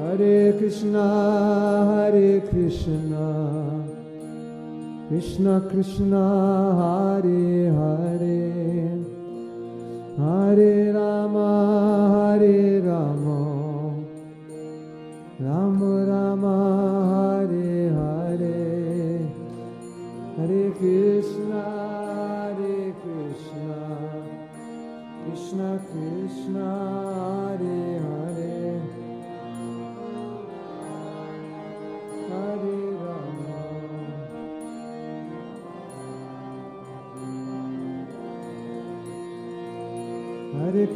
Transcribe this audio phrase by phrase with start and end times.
[0.00, 0.96] Hare Krishna
[1.90, 3.10] Hare Krishna.
[5.10, 6.12] Krishna Krishna
[6.80, 8.44] Hare Hare.
[10.18, 10.73] Hare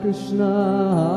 [0.00, 1.07] Krishna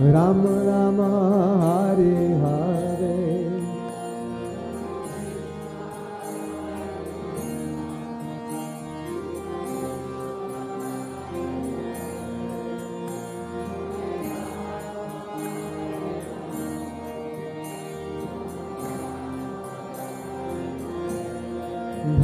[0.00, 3.14] Rama Rama, Hare Hare.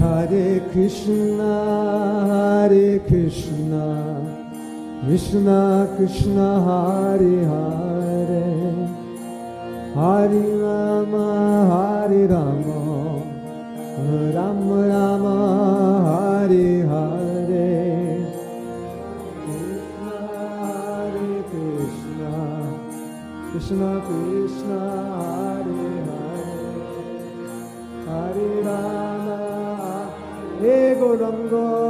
[0.01, 1.53] Hare Krishna,
[2.27, 4.10] Hare Krishna,
[5.11, 8.47] Krishna Krishna, Hare Hare,
[9.93, 11.27] Hare Rama,
[11.73, 12.79] Hare Rama,
[14.37, 15.37] Rama Rama,
[16.07, 17.71] Hare Hare.
[19.43, 20.15] Krishna,
[20.63, 22.33] Hare Krishna,
[23.51, 24.81] Krishna Krishna,
[25.19, 26.55] Hare Hare.
[28.07, 29.39] Hare Rama,
[30.61, 31.90] He Gauranga,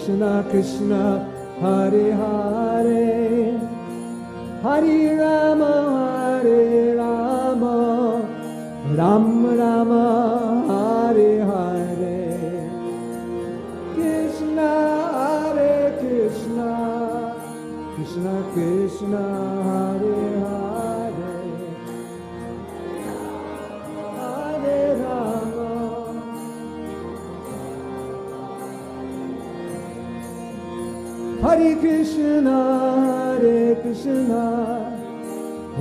[0.02, 1.30] Krishna Krishna,
[1.60, 3.54] Hare Hare.
[4.60, 5.74] Hare Rama,
[6.42, 7.76] Hare Rama,
[8.96, 9.31] Ram Rama,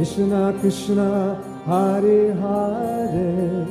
[0.02, 3.68] Krishna Krishna, Hare Hare,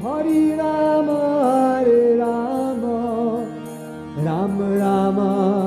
[0.00, 1.18] Hare Rama,
[1.82, 2.96] Hare Rama,
[4.18, 5.65] Rama Rama,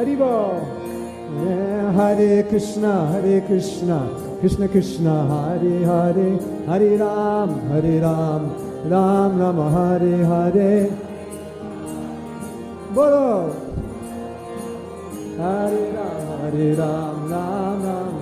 [0.00, 0.34] Haribo.
[1.94, 4.08] Hare Krishna, Hare Krishna,
[4.40, 8.42] Krishna Krishna, Hare Hare, Hare Ram, Hare Ram,
[8.88, 10.90] Ram Rama, Hare Hare.
[12.94, 13.52] Bolo.
[15.36, 18.14] Hare Ram, Hare Ram, Ram Ram.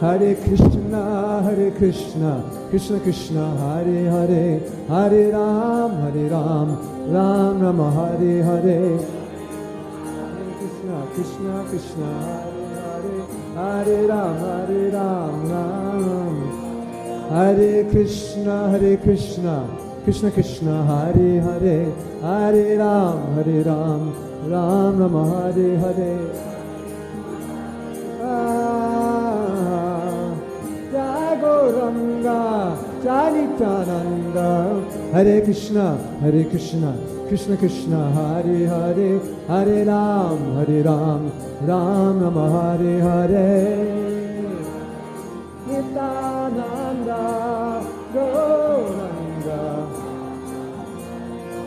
[0.00, 6.68] Hare Krishna, Hare Krishna, Krishna Krishna, Hare Hare, Hare Ram, Hare Ram,
[7.12, 8.96] Ram Hare Hare.
[8.96, 9.25] Hare
[11.16, 13.24] Krishna, Krishna Hare Hare,
[13.56, 16.36] Hare Ram, Hare Ram, Ram Ram.
[17.30, 19.66] Hare Krishna, Hare Krishna,
[20.04, 24.02] Krishna Krishna, Hare Hare, Hare Ram, Hare Ram,
[24.50, 26.12] Ram Rama, Hare Hare.
[28.20, 28.76] Ah,
[31.40, 33.46] Gauranga, Jai
[35.14, 41.32] Hare Krishna, Hare Krishna, Krishna Krishna, Hare Hare, Hare Ram, Hare Ram,
[41.66, 43.86] Ram Rama, Hare Hare.
[45.66, 47.22] Nityananda,
[48.14, 49.62] Gauranga,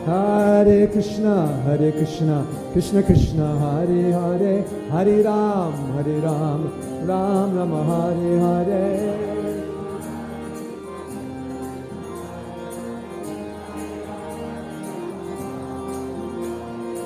[0.06, 6.60] Hare Krishna, Hare Krishna, Krishna Krishna, Hare Hare, Hare Ram, Hare Ram,
[7.06, 9.39] Ram Rama, Hare Hare.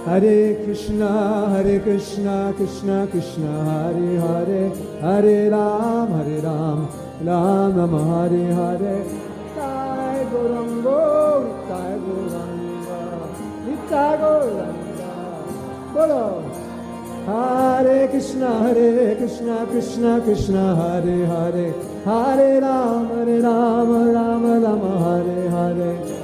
[0.04, 4.70] Hare Krishna, Hare Krishna, Krishna Krishna, Hare Hare,
[5.00, 6.88] Hare Ram, Hare Ram,
[7.22, 8.96] Ram Rama, Hare Hare.
[9.56, 10.98] Nitai Gaurango,
[11.48, 12.98] Nitai Gauranga,
[13.64, 15.10] Nitai Gauranga.
[15.94, 16.24] Bolo.
[17.24, 21.72] Hare Krishna, Hare Krishna, Krishna Krishna, Hare Hare,
[22.04, 25.94] Hare Ram, Hare Ram, Ram Hare Hare.
[25.94, 26.23] Hare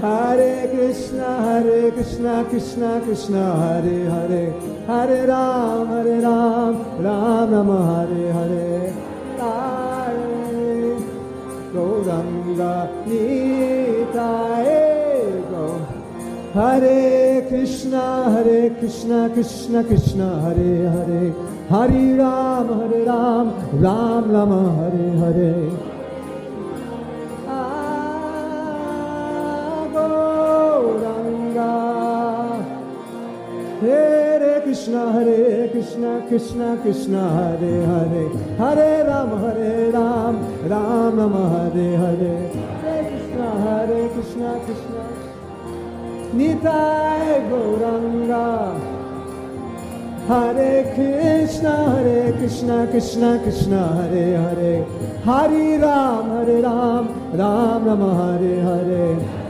[0.00, 4.52] Hare Krishna, Hare Krishna, Krishna Krishna, Hare Hare,
[4.86, 8.92] Hare Ram, Hare Ram, Ram Rama, Hare Hare.
[9.38, 10.38] Hare
[11.72, 12.74] Gauranga
[13.06, 14.70] Nitai
[15.50, 15.80] Gaur.
[16.54, 18.04] Hare Krishna.
[18.30, 21.32] Hare Krishna Krishna Krishna Hare Hare
[21.68, 23.46] Hari Ram Hare Ram
[23.80, 25.87] Ram Rama Hare Hare
[33.80, 38.24] Hare Krishna Hare Krishna Krishna Krishna Hare Hare.
[38.58, 40.36] Hare Ram Hare Ram
[40.68, 42.34] Ram Rama Hare Hare.
[42.82, 45.04] Hare Krishna Hare Krishna Krishna.
[46.34, 48.46] Nitai Gauranga.
[50.26, 54.86] Hare Krishna Hare Krishna Krishna Krishna Hare Hare.
[55.24, 59.47] Hari Ram Hare Ram Ram Rama Hare Hare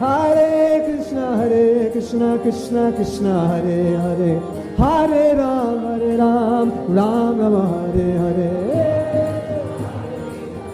[0.00, 4.32] Hare Krishna Hare Krishna Krishna Krishna Hare Hare.
[4.76, 8.50] Hare Ram Hare Ram Ram Rama Hare Hare.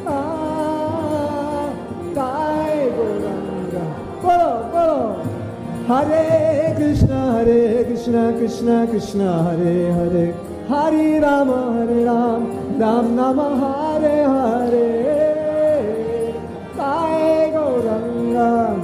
[0.06, 1.72] Ah,
[2.14, 3.84] Tai Gauranga
[4.20, 5.00] Bolo Bolo
[5.88, 10.34] Hare Krishna Hare Krishna Krishna Krishna Hare Hare.
[10.68, 12.42] Hari Rama Hare Ram
[12.78, 14.88] Ram Nama Hare Hare.
[16.76, 18.83] Tai Gauranga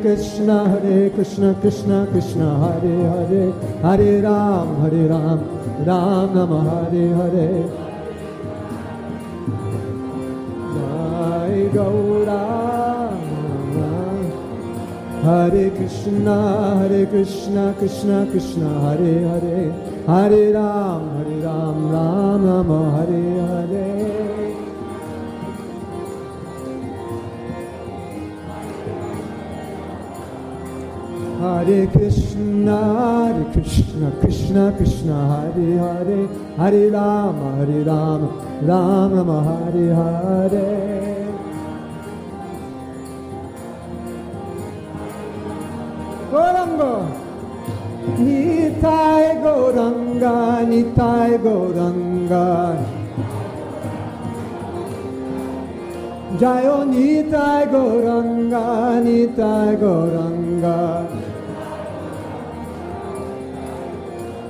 [0.00, 5.40] Krishna, Hare Krishna, Krishna Krishna, Hare Hare, Hare Ram, Hare Ram,
[5.84, 7.50] Ram Nama, Hare Hare.
[10.74, 12.42] Jai Gaura,
[15.22, 19.72] Hare Krishna, Hare Krishna, Krishna Krishna, Hare Hare,
[20.06, 24.37] Hare Ram, Hare Ram, Ram Rama, Hare Hare.
[31.38, 38.28] Hare Krishna, Hare Krishna, Krishna Krishna, Hare Hare, Hare Rama, Hare Rama,
[38.62, 40.98] Ram Rama, Hare Hare.
[46.32, 46.92] Gauranga,
[48.18, 50.34] Nitai Gauranga,
[50.66, 52.46] Nitai Gauranga.
[56.36, 58.66] Jayo Nitai Gauranga,
[59.06, 59.78] Nitai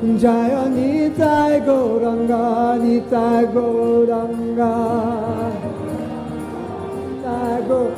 [0.01, 4.63] 只要你在乎人家，你在乎人家，
[7.25, 7.29] 在
[7.67, 7.91] 乎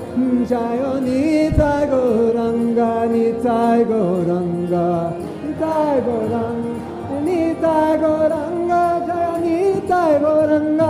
[0.49, 1.93] 只要你在乎
[2.33, 3.93] 人家，你在乎
[4.27, 4.33] 人
[4.71, 5.13] 家，
[5.45, 6.41] 你在乎人，
[7.23, 8.33] 你在乎人
[8.67, 8.73] 家，
[9.05, 9.47] 只要你
[9.87, 10.83] 在乎人家，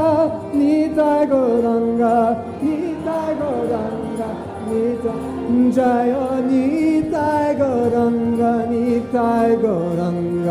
[0.52, 2.64] 你在乎人家，你
[3.04, 3.74] 在乎人
[4.16, 4.22] 家，
[5.72, 5.76] 只
[6.08, 6.14] 要
[6.48, 7.18] 你在
[7.54, 7.98] 乎人
[8.38, 9.18] 家，你在
[9.56, 10.00] 乎人
[10.46, 10.50] 家。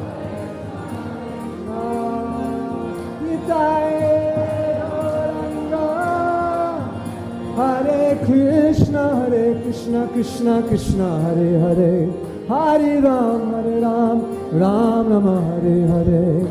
[7.55, 12.07] Hare Krishna, Hare Krishna, Krishna Krishna, Hare Hare,
[12.47, 14.19] Hare Ram, Hare Ram,
[14.57, 16.47] Ram Rama, Hare Hare.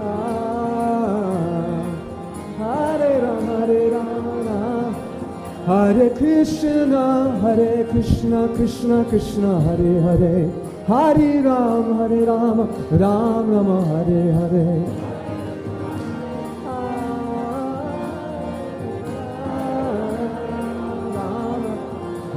[0.00, 1.30] Ah,
[2.58, 4.94] Hare Rama, Hare Rama,
[5.66, 10.50] Hare Krishna, Hare Krishna, Krishna Krishna, Hare Hare,
[10.88, 15.19] Hare Ram, Hare Rama, Ram Rama, Hare Hare.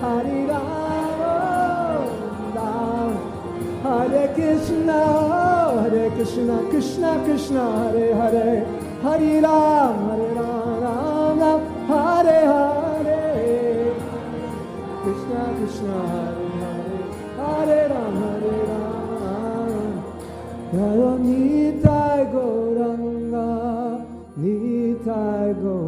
[0.00, 2.02] Hare Ram,
[3.82, 5.00] Hare Krishna,
[5.82, 8.48] Hare Krishna, Krishna Krishna, Hare Hare,
[9.02, 13.92] Hare Ram, Hare Ram, Ram Ram, Hare Hare,
[15.02, 17.00] Krishna Krishna, Hare Hare,
[17.36, 19.84] Hare Ram, Hare Ram.
[20.70, 23.48] Jaya Nitai Gauranga,
[24.38, 25.87] Nitai Gauranga,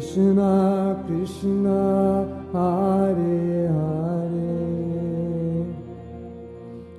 [0.00, 4.48] Krishna Krishna, Hare Hare,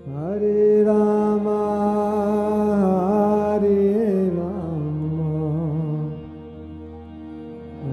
[0.06, 1.62] Hare Rama,
[3.58, 5.34] Hare Rama.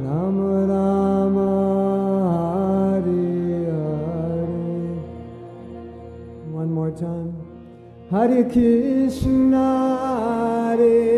[0.04, 1.48] Rama Rama
[3.00, 4.52] Hare Hare.
[6.52, 7.32] One more time.
[8.10, 9.66] Hare Krishna
[10.66, 11.17] Hare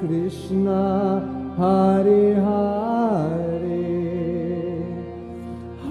[0.00, 1.20] Krishna
[1.58, 3.60] Hare Hare.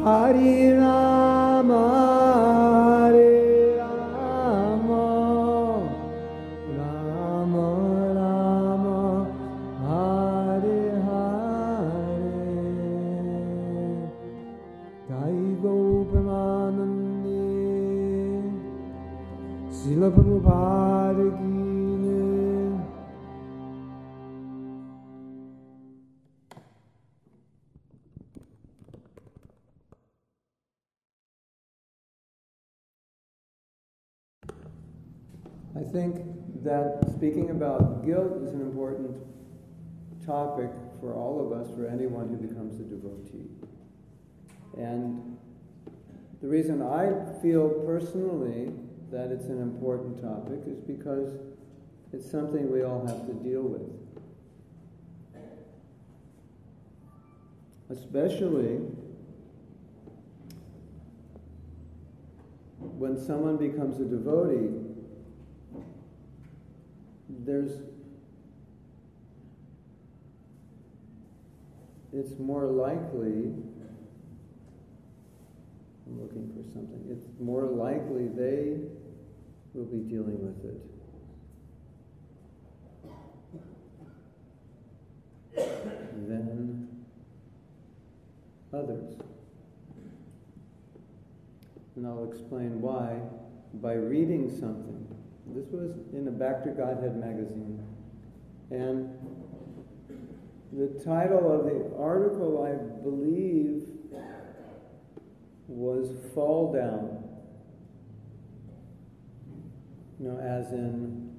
[0.03, 1.18] Hare Rama
[37.19, 39.13] speaking about guilt is an important
[40.25, 40.69] topic
[41.01, 43.49] for all of us, for anyone who becomes a devotee.
[44.77, 45.37] And
[46.41, 48.71] the reason I feel personally
[49.11, 51.33] that it's an important topic is because
[52.13, 53.81] it's something we all have to deal with.
[57.89, 58.77] Especially
[62.79, 64.88] when someone becomes a devotee,
[67.29, 67.71] there's
[72.11, 73.53] it's more likely
[76.09, 77.05] I'm looking for something.
[77.09, 78.79] It's more likely they
[79.73, 80.81] will be dealing with it.
[86.27, 86.87] Than
[88.73, 89.15] others.
[91.95, 93.19] And I'll explain why
[93.75, 95.18] by reading something.
[95.55, 97.83] This was in a Back to Godhead magazine.
[98.71, 99.09] And
[100.71, 103.87] the title of the article, I believe,
[105.67, 107.23] was Fall Down.
[110.19, 111.31] You know, as in,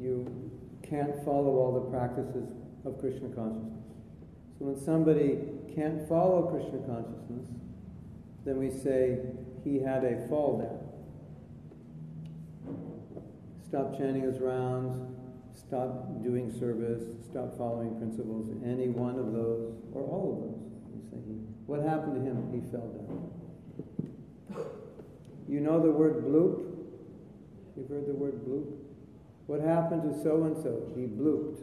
[0.00, 0.50] you
[0.82, 2.48] can't follow all the practices
[2.84, 3.84] of Krishna consciousness.
[4.58, 5.38] So when somebody
[5.74, 7.46] can't follow Krishna consciousness,
[8.44, 9.20] then we say
[9.64, 10.89] he had a fall down.
[13.70, 14.98] Stop chanting his rounds,
[15.54, 20.58] stop doing service, stop following principles, any one of those, or all of those.
[20.90, 21.34] You say he,
[21.66, 22.50] what happened to him?
[22.50, 23.30] He fell down.
[25.48, 26.66] You know the word bloop?
[27.76, 28.74] You've heard the word bloop?
[29.46, 30.90] What happened to so and so?
[30.96, 31.62] He blooped.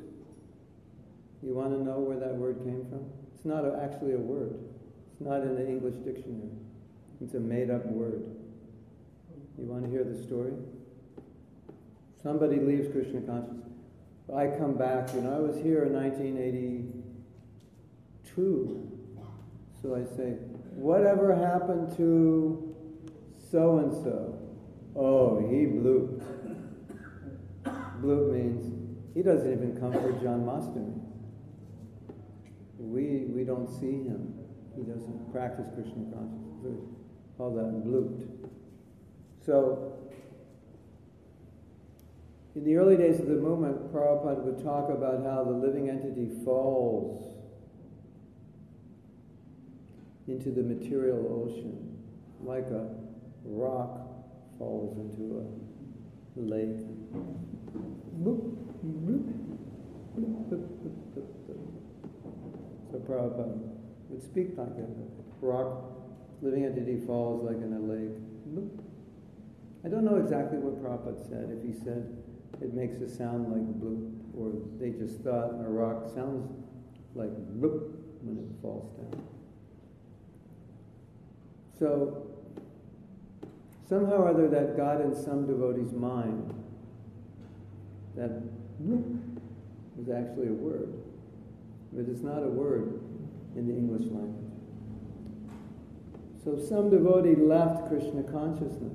[1.44, 3.04] You want to know where that word came from?
[3.36, 4.56] It's not a, actually a word.
[5.12, 6.56] It's not in the English dictionary.
[7.20, 8.24] It's a made up word.
[9.60, 10.54] You want to hear the story?
[12.22, 13.64] Somebody leaves Krishna consciousness.
[14.36, 18.92] I come back, you know, I was here in 1982.
[19.82, 20.32] So I say,
[20.76, 22.76] whatever happened to
[23.50, 24.38] so and so?
[24.96, 26.24] Oh, he blooped.
[28.02, 28.74] Bloop means
[29.16, 31.02] he doesn't even come for Janmashtami.
[32.78, 34.36] We, we don't see him.
[34.76, 36.80] He doesn't practice Krishna consciousness.
[37.38, 38.28] Call that blooped.
[39.46, 39.94] So
[42.58, 46.28] In the early days of the movement, Prabhupada would talk about how the living entity
[46.44, 47.24] falls
[50.28, 52.00] into the material ocean
[52.44, 52.90] like a
[53.46, 54.00] rock
[54.58, 56.82] falls into a lake.
[58.24, 59.32] Boop, bloop,
[60.18, 60.50] bloop,
[62.92, 63.56] so Prabhupada
[64.10, 64.90] would speak like that.
[65.42, 65.84] Rock,
[66.42, 68.72] living entity falls like in a lake.
[69.86, 71.56] I don't know exactly what Prabhupada said.
[71.56, 72.24] If he said
[72.62, 76.50] it makes a sound like bloop, or they just thought a rock sounds
[77.16, 79.24] like bloop when it falls down.
[81.78, 82.28] So
[83.88, 86.54] somehow or other that got in some devotee's mind
[88.16, 88.32] that
[88.82, 89.40] bloop
[89.96, 90.94] was actually a word.
[91.94, 93.00] But it's not a word
[93.56, 94.52] in the English language.
[96.44, 98.94] So some devotee left Krishna consciousness.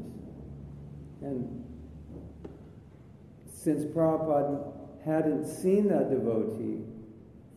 [1.20, 1.61] And
[3.62, 4.72] since Prabhupada
[5.04, 6.82] hadn't seen that devotee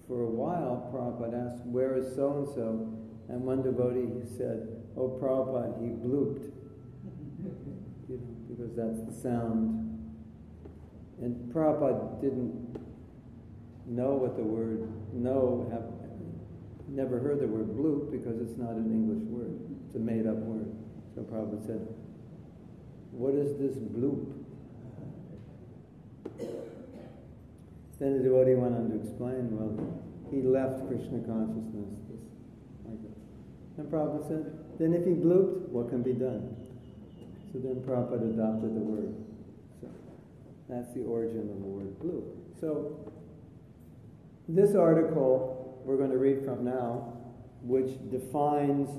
[0.07, 2.93] for a while, Prabhupada asked, Where is so and so?
[3.27, 6.51] And one devotee said, Oh, Prabhupada, he blooped.
[8.07, 9.81] You know, because that's the sound.
[11.19, 12.77] And Prabhupada didn't
[13.87, 15.89] know what the word know, have
[16.87, 19.57] never heard the word bloop because it's not an English word.
[19.87, 20.71] It's a made up word.
[21.15, 21.87] So Prabhupada said,
[23.09, 24.44] What is this bloop?
[27.99, 29.71] Then the devotee went on to explain, well,
[30.31, 31.95] he left Krishna consciousness.
[32.09, 32.19] This,
[32.83, 32.99] like
[33.77, 36.55] And Prabhupada said, then if he blooped, what can be done?
[37.53, 39.15] So then Prabhupada adopted the word.
[39.79, 39.87] So
[40.67, 42.25] that's the origin of the word bloop.
[42.59, 42.99] So
[44.49, 47.13] this article we're going to read from now,
[47.61, 48.89] which defines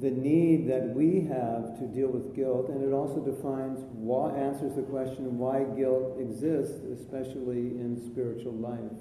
[0.00, 4.74] the need that we have to deal with guilt, and it also defines why answers
[4.74, 8.92] the question why guilt exists, especially in spiritual life.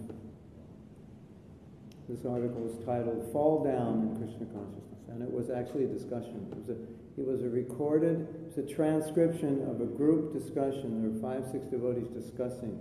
[2.08, 6.48] This article is titled "Fall Down in Krishna Consciousness," and it was actually a discussion.
[6.52, 6.78] It was a,
[7.18, 11.02] it was a recorded, it's a transcription of a group discussion.
[11.02, 12.80] There were five, six devotees discussing.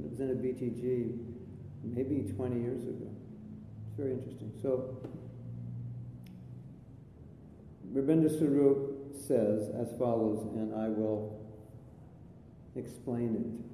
[0.00, 1.18] It was in a BTG
[1.84, 3.06] maybe 20 years ago.
[3.86, 4.50] It's very interesting.
[4.60, 4.96] So,
[7.94, 11.40] Rabindra Swarup says as follows, and I will
[12.74, 13.64] explain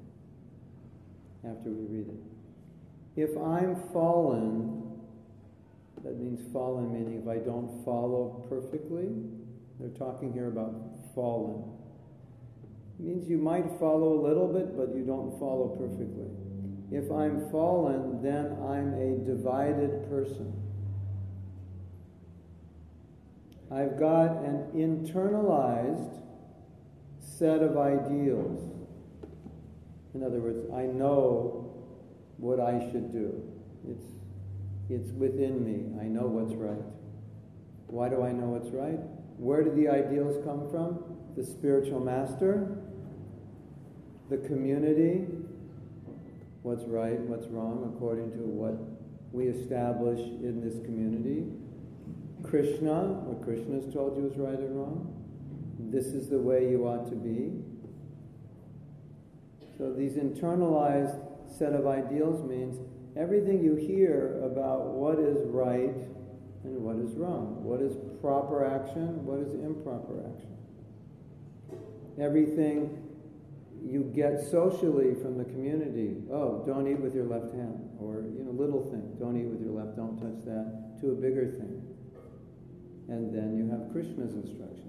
[1.42, 2.20] it after we read it.
[3.16, 4.83] If I'm fallen,
[6.04, 9.09] that means fallen meaning if I don't follow perfectly,
[9.78, 10.74] they're talking here about
[11.14, 11.64] fallen.
[12.98, 16.28] It means you might follow a little bit, but you don't follow perfectly.
[16.90, 20.52] If I'm fallen, then I'm a divided person.
[23.72, 26.20] I've got an internalized
[27.20, 28.68] set of ideals.
[30.14, 31.72] In other words, I know
[32.37, 33.42] what I should do.
[33.88, 34.04] It's,
[34.88, 36.00] it's within me.
[36.00, 36.83] I know what's right.
[37.87, 38.98] Why do I know what's right?
[39.37, 41.04] Where do the ideals come from?
[41.37, 42.76] The spiritual master,
[44.28, 45.26] the community,
[46.62, 48.74] what's right, what's wrong, according to what
[49.33, 51.46] we establish in this community.
[52.42, 55.14] Krishna, what Krishna has told you is right and wrong.
[55.79, 57.53] This is the way you ought to be.
[59.79, 61.18] So these internalized
[61.59, 62.79] set of ideals means
[63.16, 65.94] everything you hear about what is right
[66.64, 70.57] and what is wrong, what is proper action, what is improper action.
[72.20, 73.00] Everything
[73.83, 76.16] you get socially from the community.
[76.31, 79.16] Oh, don't eat with your left hand, or you know, little thing.
[79.18, 79.96] Don't eat with your left.
[79.96, 81.00] Don't touch that.
[81.00, 81.69] To a bigger thing,
[83.11, 84.87] and then you have Krishna's instructions.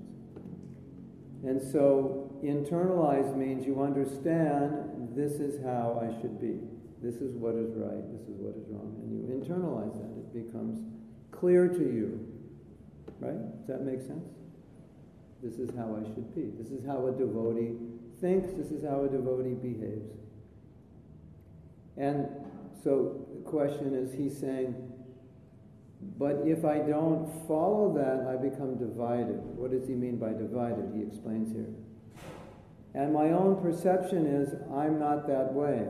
[1.44, 6.60] And so, internalized means you understand this is how I should be.
[7.02, 8.06] This is what is right.
[8.14, 10.14] This is what is wrong, and you internalize that.
[10.22, 10.80] It becomes
[11.32, 12.28] clear to you.
[13.20, 13.58] Right?
[13.58, 14.30] Does that make sense?
[15.42, 16.52] This is how I should be.
[16.62, 17.74] This is how a devotee
[18.22, 20.12] thinks, this is how a devotee behaves.
[21.98, 22.28] And
[22.84, 24.91] so the question is, he's saying,
[26.18, 29.40] but if I don't follow that, I become divided.
[29.56, 30.92] What does he mean by divided?
[30.96, 31.74] He explains here.
[32.94, 35.88] And my own perception is, I'm not that way.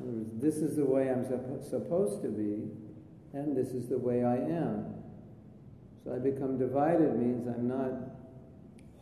[0.00, 2.70] Words, this is the way I'm supposed to be,
[3.32, 4.94] and this is the way I am.
[6.04, 7.92] So I become divided means I'm not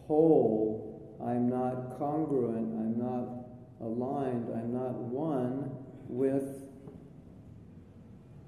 [0.06, 0.86] whole
[1.22, 3.46] I'm not congruent, I'm not
[3.80, 5.70] aligned, I'm not one
[6.08, 6.65] with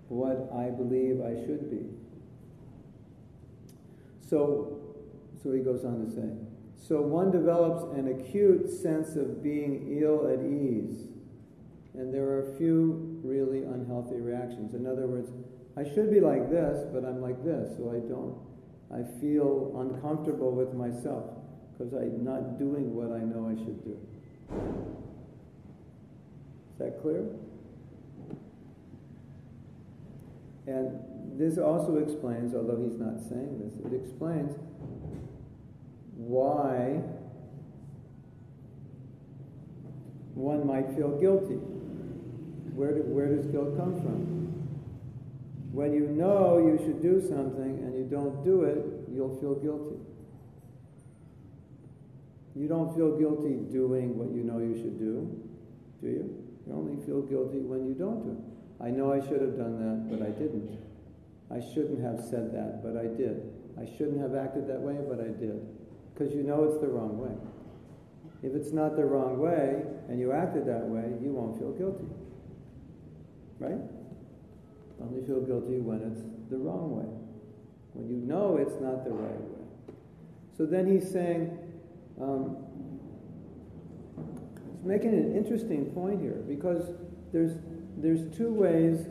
[0.09, 1.87] what I believe I should be.
[4.29, 4.81] So,
[5.43, 6.29] so he goes on to say,
[6.77, 11.07] So one develops an acute sense of being ill at ease.
[11.95, 14.75] And there are a few really unhealthy reactions.
[14.75, 15.31] In other words,
[15.77, 18.37] I should be like this, but I'm like this, so I don't.
[18.91, 21.25] I feel uncomfortable with myself
[21.73, 23.97] because I'm not doing what I know I should do.
[26.73, 27.27] Is that clear?
[30.69, 31.01] And
[31.41, 34.55] this also explains, although he's not saying this, it explains
[36.15, 37.01] why
[40.35, 41.55] one might feel guilty.
[42.77, 44.37] Where, do, where does guilt come from?
[45.73, 49.97] When you know you should do something and you don't do it, you'll feel guilty.
[52.55, 55.33] You don't feel guilty doing what you know you should do,
[56.03, 56.45] do you?
[56.67, 58.58] You only feel guilty when you don't do it.
[58.83, 60.79] I know I should have done that, but I didn't.
[61.51, 63.43] I shouldn't have said that, but I did.
[63.81, 65.61] I shouldn't have acted that way, but I did.
[66.15, 67.35] Because you know it's the wrong way.
[68.43, 72.07] If it's not the wrong way and you acted that way, you won't feel guilty.
[73.59, 73.81] Right?
[75.01, 77.09] Only feel guilty when it's the wrong way.
[77.95, 79.95] When you know it's not the right way.
[80.57, 81.57] So then he's saying,
[82.21, 82.57] um,
[84.75, 86.91] he's making an interesting point here because
[87.33, 87.59] there's,
[88.03, 89.07] there's two ways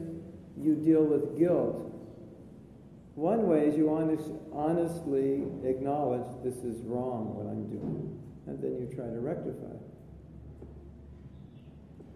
[0.59, 1.83] you deal with guilt.
[3.15, 8.77] One way is you honest, honestly acknowledge this is wrong what I'm doing, and then
[8.77, 9.87] you try to rectify it.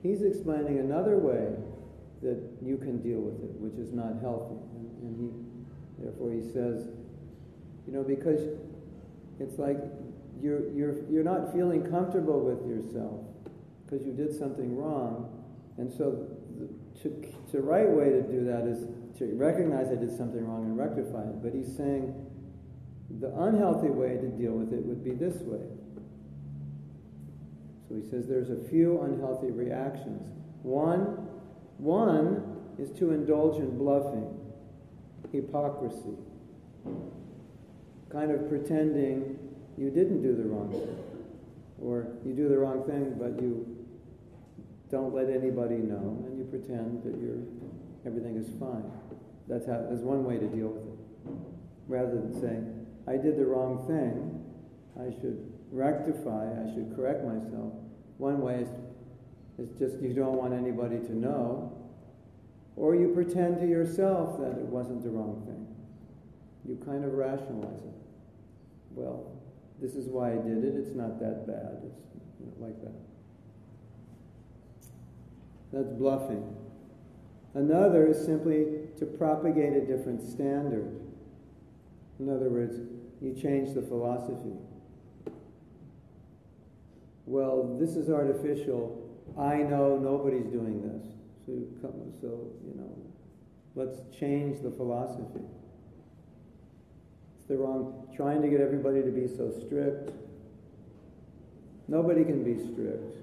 [0.01, 1.53] He's explaining another way
[2.21, 4.57] that you can deal with it, which is not healthy.
[4.77, 6.87] And, and he, therefore, he says,
[7.85, 8.41] you know, because
[9.39, 9.77] it's like
[10.39, 13.21] you're, you're, you're not feeling comfortable with yourself
[13.85, 15.43] because you did something wrong.
[15.77, 16.27] And so
[17.01, 18.85] to, the right way to do that is
[19.17, 21.43] to recognize I did something wrong and rectify it.
[21.43, 22.13] But he's saying
[23.19, 25.65] the unhealthy way to deal with it would be this way.
[27.87, 30.21] So he says there's a few unhealthy reactions.
[30.63, 31.27] One,
[31.77, 34.33] one is to indulge in bluffing,
[35.31, 36.17] hypocrisy,
[38.09, 39.37] kind of pretending
[39.77, 40.97] you didn't do the wrong thing,
[41.81, 43.70] or you do the wrong thing, but you
[44.91, 47.39] don't let anybody know, and you pretend that you're
[48.05, 48.83] everything is fine.
[49.47, 49.87] That's how.
[49.89, 50.99] That's one way to deal with it,
[51.87, 54.43] rather than saying, "I did the wrong thing.
[54.99, 56.51] I should rectify.
[56.51, 57.73] I should correct myself."
[58.17, 58.69] One way is,
[59.57, 61.71] is just you don't want anybody to know,
[62.75, 65.67] or you pretend to yourself that it wasn't the wrong thing.
[66.67, 67.95] You kind of rationalize it.
[68.91, 69.31] Well,
[69.81, 70.75] this is why I did it.
[70.75, 71.81] It's not that bad.
[71.85, 72.01] It's
[72.39, 73.10] you know, like that.
[75.71, 76.55] That's bluffing.
[77.53, 80.99] Another is simply to propagate a different standard.
[82.19, 82.77] In other words,
[83.21, 84.55] you change the philosophy.
[87.25, 89.09] Well, this is artificial.
[89.37, 91.05] I know nobody's doing this.
[91.45, 92.27] So, you come, so
[92.65, 92.97] you know,
[93.75, 95.45] let's change the philosophy.
[97.37, 100.11] It's the wrong, trying to get everybody to be so strict.
[101.87, 103.17] Nobody can be strict.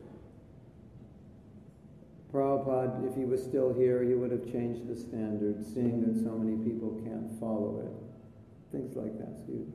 [2.33, 6.37] Prabhupada, if he was still here, he would have changed the standard, seeing that so
[6.37, 7.93] many people can't follow it.
[8.71, 9.35] Things like that.
[9.49, 9.73] You,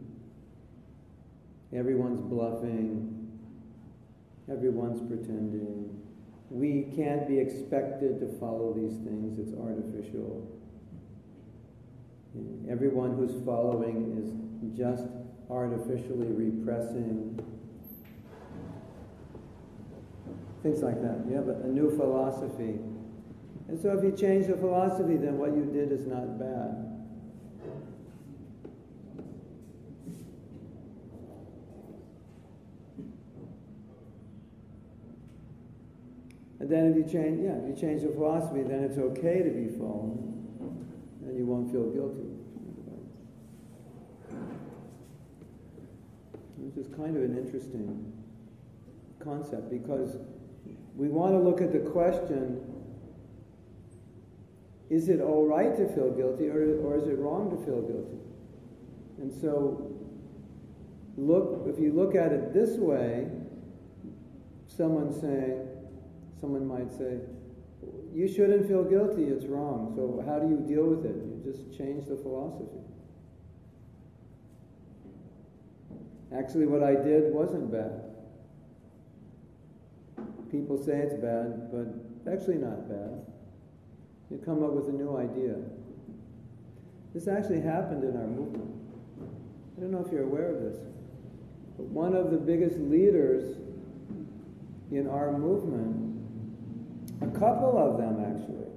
[1.73, 3.39] everyone's bluffing,
[4.51, 5.99] everyone's pretending.
[6.51, 10.47] We can't be expected to follow these things, it's artificial.
[12.69, 15.07] Everyone who's following is just
[15.49, 17.39] artificially repressing
[20.63, 21.25] things like that.
[21.29, 22.79] You have a, a new philosophy.
[23.67, 26.89] And so if you change the philosophy, then what you did is not bad.
[36.59, 39.49] And then if you change, yeah, if you change the philosophy, then it's okay to
[39.49, 40.47] be fallen,
[41.25, 42.29] and you won't feel guilty.
[46.57, 48.13] This is kind of an interesting
[49.19, 50.15] concept because
[50.95, 52.61] we want to look at the question
[54.89, 58.19] is it all right to feel guilty or, or is it wrong to feel guilty?
[59.17, 59.91] And so,
[61.17, 63.27] look, if you look at it this way,
[64.67, 65.67] someone saying,
[66.39, 67.17] someone might say,
[68.13, 69.93] you shouldn't feel guilty, it's wrong.
[69.95, 71.15] So, how do you deal with it?
[71.15, 72.77] You just change the philosophy.
[76.37, 78.12] Actually, what I did wasn't bad
[80.53, 83.25] people say it's bad, but actually not bad.
[84.29, 85.55] You come up with a new idea.
[87.15, 88.69] This actually happened in our movement.
[89.75, 90.77] I don't know if you're aware of this,
[91.75, 93.57] but one of the biggest leaders
[94.91, 96.21] in our movement,
[97.21, 98.69] a couple of them actually,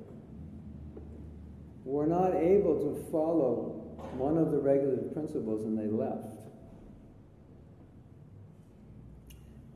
[1.84, 3.84] were not able to follow
[4.16, 6.35] one of the regulative principles and they left.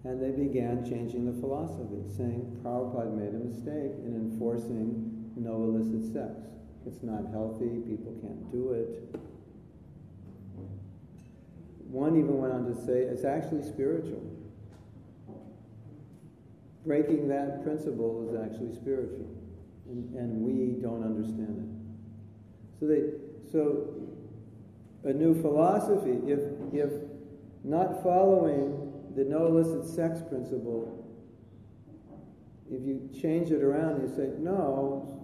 [0.05, 6.11] And they began changing the philosophy, saying Prabhupada made a mistake in enforcing no illicit
[6.13, 6.41] sex.
[6.87, 9.15] It's not healthy, people can't do it.
[11.91, 14.23] One even went on to say it's actually spiritual.
[16.87, 19.29] Breaking that principle is actually spiritual,
[19.87, 22.79] and, and we don't understand it.
[22.81, 24.01] So they, so
[25.05, 26.41] a new philosophy, if
[26.73, 26.91] if
[27.65, 31.07] not following the no illicit sex principle,
[32.71, 35.21] if you change it around, you say, no,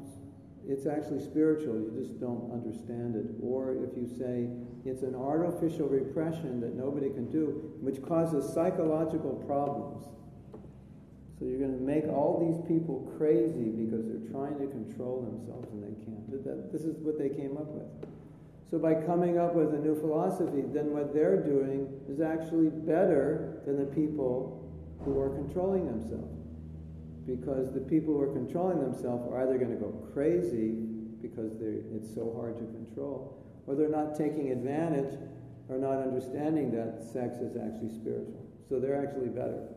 [0.68, 3.26] it's actually spiritual, you just don't understand it.
[3.40, 4.48] Or if you say
[4.84, 10.06] it's an artificial repression that nobody can do, which causes psychological problems.
[11.38, 15.68] So you're going to make all these people crazy because they're trying to control themselves
[15.70, 16.72] and they can't.
[16.72, 17.86] This is what they came up with.
[18.70, 23.62] So by coming up with a new philosophy, then what they're doing is actually better
[23.64, 24.68] than the people
[25.04, 26.34] who are controlling themselves.
[27.26, 30.74] Because the people who are controlling themselves are either going to go crazy
[31.22, 35.18] because it's so hard to control, or they're not taking advantage
[35.68, 38.46] or not understanding that sex is actually spiritual.
[38.68, 39.68] So they're actually better.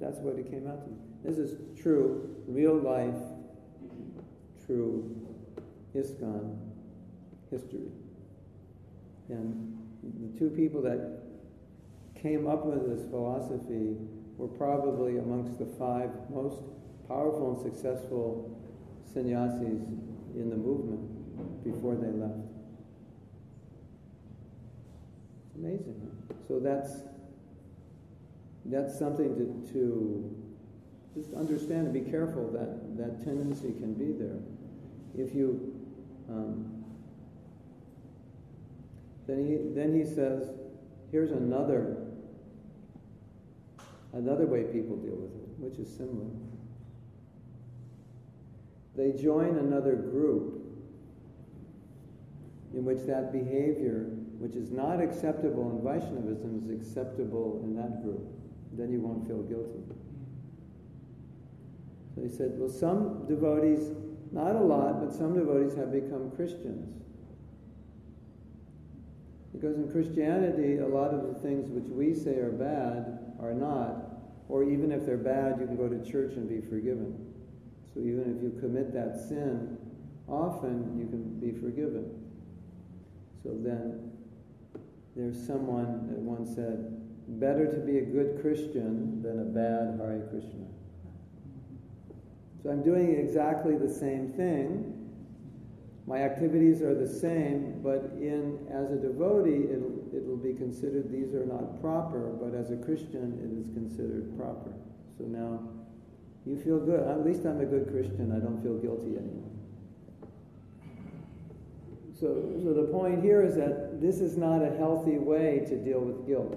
[0.00, 0.90] That's what it came out to.
[0.90, 0.96] Me.
[1.24, 3.16] This is true, real life,
[4.66, 5.26] true
[5.94, 6.67] ISKCON
[7.50, 7.88] history.
[9.28, 11.22] And the two people that
[12.20, 13.96] came up with this philosophy
[14.36, 16.62] were probably amongst the five most
[17.06, 18.58] powerful and successful
[19.12, 19.82] sannyasis
[20.34, 22.38] in the movement before they left.
[25.46, 26.10] It's amazing.
[26.46, 27.02] So that's
[28.66, 30.36] that's something to, to
[31.14, 34.38] just understand and be careful that that tendency can be there.
[35.16, 35.74] If you
[36.28, 36.77] um,
[39.28, 40.48] then he, then he says,
[41.12, 41.98] here's another,
[44.14, 46.30] another way people deal with it, which is similar.
[48.96, 50.64] They join another group
[52.74, 54.06] in which that behavior,
[54.38, 58.26] which is not acceptable in Vaishnavism, is acceptable in that group.
[58.72, 59.84] Then you won't feel guilty.
[62.14, 63.90] So he said, well, some devotees,
[64.32, 66.98] not a lot, but some devotees have become Christians.
[69.58, 74.04] Because in Christianity, a lot of the things which we say are bad are not.
[74.48, 77.34] Or even if they're bad, you can go to church and be forgiven.
[77.92, 79.76] So even if you commit that sin,
[80.28, 82.22] often you can be forgiven.
[83.42, 84.12] So then
[85.16, 86.94] there's someone that once said,
[87.40, 90.66] better to be a good Christian than a bad Hare Krishna.
[92.62, 94.97] So I'm doing exactly the same thing,
[96.08, 101.34] my activities are the same, but in as a devotee, it'll, it'll be considered these
[101.34, 104.72] are not proper, but as a Christian, it is considered proper.
[105.18, 105.60] So now
[106.46, 107.06] you feel good.
[107.06, 108.32] At least I'm a good Christian.
[108.32, 109.52] I don't feel guilty anymore.
[112.18, 116.00] So, so the point here is that this is not a healthy way to deal
[116.00, 116.56] with guilt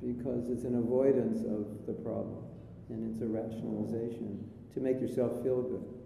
[0.00, 2.44] because it's an avoidance of the problem
[2.88, 5.99] and it's a rationalization to make yourself feel good.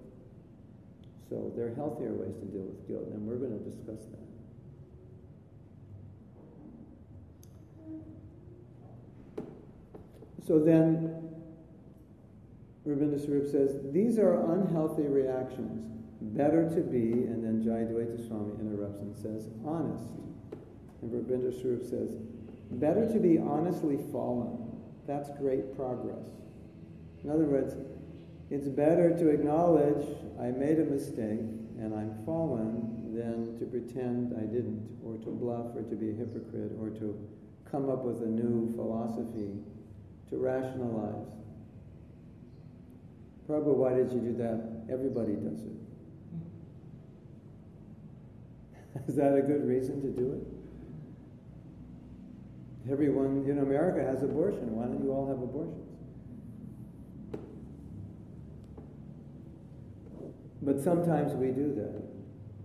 [1.29, 4.25] So there are healthier ways to deal with guilt, and we're going to discuss that.
[10.47, 11.25] So then,
[12.87, 15.91] Rabindranath Swarup says, these are unhealthy reactions.
[16.20, 20.05] Better to be, and then Jayadvaita Swami interrupts and says, honest.
[21.01, 22.16] And Rabindranath Swarup says,
[22.72, 24.59] better to be honestly fallen.
[25.07, 26.27] That's great progress.
[27.22, 27.75] In other words,
[28.51, 30.07] it's better to acknowledge
[30.40, 31.40] I made a mistake
[31.78, 36.12] and I'm fallen than to pretend I didn't, or to bluff, or to be a
[36.12, 37.16] hypocrite, or to
[37.70, 39.53] come up with a new philosophy
[40.30, 41.28] to rationalize.
[43.49, 44.84] Prabhu, why did you do that?
[44.90, 45.72] Everybody does it.
[49.09, 50.47] Is that a good reason to do it?
[52.90, 54.74] Everyone in America has abortion.
[54.74, 55.84] Why don't you all have abortions?
[60.65, 62.01] But sometimes we do that.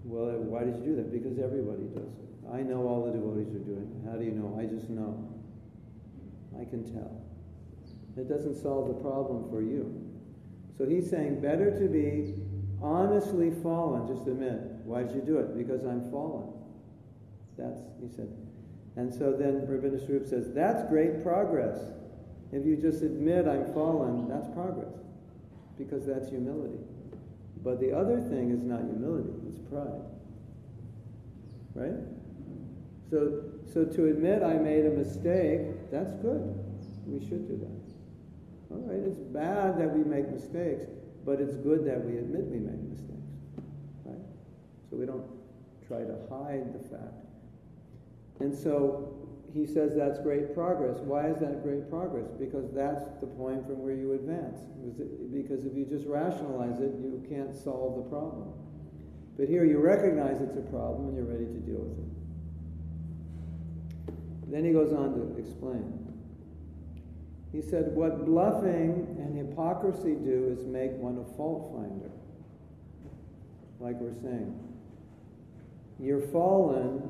[0.06, 1.12] Well, why did you do that?
[1.12, 2.30] Because everybody does it.
[2.52, 4.10] I know all the devotees are doing it.
[4.10, 4.58] How do you know?
[4.58, 5.28] I just know.
[6.56, 7.22] I can tell.
[8.18, 9.94] It doesn't solve the problem for you.
[10.78, 12.36] So he's saying, better to be
[12.82, 14.08] honestly fallen.
[14.08, 15.56] Just admit, why did you do it?
[15.56, 16.48] Because I'm fallen.
[17.58, 18.32] That's, he said.
[18.96, 21.78] And so then Rabbi says, that's great progress.
[22.52, 24.96] If you just admit I'm fallen, that's progress.
[25.78, 26.80] Because that's humility.
[27.64, 30.02] But the other thing is not humility, it's pride.
[31.76, 32.00] Right?
[33.10, 33.44] So,
[33.74, 36.56] so to admit I made a mistake, that's good.
[37.06, 37.80] We should do that.
[38.72, 40.86] All right, it's bad that we make mistakes,
[41.26, 43.34] but it's good that we admit we make mistakes.
[44.06, 44.22] Right?
[44.90, 45.26] So we don't
[45.88, 47.26] try to hide the fact.
[48.40, 51.00] And so he says that's great progress.
[51.00, 52.30] Why is that great progress?
[52.40, 54.60] Because that's the point from where you advance.
[55.34, 58.54] Because if you just rationalize it, you can't solve the problem.
[59.38, 62.20] But here you recognize it's a problem and you're ready to deal with it.
[64.52, 66.00] Then he goes on to explain.
[67.52, 72.12] He said, What bluffing and hypocrisy do is make one a fault finder.
[73.80, 74.60] Like we're saying.
[76.00, 77.02] You're fallen,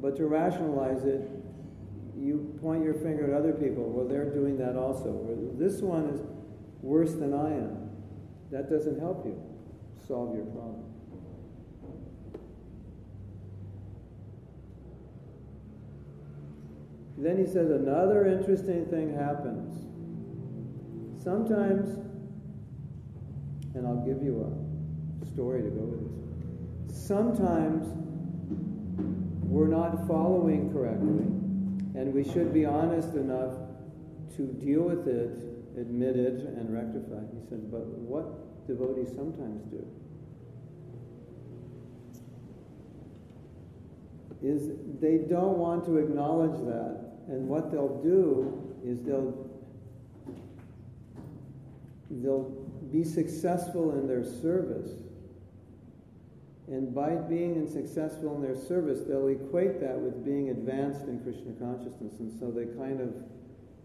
[0.00, 1.28] but to rationalize it,
[2.16, 3.84] you point your finger at other people.
[3.84, 5.26] Well, they're doing that also.
[5.58, 6.20] This one is
[6.82, 7.90] worse than I am.
[8.50, 9.40] That doesn't help you
[10.06, 10.84] solve your problem.
[17.16, 19.86] Then he says another interesting thing happens.
[21.22, 21.88] Sometimes,
[23.74, 24.52] and I'll give you
[25.22, 26.00] a story to go with
[26.88, 27.06] this.
[27.06, 27.86] Sometimes
[29.42, 31.24] we're not following correctly,
[31.94, 33.54] and we should be honest enough
[34.36, 35.30] to deal with it,
[35.78, 37.22] admit it, and rectify.
[37.32, 39.86] He said, but what devotees sometimes do
[44.44, 47.00] is they don't want to acknowledge that.
[47.28, 49.50] And what they'll do is they'll
[52.10, 52.50] they'll
[52.92, 54.90] be successful in their service.
[56.66, 61.52] And by being successful in their service, they'll equate that with being advanced in Krishna
[61.60, 62.20] consciousness.
[62.20, 63.12] And so they kind of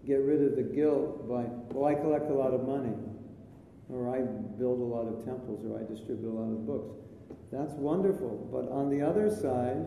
[0.06, 2.96] get rid of the guilt by, well, I collect a lot of money,
[3.90, 4.22] or I
[4.58, 6.96] build a lot of temples, or I distribute a lot of books.
[7.52, 8.48] That's wonderful.
[8.52, 9.84] But on the other side,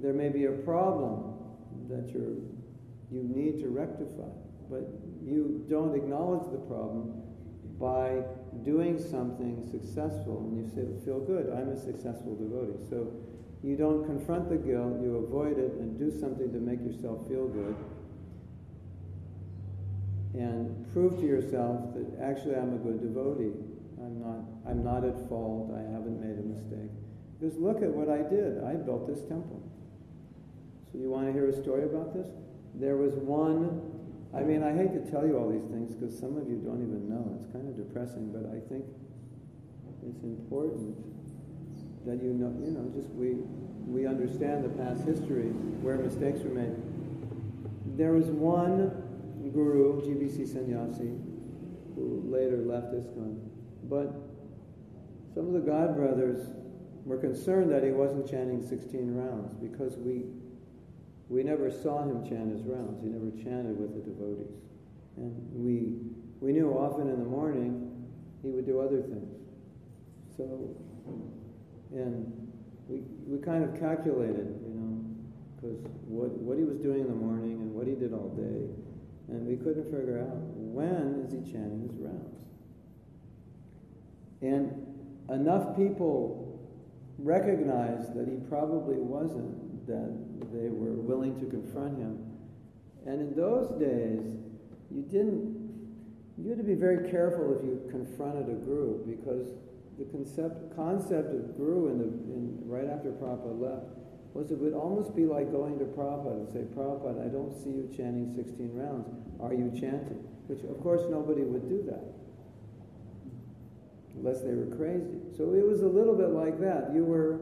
[0.00, 1.34] there may be a problem
[1.90, 2.40] that you're,
[3.10, 4.30] you need to rectify,
[4.70, 4.88] but
[5.22, 7.22] you don't acknowledge the problem
[7.78, 8.22] by
[8.64, 12.84] doing something successful and you say, feel good, I'm a successful devotee.
[12.88, 13.12] So
[13.62, 17.48] you don't confront the guilt, you avoid it and do something to make yourself feel
[17.48, 17.76] good
[20.34, 23.52] and prove to yourself that actually I'm a good devotee.
[23.98, 24.38] I'm not,
[24.68, 26.90] I'm not at fault, I haven't made a mistake.
[27.38, 28.62] Because look at what I did.
[28.64, 29.62] I built this temple.
[30.92, 32.26] So you want to hear a story about this?
[32.74, 33.99] There was one,
[34.34, 36.82] I mean, I hate to tell you all these things because some of you don't
[36.82, 37.38] even know.
[37.42, 38.84] It's kind of depressing, but I think
[40.06, 40.96] it's important
[42.06, 43.42] that you know, you know, just we,
[43.86, 45.50] we understand the past history
[45.82, 46.78] where mistakes were made.
[47.98, 48.94] There was one
[49.52, 51.10] guru, GBC Sannyasi,
[51.96, 53.36] who later left ISKCON,
[53.90, 54.14] but
[55.34, 56.50] some of the God brothers
[57.04, 60.22] were concerned that he wasn't chanting 16 rounds because we
[61.30, 63.00] we never saw him chant his rounds.
[63.00, 64.52] He never chanted with the devotees.
[65.16, 65.94] And we,
[66.40, 68.04] we knew often in the morning
[68.42, 69.38] he would do other things.
[70.36, 70.74] So,
[71.92, 72.50] and
[72.88, 75.06] we, we kind of calculated, you know,
[75.54, 78.66] because what, what he was doing in the morning and what he did all day,
[79.28, 82.42] and we couldn't figure out when is he chanting his rounds.
[84.42, 86.58] And enough people
[87.18, 92.18] recognized that he probably wasn't, that they were willing to confront him.
[93.06, 94.20] And in those days,
[94.90, 95.56] you didn't,
[96.38, 99.52] you had to be very careful if you confronted a guru because
[99.98, 103.86] the concept, concept of guru in the, in, right after Prabhupada left
[104.32, 107.70] was it would almost be like going to Prabhupada and say, Prabhupada, I don't see
[107.70, 109.08] you chanting 16 rounds.
[109.40, 110.22] Are you chanting?
[110.46, 112.04] Which, of course, nobody would do that
[114.16, 115.18] unless they were crazy.
[115.36, 116.92] So it was a little bit like that.
[116.94, 117.40] You were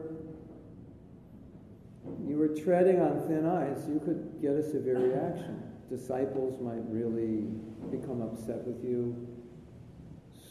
[2.25, 5.61] you were treading on thin ice, you could get a severe reaction.
[5.89, 7.49] Disciples might really
[7.91, 9.27] become upset with you.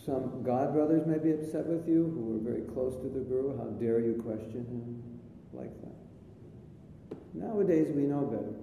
[0.05, 3.57] Some God brothers may be upset with you who were very close to the Guru.
[3.57, 5.03] How dare you question him?
[5.53, 5.99] Like that.
[7.35, 8.57] Nowadays we know better.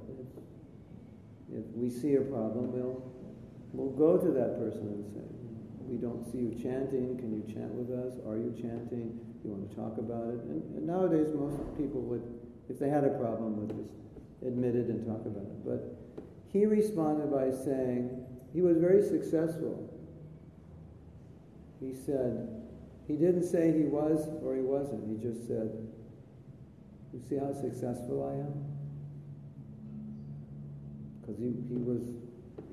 [1.53, 3.01] If, we see a problem, we'll,
[3.71, 5.21] we'll go to that person and say,
[5.85, 7.17] we don't see you chanting.
[7.17, 8.17] Can you chant with us?
[8.27, 9.13] Are you chanting?
[9.39, 10.41] Do you want to talk about it?
[10.49, 12.25] And, and nowadays, most people would
[12.69, 13.91] if they had a problem with this,
[14.47, 15.65] admit it and talk about it.
[15.65, 15.97] But
[16.51, 19.91] he responded by saying, he was very successful.
[21.79, 22.63] He said,
[23.07, 25.07] he didn't say he was or he wasn't.
[25.07, 25.69] He just said,
[27.13, 28.75] you see how successful I am?
[31.25, 32.01] because he, he was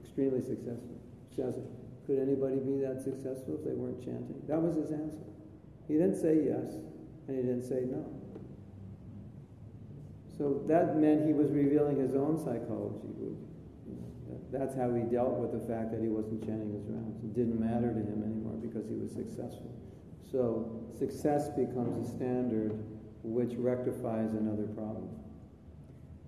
[0.05, 1.01] extremely successful.
[1.35, 1.59] Just,
[2.07, 4.37] could anybody be that successful if they weren't chanting?
[4.49, 5.25] That was his answer.
[5.89, 6.77] He didn't say yes,
[7.29, 8.05] and he didn't say no.
[10.43, 13.15] So that meant he was revealing his own psychology.
[14.51, 17.23] That's how he dealt with the fact that he wasn't chanting his rounds.
[17.23, 19.71] It didn't matter to him anymore because he was successful.
[20.27, 22.75] So success becomes a standard
[23.23, 25.15] which rectifies another problem.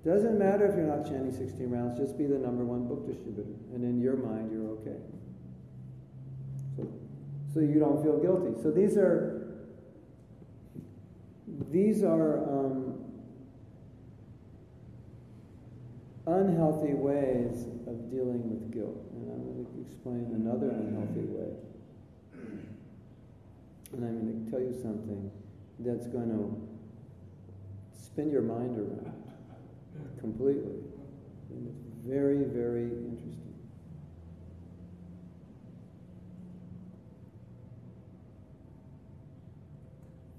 [0.07, 3.51] Doesn't matter if you're not chanting 16 rounds, just be the number one book distributor.
[3.75, 5.03] And in your mind, you're okay.
[6.77, 6.87] So,
[7.53, 8.63] so you don't feel guilty.
[8.63, 9.43] So these are
[11.71, 12.94] these are um,
[16.27, 18.97] unhealthy ways of dealing with guilt.
[19.13, 21.53] And I'm going to explain another unhealthy way.
[23.93, 25.31] And I'm going to tell you something
[25.81, 26.75] that's going to
[27.97, 29.23] spin your mind around
[30.19, 30.81] completely.
[31.51, 33.55] And it's very, very interesting.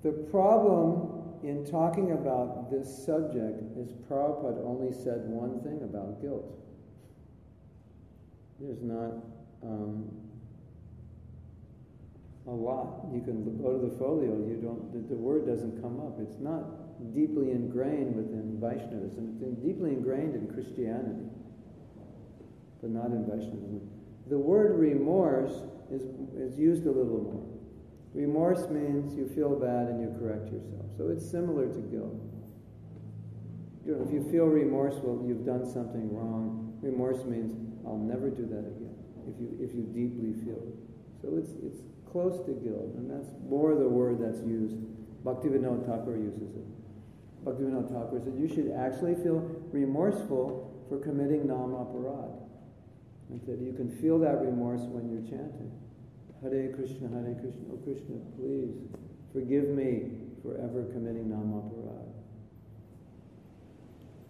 [0.04, 1.15] The problem
[1.46, 6.58] in talking about this subject is Prabhupada only said one thing about guilt.
[8.60, 9.14] There's not
[9.62, 10.10] um,
[12.48, 13.06] a lot.
[13.14, 16.18] You can go to the folio, you don't, the, the, word doesn't come up.
[16.20, 19.38] It's not deeply ingrained within Vaishnavism.
[19.38, 21.30] It's deeply ingrained in Christianity,
[22.82, 23.88] but not in Vaishnavism.
[24.30, 26.02] The word remorse is,
[26.34, 27.55] is used a little more.
[28.16, 30.88] Remorse means you feel bad and you correct yourself.
[30.96, 32.16] So it's similar to guilt.
[33.86, 36.80] If you feel remorseful, you've done something wrong.
[36.82, 37.54] Remorse means
[37.86, 38.96] I'll never do that again.
[39.28, 40.80] If you if you deeply feel it,
[41.22, 44.78] so it's it's close to guilt, and that's more the word that's used.
[45.24, 46.66] Bhaktivinoda Thakur uses it.
[47.44, 52.32] Bhaktivinoda Thakur said you should actually feel remorseful for committing nam aparad.
[53.30, 55.72] And that you can feel that remorse when you're chanting.
[56.46, 58.78] Hare Krishna, Hare Krishna, oh Krishna, please
[59.34, 60.12] forgive me
[60.44, 62.06] for ever committing namaparad.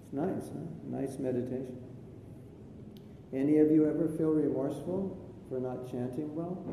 [0.01, 0.63] It's nice, huh?
[0.87, 1.77] Nice meditation.
[3.33, 6.63] Any of you ever feel remorseful for not chanting well?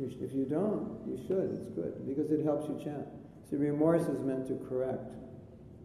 [0.00, 1.58] If you don't, you should.
[1.60, 3.06] It's good because it helps you chant.
[3.50, 5.12] See, remorse is meant to correct.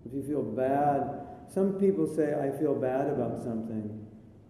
[0.06, 4.06] If you feel bad, some people say, I feel bad about something,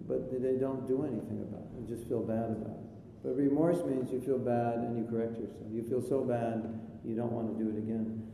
[0.07, 1.87] but they don't do anything about it.
[1.87, 2.82] They just feel bad about it.
[3.23, 5.63] But remorse means you feel bad and you correct yourself.
[5.71, 8.27] You feel so bad, you don't want to do it again.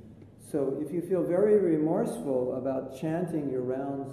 [0.52, 4.12] So if you feel very remorseful about chanting your rounds,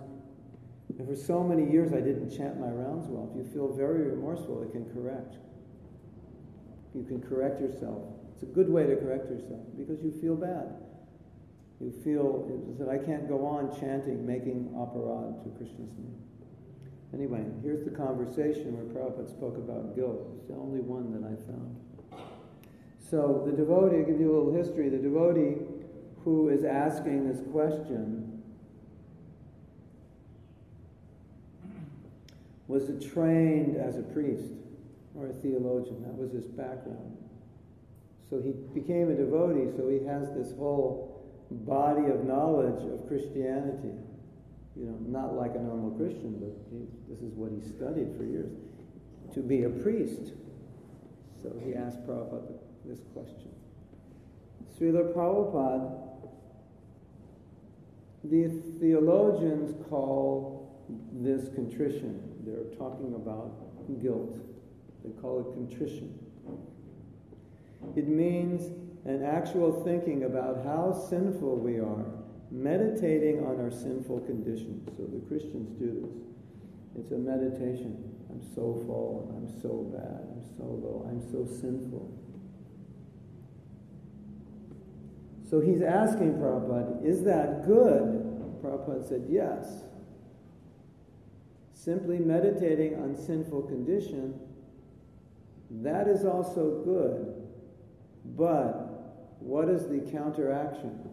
[0.99, 4.03] and for so many years I didn't chant my rounds well, if you feel very
[4.03, 5.37] remorseful, it can correct.
[6.95, 8.03] You can correct yourself.
[8.35, 10.77] It's a good way to correct yourself because you feel bad.
[11.81, 12.49] You feel
[12.79, 16.26] that I can't go on chanting, making aparad to Krishna's name.
[17.17, 20.29] Anyway, here's the conversation where Prabhupada spoke about guilt.
[20.37, 21.81] It's the only one that I found.
[23.11, 24.91] So the devotee, I'll give you a little history.
[24.91, 25.64] The devotee
[26.25, 28.43] who is asking this question
[32.69, 34.53] was trained as a priest
[35.14, 36.03] or a theologian.
[36.03, 37.17] That was his background.
[38.29, 43.97] So he became a devotee, so he has this whole body of knowledge of Christianity
[44.79, 48.24] you know, not like a normal Christian, but he, this is what he studied for
[48.24, 48.53] years,
[49.33, 50.33] to be a priest.
[51.43, 52.53] So he asked Prabhupada
[52.85, 53.51] this question.
[54.79, 56.03] Srila Prabhupada,
[58.24, 58.49] the
[58.79, 62.20] theologians call this contrition.
[62.45, 63.55] They're talking about
[64.03, 64.37] guilt.
[65.05, 66.18] They call it contrition.
[67.95, 68.72] It means
[69.05, 72.05] an actual thinking about how sinful we are
[72.51, 74.82] meditating on our sinful condition.
[74.97, 77.03] So the Christians do this.
[77.03, 78.12] It's a meditation.
[78.30, 79.28] I'm so fallen.
[79.36, 80.26] I'm so bad.
[80.30, 81.07] I'm so low.
[81.09, 82.11] I'm so sinful.
[85.49, 88.61] So he's asking Prabhupada, is that good?
[88.62, 89.84] Prabhupada said, yes.
[91.72, 94.40] Simply meditating on sinful condition,
[95.70, 97.47] that is also good.
[98.36, 101.11] But what is the counteraction?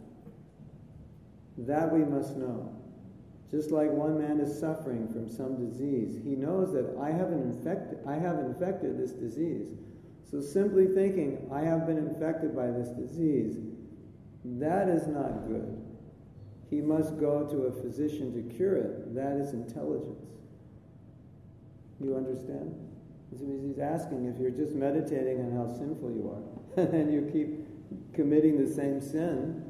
[1.57, 2.75] That we must know.
[3.51, 7.99] Just like one man is suffering from some disease, he knows that I have infected,
[8.07, 9.67] I have infected this disease.
[10.29, 13.59] So simply thinking, I have been infected by this disease,
[14.43, 15.79] that is not good.
[16.71, 19.13] He must go to a physician to cure it.
[19.13, 20.25] That is intelligence.
[21.99, 22.73] You understand?
[23.29, 28.63] He's asking if you're just meditating on how sinful you are, and you keep committing
[28.63, 29.63] the same sin,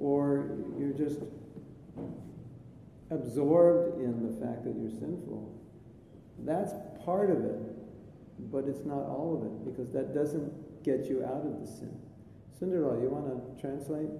[0.00, 1.20] or you're just
[3.10, 5.54] absorbed in the fact that you're sinful.
[6.40, 6.72] That's
[7.04, 7.60] part of it,
[8.50, 11.94] but it's not all of it because that doesn't get you out of the sin.
[12.58, 14.10] Sundarlal, you want to translate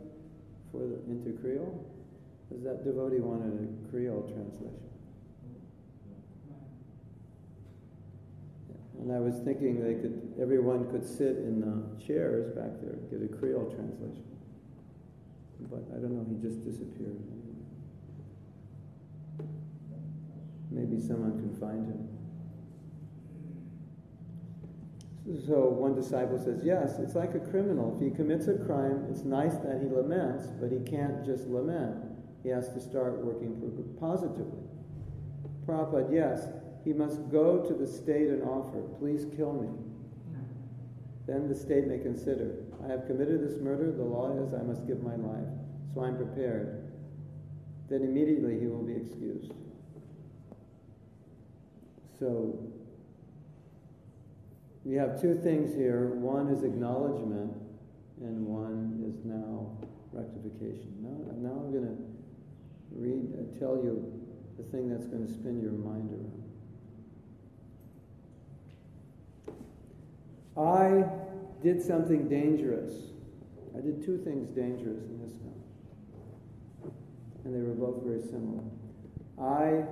[0.71, 1.87] for the, into Creole?
[2.53, 4.91] Does that devotee wanted a Creole translation?
[9.01, 13.23] And I was thinking they could, everyone could sit in the chairs back there, get
[13.23, 14.30] a Creole translation.
[15.69, 17.19] But I don't know, he just disappeared.
[20.71, 22.09] Maybe someone can find him.
[25.47, 27.95] So one disciple says, Yes, it's like a criminal.
[27.95, 31.97] If he commits a crime, it's nice that he laments, but he can't just lament.
[32.43, 33.61] He has to start working
[34.01, 34.63] positively.
[35.67, 36.49] Prabhupada, yes,
[36.85, 39.69] he must go to the state and offer, Please kill me.
[41.27, 42.55] Then the state may consider,
[42.85, 45.49] I have committed this murder, the law is I must give my life,
[45.95, 46.93] so I'm prepared.
[47.89, 49.53] Then immediately he will be excused.
[52.19, 52.59] So
[54.85, 56.09] we have two things here.
[56.09, 57.53] One is acknowledgement,
[58.21, 59.77] and one is now
[60.13, 60.95] rectification.
[61.03, 61.97] Now, now I'm going to
[62.93, 64.21] read, uh, tell you
[64.57, 66.41] the thing that's going to spin your mind around.
[70.57, 71.05] I
[71.63, 72.93] did something dangerous.
[73.77, 76.93] I did two things dangerous in this film,
[77.45, 78.65] and they were both very similar.
[79.41, 79.85] I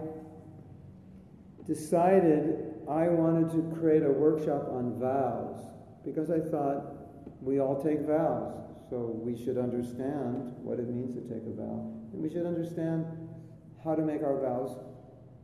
[1.66, 5.60] decided I wanted to create a workshop on vows
[6.04, 6.96] because I thought
[7.40, 8.54] we all take vows,
[8.90, 13.04] so we should understand what it means to take a vow, and we should understand
[13.84, 14.76] how to make our vows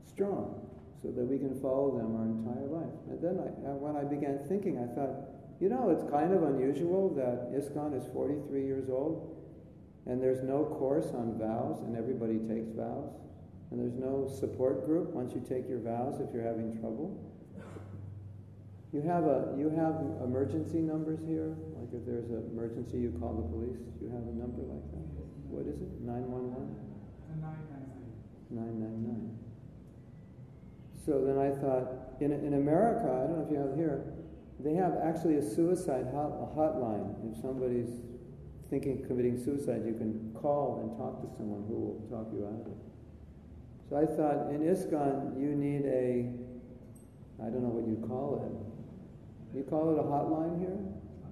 [0.08, 0.60] strong
[1.02, 2.96] so that we can follow them our entire life.
[3.10, 7.14] And then I, when I began thinking, I thought, you know, it's kind of unusual
[7.14, 9.34] that ISKCON is 43 years old
[10.06, 13.10] and there's no course on vows and everybody takes vows.
[13.70, 17.16] And there's no support group once you take your vows if you're having trouble.
[18.92, 21.56] You have a you have emergency numbers here.
[21.74, 23.82] Like if there's an emergency, you call the police.
[23.98, 25.06] You have a number like that.
[25.50, 25.90] What is it?
[26.06, 26.54] 911?
[27.42, 28.54] 999.
[28.54, 29.34] 999.
[31.02, 34.14] So then I thought, in in America, I don't know if you have here,
[34.64, 37.12] they have actually a suicide hot, a hotline.
[37.30, 38.00] If somebody's
[38.70, 42.46] thinking of committing suicide, you can call and talk to someone who will talk you
[42.48, 42.80] out of it.
[43.90, 46.32] So I thought in ISKCON you need a,
[47.44, 48.56] I don't know what you call it.
[49.54, 50.80] You call it a hotline here?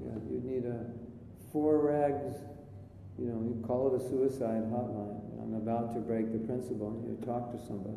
[0.04, 0.84] Yeah, you need a
[1.52, 2.36] four regs,
[3.18, 5.20] you know, you call it a suicide hotline.
[5.40, 7.96] I'm about to break the principle and you talk to somebody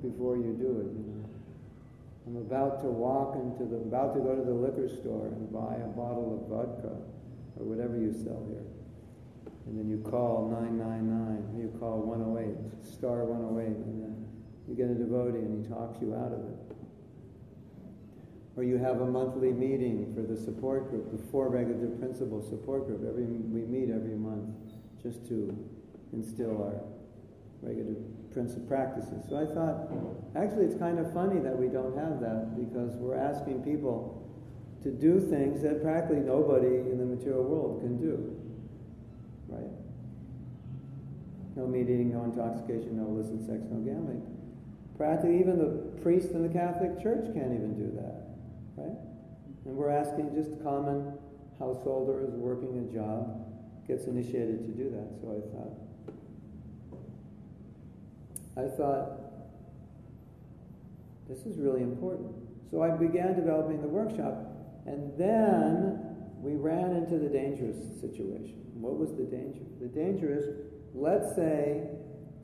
[0.02, 1.15] before you do it, you know.
[2.26, 5.76] I'm about to walk into the, about to go to the liquor store and buy
[5.76, 6.98] a bottle of vodka
[7.56, 8.66] or whatever you sell here
[9.66, 14.26] and then you call 999, you call 108, star 108, and then
[14.68, 16.58] you get a devotee and he talks you out of it.
[18.56, 22.86] Or you have a monthly meeting for the support group, the four regulative principle support
[22.86, 23.02] group.
[23.06, 24.54] Every, we meet every month
[25.02, 25.52] just to
[26.12, 26.80] instill our
[27.60, 28.06] regulative
[28.36, 29.24] principle practices.
[29.32, 29.88] So I thought,
[30.36, 34.20] actually, it's kind of funny that we don't have that because we're asking people
[34.84, 38.36] to do things that practically nobody in the material world can do
[39.48, 39.70] right?
[41.56, 44.22] No meat eating, no intoxication, no illicit sex, no gambling.
[44.96, 48.36] Practically, even the priest in the Catholic Church can't even do that,
[48.76, 48.96] right?
[49.64, 51.12] And we're asking just common
[51.58, 53.44] householder who's working a job
[53.88, 55.08] gets initiated to do that.
[55.20, 55.72] So I thought,
[58.56, 59.20] I thought,
[61.28, 62.32] this is really important.
[62.70, 64.46] So I began developing the workshop,
[64.86, 68.62] and then we ran into the dangerous situation.
[68.74, 69.60] What was the danger?
[69.80, 70.46] The danger is,
[70.94, 71.88] let's say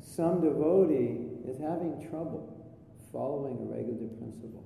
[0.01, 2.53] some devotee is having trouble
[3.13, 4.65] following a regulative principle.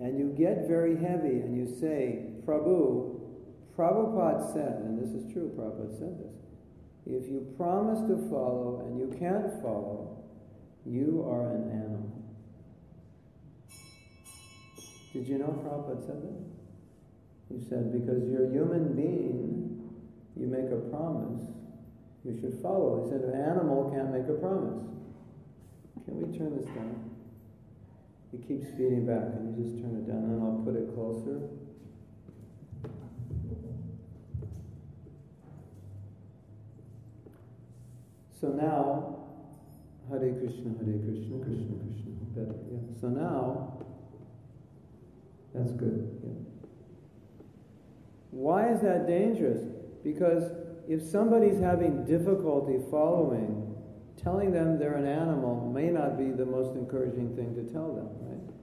[0.00, 3.20] And you get very heavy and you say, Prabhu,
[3.76, 6.34] Prabhupada said, and this is true, Prabhupada said this,
[7.08, 10.22] if you promise to follow and you can't follow,
[10.84, 12.12] you are an animal.
[15.14, 16.36] Did you know Prabhupada said that?
[17.48, 19.90] He said, because you're a human being,
[20.36, 21.48] you make a promise,
[22.24, 23.02] you should follow.
[23.02, 24.84] He said, an animal can't make a promise.
[26.04, 27.10] Can we turn this down?
[28.34, 29.32] It keeps feeding back.
[29.32, 31.57] Can you just turn it down and I'll put it closer?
[38.40, 39.16] So now,
[40.08, 42.12] Hare Krishna, Hare Krishna, Krishna Krishna.
[42.36, 42.78] Better, yeah.
[43.00, 43.78] So now,
[45.54, 46.20] that's good.
[46.22, 46.30] Yeah.
[48.30, 49.62] Why is that dangerous?
[50.04, 50.52] Because
[50.88, 53.74] if somebody's having difficulty following,
[54.22, 58.08] telling them they're an animal may not be the most encouraging thing to tell them,
[58.20, 58.54] right?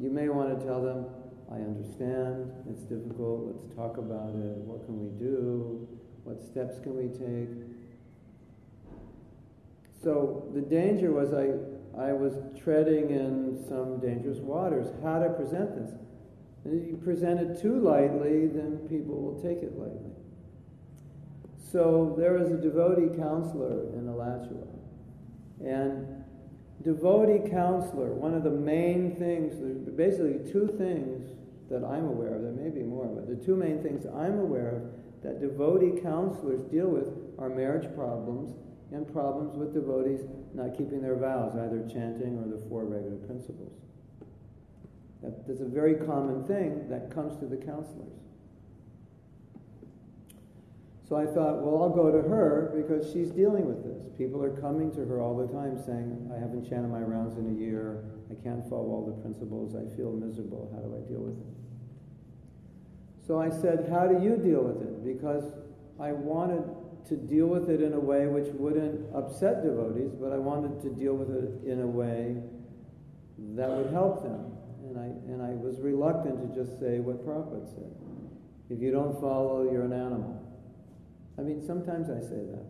[0.00, 1.06] You may want to tell them,
[1.50, 5.86] I understand, it's difficult, let's talk about it, what can we do,
[6.24, 7.71] what steps can we take?
[10.02, 11.50] So the danger was I,
[12.00, 14.88] I was treading in some dangerous waters.
[15.02, 15.92] How to present this?
[16.64, 20.10] And if you present it too lightly, then people will take it lightly.
[21.70, 24.66] So there was a devotee counselor in Alachua.
[25.64, 26.24] And
[26.82, 29.54] devotee counselor, one of the main things,
[29.96, 31.30] basically two things
[31.70, 34.76] that I'm aware of, there may be more, but the two main things I'm aware
[34.76, 34.82] of
[35.22, 37.06] that devotee counselors deal with
[37.38, 38.52] are marriage problems
[38.94, 40.20] and problems with devotees
[40.54, 43.72] not keeping their vows, either chanting or the four regular principles.
[45.22, 48.12] That, that's a very common thing that comes to the counselors.
[51.08, 54.08] So I thought, well, I'll go to her because she's dealing with this.
[54.16, 57.54] People are coming to her all the time saying, I haven't chanted my rounds in
[57.54, 58.04] a year.
[58.30, 59.76] I can't follow all the principles.
[59.76, 60.72] I feel miserable.
[60.72, 61.52] How do I deal with it?
[63.26, 65.04] So I said, How do you deal with it?
[65.04, 65.52] Because
[66.00, 66.64] I wanted
[67.08, 70.90] to deal with it in a way which wouldn't upset devotees, but I wanted to
[70.90, 72.36] deal with it in a way
[73.56, 74.52] that would help them.
[74.84, 77.94] And I, and I was reluctant to just say what Prabhupada said.
[78.70, 80.38] If you don't follow, you're an animal.
[81.38, 82.66] I mean, sometimes I say that.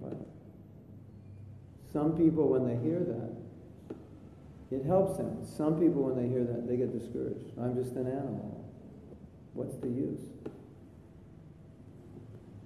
[0.00, 0.16] But
[1.92, 3.32] some people, when they hear that,
[4.70, 5.44] it helps them.
[5.44, 7.52] Some people, when they hear that, they get discouraged.
[7.60, 8.64] I'm just an animal.
[9.52, 10.33] What's the use?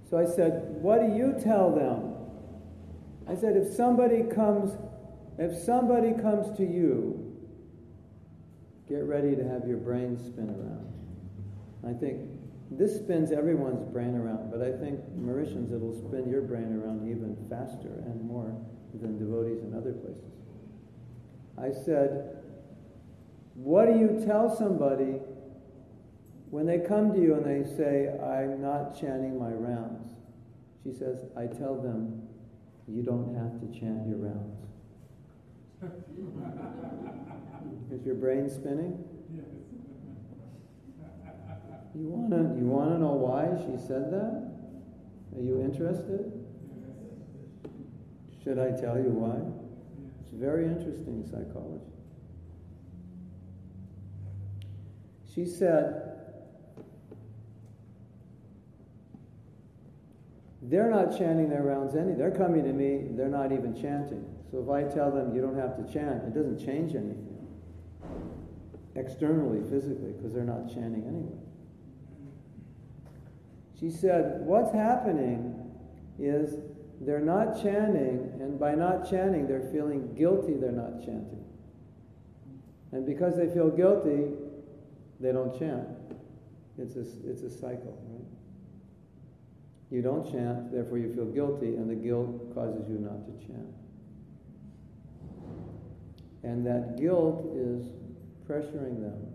[0.09, 2.15] So I said, What do you tell them?
[3.27, 4.75] I said, If somebody comes,
[5.37, 7.37] if somebody comes to you,
[8.87, 10.87] get ready to have your brain spin around.
[11.87, 12.27] I think
[12.71, 17.37] this spins everyone's brain around, but I think Mauritians, it'll spin your brain around even
[17.49, 18.55] faster and more
[18.95, 20.33] than devotees in other places.
[21.57, 22.37] I said,
[23.53, 25.19] What do you tell somebody
[26.49, 30.15] when they come to you and they say, I'm not chanting my rounds,
[30.83, 32.23] she says, I tell them,
[32.87, 34.57] you don't have to chant your rounds.
[37.91, 39.03] Is your brain spinning?
[41.95, 44.51] You want to you wanna know why she said that?
[45.35, 46.31] Are you interested?
[48.43, 49.37] Should I tell you why?
[50.21, 51.83] It's very interesting psychology.
[55.33, 56.18] She said,
[60.69, 62.13] They're not chanting their rounds any.
[62.13, 64.23] They're coming to me, they're not even chanting.
[64.51, 67.47] So if I tell them you don't have to chant, it doesn't change anything
[68.95, 71.37] externally, physically, because they're not chanting anyway.
[73.79, 75.55] She said, What's happening
[76.19, 76.57] is
[77.01, 81.43] they're not chanting, and by not chanting, they're feeling guilty they're not chanting.
[82.91, 84.33] And because they feel guilty,
[85.19, 85.87] they don't chant.
[86.77, 88.38] It's a, it's a cycle, right?
[89.91, 93.73] You don't chant, therefore you feel guilty, and the guilt causes you not to chant.
[96.43, 97.87] And that guilt is
[98.47, 99.33] pressuring them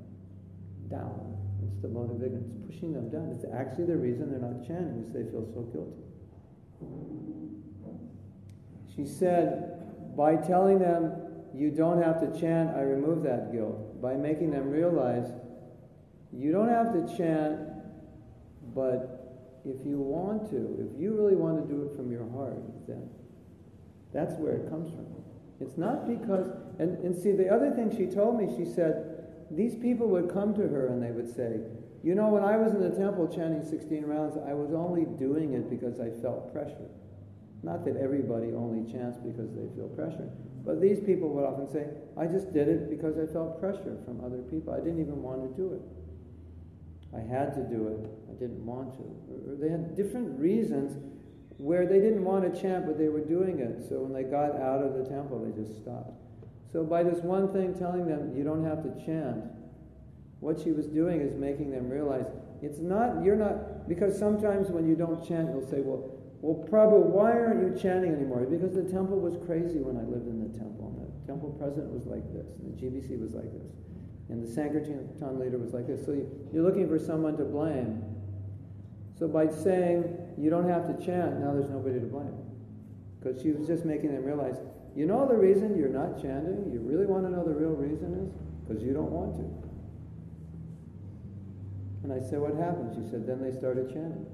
[0.88, 1.36] down.
[1.66, 3.30] It's the motivation, it's pushing them down.
[3.34, 6.02] It's actually the reason they're not chanting, is they feel so guilty.
[8.94, 11.12] She said, by telling them
[11.52, 14.00] you don't have to chant, I remove that guilt.
[14.00, 15.32] By making them realize
[16.32, 17.60] you don't have to chant,
[18.74, 19.13] but
[19.64, 23.08] if you want to, if you really want to do it from your heart, then
[24.12, 25.06] that's where it comes from.
[25.60, 29.74] It's not because, and, and see, the other thing she told me, she said, these
[29.76, 31.60] people would come to her and they would say,
[32.02, 35.54] you know, when I was in the temple chanting 16 rounds, I was only doing
[35.54, 36.90] it because I felt pressure.
[37.62, 40.28] Not that everybody only chants because they feel pressure.
[40.66, 41.86] But these people would often say,
[42.16, 44.74] I just did it because I felt pressure from other people.
[44.74, 45.80] I didn't even want to do it.
[47.16, 48.10] I had to do it.
[48.30, 49.04] I didn't want to.
[49.52, 50.98] Or they had different reasons
[51.58, 53.88] where they didn't want to chant, but they were doing it.
[53.88, 56.12] So when they got out of the temple, they just stopped.
[56.72, 59.44] So by this one thing telling them, you don't have to chant,
[60.40, 62.26] what she was doing is making them realize
[62.60, 66.10] it's not, you're not, because sometimes when you don't chant, you'll say, well,
[66.44, 68.44] well, Prabhu, why aren't you chanting anymore?
[68.44, 70.92] Because the temple was crazy when I lived in the temple.
[70.92, 73.72] And the temple president was like this, and the GBC was like this.
[74.28, 76.04] And the Sankirtan leader was like this.
[76.04, 76.16] So
[76.52, 78.02] you're looking for someone to blame.
[79.18, 80.04] So by saying
[80.38, 82.34] you don't have to chant, now there's nobody to blame.
[83.20, 84.56] Because she was just making them realize,
[84.96, 86.70] you know the reason you're not chanting?
[86.72, 88.32] You really want to know the real reason is?
[88.66, 89.64] Because you don't want to.
[92.04, 92.92] And I said, what happened?
[92.94, 94.26] She said, then they started chanting.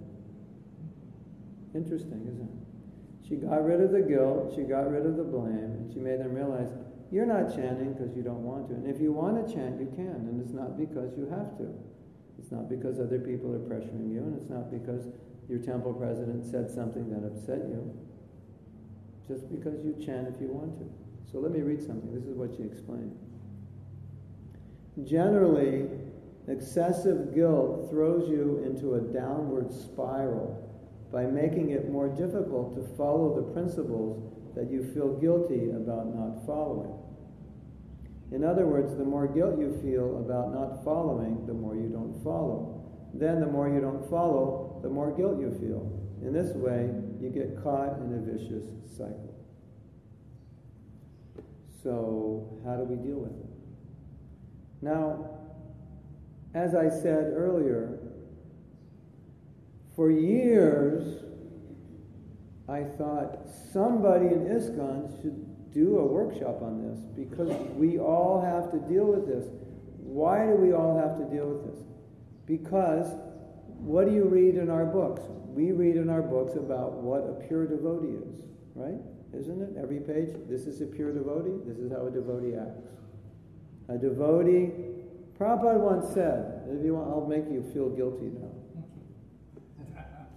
[1.75, 3.29] Interesting, isn't it?
[3.29, 6.19] She got rid of the guilt, she got rid of the blame, and she made
[6.19, 6.71] them realize
[7.11, 8.75] you're not chanting because you don't want to.
[8.75, 11.75] And if you want to chant, you can, and it's not because you have to.
[12.39, 15.09] It's not because other people are pressuring you, and it's not because
[15.49, 17.93] your temple president said something that upset you.
[19.27, 20.87] Just because you chant if you want to.
[21.31, 22.15] So let me read something.
[22.15, 23.17] This is what she explained.
[25.05, 25.89] Generally,
[26.49, 30.67] excessive guilt throws you into a downward spiral
[31.13, 36.45] by making it more difficult to follow the principles that you feel guilty about not
[36.47, 36.93] following.
[38.33, 42.23] In other words, the more guilt you feel about not following, the more you don't
[42.23, 42.77] follow.
[43.13, 45.91] Then, the more you don't follow, the more guilt you feel.
[46.23, 46.91] In this way,
[47.21, 48.65] you get caught in a vicious
[48.97, 49.35] cycle.
[51.83, 53.51] So, how do we deal with it?
[54.83, 55.31] Now,
[56.55, 57.99] as I said earlier,
[59.97, 61.25] for years
[62.71, 68.71] I thought somebody in ISKCON should do a workshop on this because we all have
[68.71, 69.47] to deal with this.
[69.99, 71.85] Why do we all have to deal with this?
[72.47, 73.15] Because
[73.79, 75.23] what do you read in our books?
[75.47, 78.35] We read in our books about what a pure devotee is,
[78.75, 79.01] right?
[79.33, 79.71] Isn't it?
[79.81, 82.79] Every page, this is a pure devotee, this is how a devotee acts.
[83.89, 84.71] A devotee,
[85.39, 88.53] Prabhupada once said, if you want, I'll make you feel guilty now.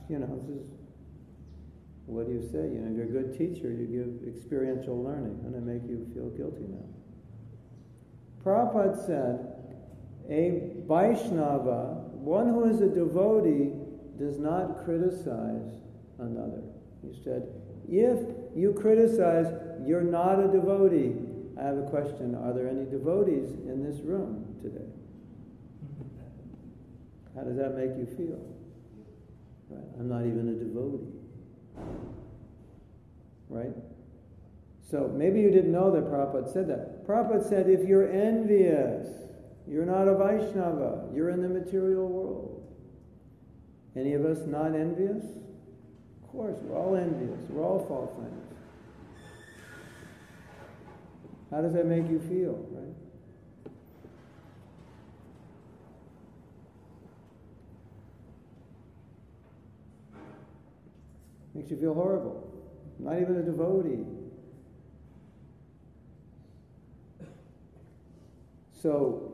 [0.10, 0.73] You know, this is,
[2.06, 2.58] what do you say?
[2.58, 6.30] You know, you're a good teacher, you give experiential learning, and I make you feel
[6.30, 6.86] guilty now.
[8.44, 9.50] Prabhupada said,
[10.30, 13.72] a Vaishnava, one who is a devotee,
[14.20, 15.82] does not criticize
[16.20, 16.62] another.
[17.02, 17.48] He said,
[17.90, 18.20] if
[18.56, 19.48] you criticize,
[19.86, 21.16] you're not a devotee.
[21.60, 22.36] I have a question.
[22.36, 24.86] Are there any devotees in this room today?
[27.36, 28.40] How does that make you feel?
[29.70, 29.86] Right?
[30.00, 31.23] I'm not even a devotee.
[33.50, 33.74] Right?
[34.90, 37.08] So maybe you didn't know that Prabhupada said that.
[37.08, 39.08] Prabhupada said if you're envious,
[39.68, 42.64] you're not a Vaishnava, you're in the material world.
[43.96, 45.24] Any of us not envious?
[46.24, 48.40] Of course, we're all envious, we're all fault finders.
[51.52, 52.54] How does that make you feel,
[61.54, 62.50] Makes you feel horrible.
[63.00, 64.06] Not even a devotee.
[68.82, 69.34] So,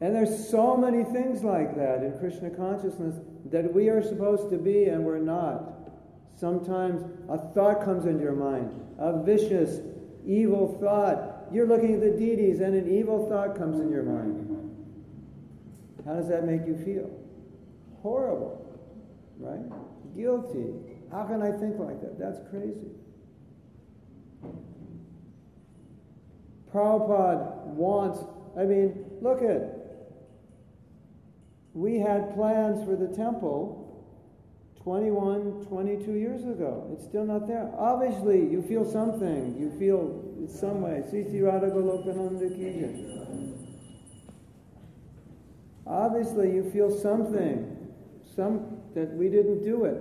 [0.00, 3.16] and there's so many things like that in Krishna consciousness
[3.50, 5.72] that we are supposed to be and we're not.
[6.36, 9.80] Sometimes a thought comes into your mind, a vicious,
[10.26, 11.46] evil thought.
[11.52, 14.50] You're looking at the deities and an evil thought comes in your mind.
[16.04, 17.10] How does that make you feel?
[18.02, 18.78] Horrible,
[19.38, 19.93] right?
[20.16, 20.74] Guilty.
[21.10, 22.18] How can I think like that?
[22.18, 22.90] That's crazy.
[26.72, 28.18] Prabhupada wants,
[28.58, 29.80] I mean, look at,
[31.72, 33.84] we had plans for the temple
[34.84, 36.90] 21, 22 years ago.
[36.92, 37.70] It's still not there.
[37.78, 39.56] Obviously, you feel something.
[39.58, 41.02] You feel in some way.
[41.10, 41.40] Sisi.
[45.86, 47.88] Obviously, you feel something.
[48.36, 50.00] Some that we didn't do it.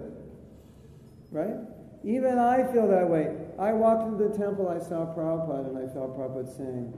[1.32, 1.56] Right?
[2.04, 3.36] Even I feel that way.
[3.60, 6.92] I walked into the temple, I saw Prabhupada, and I felt Prabhupada saying,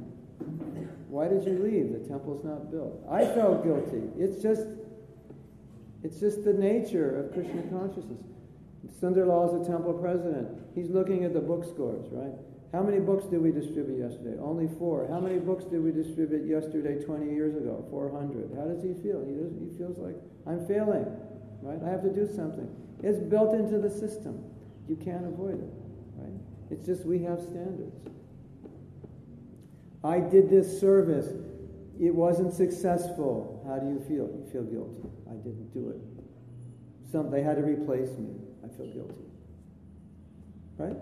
[1.09, 1.93] Why did you leave?
[1.93, 3.05] The temple's not built.
[3.09, 4.03] I felt guilty.
[4.17, 4.67] It's just
[6.03, 8.21] it's just the nature of Krishna consciousness.
[9.01, 10.47] Sundarlal is a temple president.
[10.75, 12.33] He's looking at the book scores, right?
[12.71, 14.37] How many books did we distribute yesterday?
[14.39, 15.07] Only four.
[15.09, 17.85] How many books did we distribute yesterday 20 years ago?
[17.89, 18.51] 400.
[18.55, 19.25] How does he feel?
[19.25, 20.15] He, does, he feels like,
[20.45, 21.07] I'm failing,
[21.65, 21.79] right?
[21.85, 22.69] I have to do something.
[23.01, 24.43] It's built into the system.
[24.87, 25.73] You can't avoid it,
[26.15, 26.33] right?
[26.69, 27.95] It's just we have standards.
[30.03, 31.27] I did this service.
[31.99, 33.63] It wasn't successful.
[33.67, 34.29] How do you feel?
[34.29, 35.09] You feel guilty.
[35.27, 36.01] I didn't do it.
[37.11, 38.35] Some they had to replace me.
[38.63, 39.25] I feel guilty.
[40.77, 40.97] Right?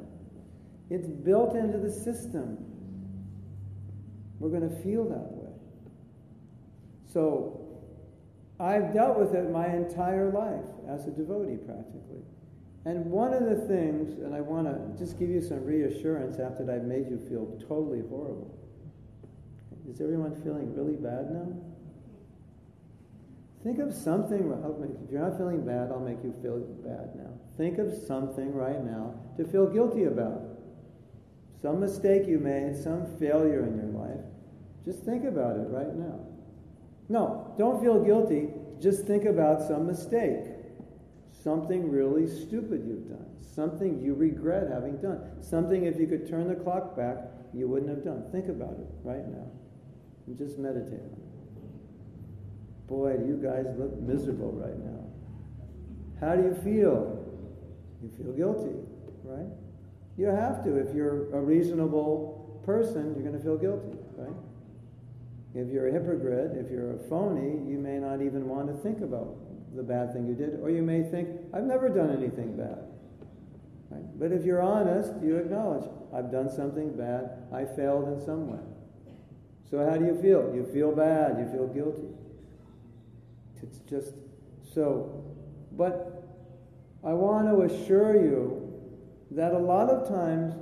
[0.89, 2.57] It's built into the system.
[4.39, 5.51] We're going to feel that way.
[7.11, 7.62] So
[8.59, 12.21] I've dealt with it my entire life as a devotee practically.
[12.85, 16.69] And one of the things, and I want to just give you some reassurance after
[16.69, 18.53] I've made you feel totally horrible.
[19.89, 21.47] Is everyone feeling really bad now?
[23.63, 24.51] Think of something,
[25.05, 27.31] if you're not feeling bad, I'll make you feel bad now.
[27.57, 30.41] Think of something right now to feel guilty about.
[31.61, 34.19] Some mistake you made, some failure in your life.
[34.83, 36.19] Just think about it right now.
[37.13, 38.49] No, don't feel guilty.
[38.81, 40.39] Just think about some mistake.
[41.43, 46.47] something really stupid you've done, something you regret having done, something if you could turn
[46.47, 47.17] the clock back,
[47.53, 48.23] you wouldn't have done.
[48.31, 49.45] Think about it right now
[50.25, 52.87] and just meditate on it.
[52.87, 55.05] Boy, you guys look miserable right now.
[56.19, 57.19] How do you feel?
[58.01, 58.75] You feel guilty,
[59.23, 59.51] right?
[60.17, 60.77] You have to.
[60.77, 64.35] If you're a reasonable person, you're going to feel guilty, right?
[65.55, 69.01] If you're a hypocrite, if you're a phony, you may not even want to think
[69.01, 69.35] about
[69.75, 72.79] the bad thing you did, or you may think, I've never done anything bad.
[73.89, 74.19] Right?
[74.19, 78.63] But if you're honest, you acknowledge, I've done something bad, I failed in some way.
[79.69, 80.53] So how do you feel?
[80.53, 82.07] You feel bad, you feel guilty.
[83.61, 84.13] It's just
[84.73, 85.23] so.
[85.71, 86.23] But
[87.03, 88.73] I want to assure you
[89.31, 90.53] that a lot of times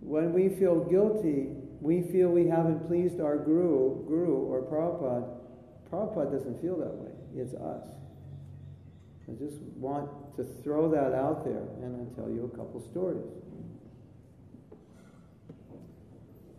[0.00, 1.48] when we feel guilty,
[1.82, 5.28] we feel we haven't pleased our guru, guru or Prabhupada.
[5.90, 7.10] Prabhupada doesn't feel that way.
[7.36, 7.82] It's us.
[9.28, 13.26] I just want to throw that out there and I'll tell you a couple stories.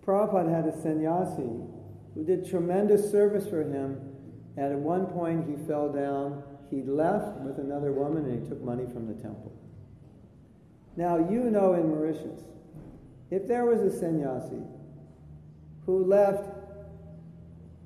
[0.06, 1.50] Prabhupada had a sannyasi
[2.14, 4.00] who did tremendous service for him,
[4.58, 6.44] and at one point he fell down.
[6.70, 9.54] He left with another woman and he took money from the temple.
[10.98, 12.42] Now, you know in Mauritius,
[13.32, 14.62] if there was a sannyasi
[15.86, 16.50] who left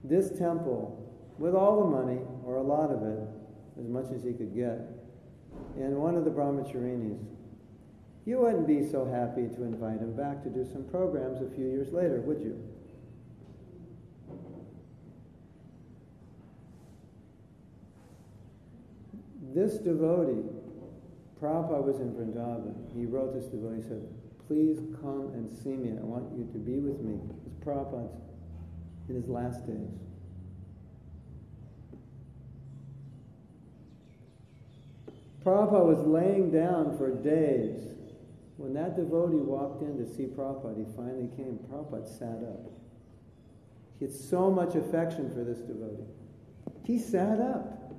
[0.03, 0.93] this temple
[1.37, 3.19] with all the money, or a lot of it,
[3.79, 4.79] as much as he could get,
[5.77, 7.23] in one of the brahmacharinis,
[8.25, 11.65] you wouldn't be so happy to invite him back to do some programs a few
[11.65, 12.61] years later, would you?
[19.53, 20.43] This devotee,
[21.41, 22.75] Prabhupada was in Vrindavan.
[22.93, 24.07] He wrote this devotee, he said,
[24.47, 25.97] Please come and see me.
[25.97, 27.19] I want you to be with me.
[27.67, 28.09] Prabhupada
[29.09, 29.91] in his last days.
[35.45, 37.83] Prabhupada was laying down for days.
[38.55, 41.59] When that devotee walked in to see Prabhupada, he finally came.
[41.69, 42.71] Prabhupada sat up.
[43.99, 46.03] He had so much affection for this devotee.
[46.85, 47.93] He sat up.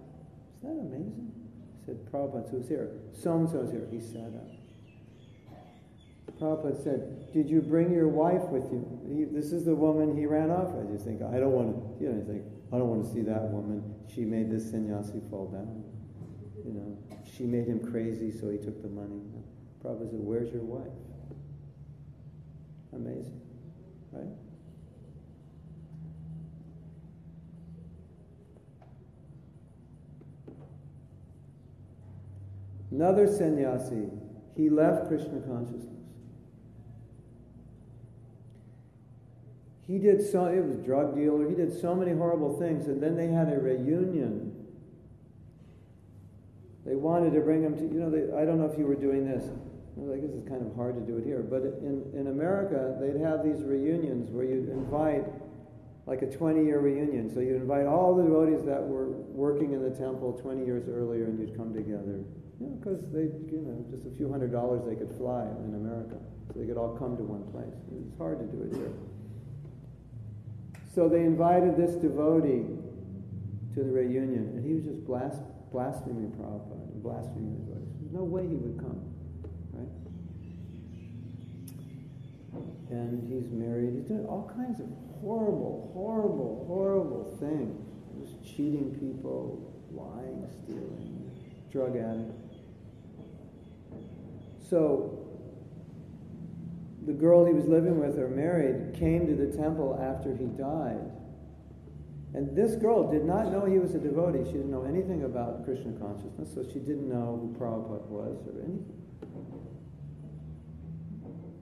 [0.63, 1.33] Isn't that amazing?
[1.81, 2.91] He said, Prabhupada, who's here?
[3.13, 3.87] So and so's here.
[3.91, 4.58] He sat up.
[6.41, 8.87] Prabhupada said, Did you bring your wife with you?
[9.09, 10.91] He, this is the woman he ran off with.
[10.91, 13.23] You think, I don't want to, you know, you think, I don't want to see
[13.23, 13.83] that woman.
[14.13, 15.83] She made this sannyasi fall down.
[16.65, 16.99] You know,
[17.37, 19.21] she made him crazy, so he took the money.
[19.83, 20.93] Prabhupada said, Where's your wife?
[22.93, 23.41] Amazing,
[24.13, 24.29] right?
[32.91, 34.09] Another sannyasi,
[34.57, 35.98] he left Krishna consciousness.
[39.89, 43.03] He did so, it was a drug dealer, he did so many horrible things, and
[43.03, 44.55] then they had a reunion.
[46.85, 48.95] They wanted to bring him to, you know, they, I don't know if you were
[48.95, 49.49] doing this.
[49.99, 53.19] I guess it's kind of hard to do it here, but in, in America, they'd
[53.19, 55.25] have these reunions where you'd invite
[56.07, 57.33] like a 20 year reunion.
[57.33, 61.25] So you'd invite all the devotees that were working in the temple 20 years earlier
[61.25, 62.25] and you'd come together.
[62.61, 66.17] You because they, you know, just a few hundred dollars they could fly in America.
[66.49, 67.75] So they could all come to one place.
[67.93, 68.93] It's hard to do it here.
[70.99, 72.67] So they invited this devotee
[73.75, 75.39] to the reunion, and he was just blas-
[75.71, 77.95] blaspheming Prabhupada and blaspheming the devotees.
[78.01, 79.07] There's no way he would come,
[79.75, 79.87] right?
[82.91, 83.95] And he's married.
[83.95, 84.89] He's doing all kinds of
[85.23, 87.79] horrible, horrible, horrible things.
[88.19, 91.31] Just cheating people, lying, stealing,
[91.71, 92.35] drug addict.
[94.69, 95.18] So
[97.07, 101.11] the girl he was living with or married came to the temple after he died.
[102.35, 104.45] And this girl did not know he was a devotee.
[104.45, 108.61] She didn't know anything about Krishna consciousness, so she didn't know who Prabhupada was or
[108.63, 108.95] anything.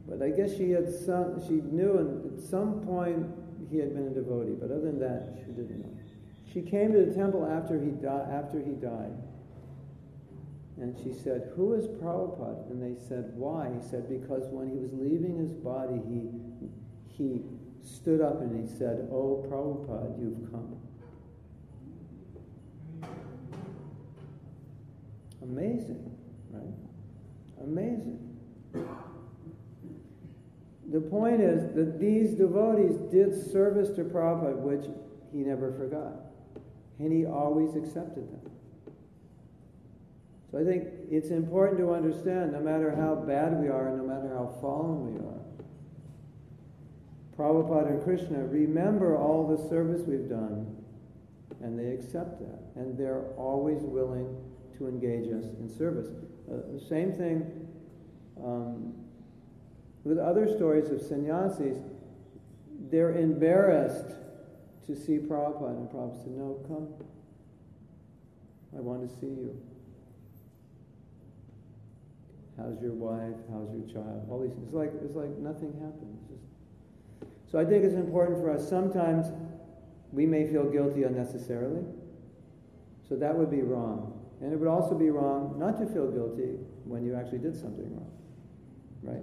[0.08, 3.26] But I guess she had some, she knew and at some point
[3.70, 5.92] he had been a devotee, but other than that, she didn't know.
[6.52, 9.12] She came to the temple after he, di- after he died.
[10.80, 12.70] And she said, Who is Prabhupada?
[12.70, 13.70] And they said, Why?
[13.74, 16.28] He said, Because when he was leaving his body, he,
[17.16, 17.40] he
[17.82, 20.76] stood up and he said, Oh, Prabhupada, you've come.
[25.42, 26.10] Amazing,
[26.50, 26.74] right?
[27.62, 28.18] Amazing.
[30.92, 34.84] The point is that these devotees did service to Prabhupada, which
[35.32, 36.14] he never forgot.
[36.98, 38.50] And he always accepted them.
[40.50, 44.28] So I think it's important to understand no matter how bad we are, no matter
[44.28, 45.36] how fallen we are,
[47.36, 50.74] Prabhupada and Krishna remember all the service we've done
[51.62, 52.60] and they accept that.
[52.76, 54.36] And they're always willing
[54.78, 56.08] to engage us in service.
[56.50, 57.68] Uh, the same thing
[58.42, 58.94] um,
[60.04, 61.78] with other stories of sannyasis.
[62.90, 64.14] They're embarrassed
[64.86, 66.88] to see Prabhupada, and Prabhupada said, No, come.
[68.76, 69.60] I want to see you.
[72.56, 73.36] How's your wife?
[73.52, 74.26] How's your child?
[74.30, 74.56] All these.
[74.64, 76.16] It's like it's like nothing happened.
[76.28, 76.44] Just.
[77.50, 78.66] So I think it's important for us.
[78.68, 79.26] Sometimes
[80.12, 81.84] we may feel guilty unnecessarily.
[83.08, 84.18] So that would be wrong.
[84.40, 87.88] And it would also be wrong not to feel guilty when you actually did something
[87.94, 88.10] wrong.
[89.02, 89.22] Right?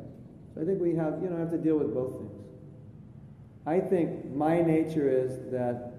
[0.53, 2.31] So I think we have, you know, have to deal with both things.
[3.65, 5.91] I think my nature is that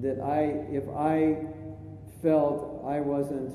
[0.00, 1.44] that I if I
[2.22, 3.52] felt I wasn't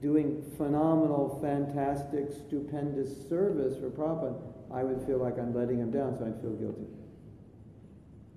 [0.00, 4.36] doing phenomenal, fantastic, stupendous service for Prabhupada,
[4.72, 6.86] I would feel like I'm letting him down, so I'd feel guilty.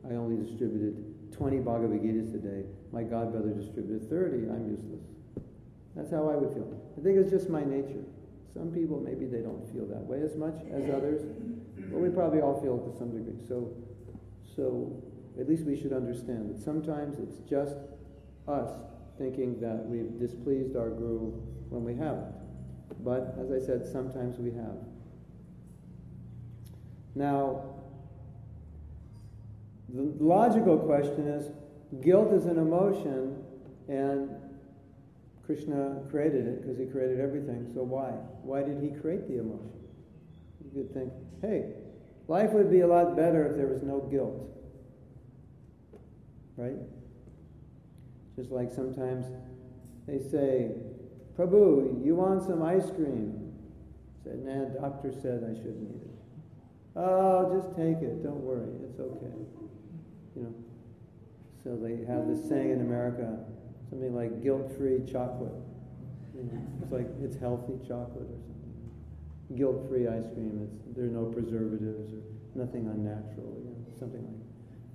[0.05, 2.63] I only distributed 20 Bhagavad Gitas today.
[2.91, 4.49] My godbrother distributed 30.
[4.49, 5.03] I'm useless.
[5.95, 6.69] That's how I would feel.
[6.97, 8.03] I think it's just my nature.
[8.53, 11.21] Some people, maybe they don't feel that way as much as others,
[11.91, 13.39] but we probably all feel it to some degree.
[13.47, 13.73] So,
[14.55, 15.01] so
[15.39, 17.75] at least we should understand that sometimes it's just
[18.47, 18.71] us
[19.19, 21.33] thinking that we've displeased our guru
[21.69, 22.33] when we haven't.
[23.03, 24.77] But as I said, sometimes we have.
[27.13, 27.63] Now,
[29.93, 31.51] the logical question is
[32.01, 33.43] guilt is an emotion,
[33.87, 34.29] and
[35.45, 37.69] Krishna created it because he created everything.
[37.73, 38.11] So why?
[38.43, 39.79] Why did he create the emotion?
[40.63, 41.73] You could think, hey,
[42.27, 44.47] life would be a lot better if there was no guilt.
[46.55, 46.77] Right?
[48.39, 49.25] Just like sometimes
[50.07, 50.71] they say,
[51.37, 53.51] Prabhu, you want some ice cream?
[54.21, 56.15] I said, nah, doctor said I shouldn't eat it.
[56.95, 58.23] Oh, just take it.
[58.23, 58.71] Don't worry.
[58.87, 59.35] It's okay.
[60.37, 60.55] You know.
[61.65, 63.43] So they have this saying in America,
[63.89, 65.59] something like guilt-free chocolate.
[66.33, 69.57] You know, it's like it's healthy chocolate or something.
[69.57, 70.63] Guilt-free ice cream.
[70.63, 72.23] It's there are no preservatives or
[72.55, 73.51] nothing unnatural.
[73.59, 74.39] You know, something like.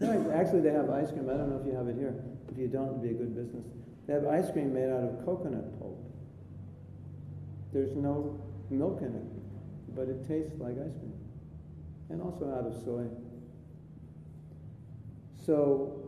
[0.00, 1.28] No, actually, they have ice cream.
[1.28, 2.14] I don't know if you have it here.
[2.54, 3.66] If you don't, it'd be a good business.
[4.06, 5.98] They have ice cream made out of coconut pulp.
[7.72, 8.38] There's no
[8.70, 11.18] milk in it, but it tastes like ice cream,
[12.10, 13.06] and also out of soy.
[15.44, 16.00] So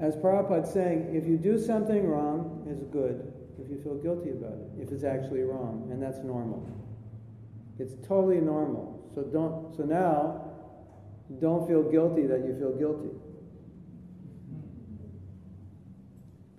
[0.00, 3.30] as Prabhupada's saying, if you do something wrong, it's good.
[3.62, 6.66] If you feel guilty about it, if it's actually wrong, and that's normal.
[7.78, 9.06] It's totally normal.
[9.14, 9.76] So don't.
[9.76, 10.45] So now,
[11.40, 13.10] don't feel guilty that you feel guilty.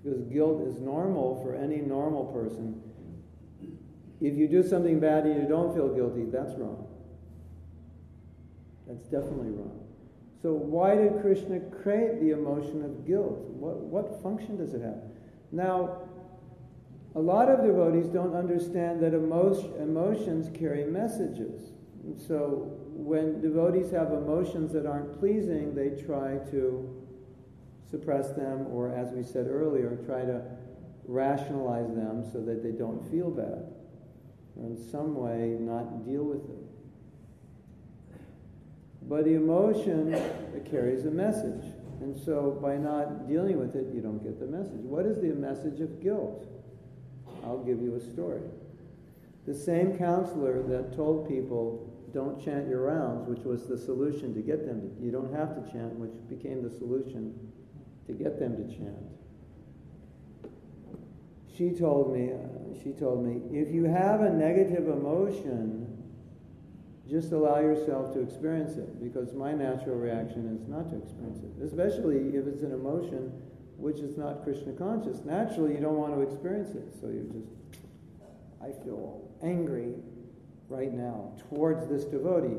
[0.04, 2.82] Because guilt is normal for any normal person.
[4.22, 6.88] If you do something bad and you don't feel guilty, that's wrong.
[8.88, 9.80] That's definitely wrong.
[10.42, 13.40] So why did Krishna create the emotion of guilt?
[13.50, 15.02] What, what function does it have?
[15.52, 15.98] Now,
[17.16, 21.72] a lot of devotees don't understand that emotion, emotions carry messages.
[22.04, 27.04] And so when devotees have emotions that aren't pleasing, they try to
[27.90, 30.42] suppress them, or as we said earlier, try to
[31.06, 33.72] rationalize them so that they don't feel bad,
[34.56, 36.68] or in some way not deal with it.
[39.04, 40.20] But the emotion
[40.70, 41.64] carries a message.
[42.02, 44.82] And so by not dealing with it, you don't get the message.
[44.82, 46.46] What is the message of guilt?
[47.44, 48.42] I'll give you a story.
[49.46, 54.42] The same counselor that told people, don't chant your rounds, which was the solution to
[54.42, 57.34] get them to, you don't have to chant, which became the solution
[58.08, 58.96] to get them to chant.
[61.58, 62.32] She told me,
[62.84, 65.88] she told me, if you have a negative emotion,
[67.10, 71.64] just allow yourself to experience it because my natural reaction is not to experience it,
[71.64, 73.32] especially if it's an emotion
[73.78, 75.24] which is not Krishna conscious.
[75.24, 77.82] Naturally, you don't want to experience it, so you just,
[78.62, 79.94] I feel angry
[80.70, 82.58] right now towards this devotee.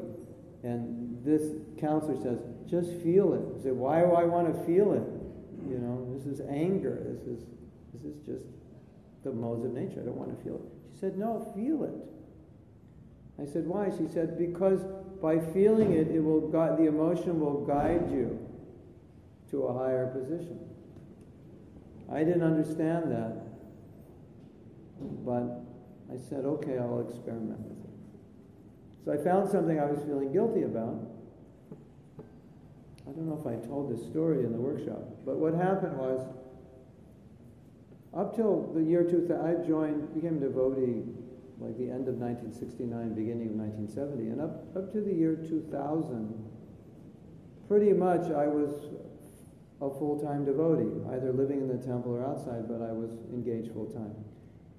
[0.63, 1.43] And this
[1.79, 3.61] counselor says, just feel it.
[3.61, 5.07] I say, why do I want to feel it?
[5.69, 7.01] You know, this is anger.
[7.05, 7.45] This is,
[7.93, 8.45] this is just
[9.25, 10.01] the modes of nature.
[10.01, 10.63] I don't want to feel it.
[10.95, 11.95] She said, no, feel it.
[13.41, 13.91] I said, why?
[13.91, 14.81] She said, because
[15.23, 18.39] by feeling it, it will guide, the emotion will guide you
[19.51, 20.59] to a higher position.
[22.13, 23.37] I didn't understand that,
[25.25, 25.63] but
[26.13, 27.78] I said, okay, I'll experiment.
[29.05, 31.01] So I found something I was feeling guilty about.
[33.07, 36.27] I don't know if I told this story in the workshop, but what happened was,
[38.15, 41.05] up till the year 2000, I joined, became a devotee
[41.61, 45.73] like the end of 1969, beginning of 1970, and up, up to the year 2000,
[47.67, 48.95] pretty much I was
[49.81, 53.73] a full time devotee, either living in the temple or outside, but I was engaged
[53.73, 54.15] full time.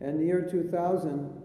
[0.01, 1.38] And the year 2000,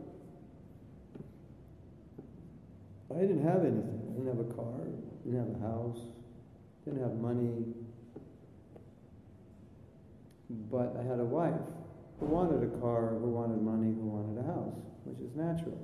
[3.10, 4.00] I didn't have anything.
[4.08, 4.80] I didn't have a car,
[5.24, 6.00] didn't have a house,
[6.84, 7.74] didn't have money.
[10.70, 11.60] But I had a wife
[12.20, 15.78] who wanted a car, who wanted money, who wanted a house, which is natural.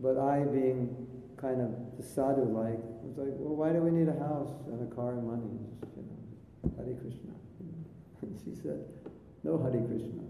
[0.00, 1.06] But I, being
[1.40, 4.80] kind of the sadhu like, was like, well, why do we need a house and
[4.80, 5.48] a car and money?
[5.80, 7.32] Just, you know, Hare Krishna.
[8.22, 8.80] And she said,
[9.44, 10.24] no Hare Krishna.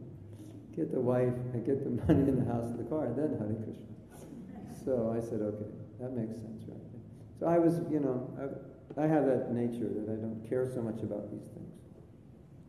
[0.75, 3.39] Get the wife and get the money in the house and the car, and then
[3.39, 3.86] Hare Krishna.
[4.87, 5.67] So I said, okay,
[5.99, 6.79] that makes sense, right?
[7.41, 10.81] So I was, you know, I, I have that nature that I don't care so
[10.81, 11.75] much about these things.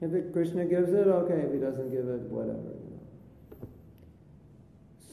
[0.02, 1.46] If it, Krishna gives it, okay.
[1.46, 3.70] If he doesn't give it, whatever, you know.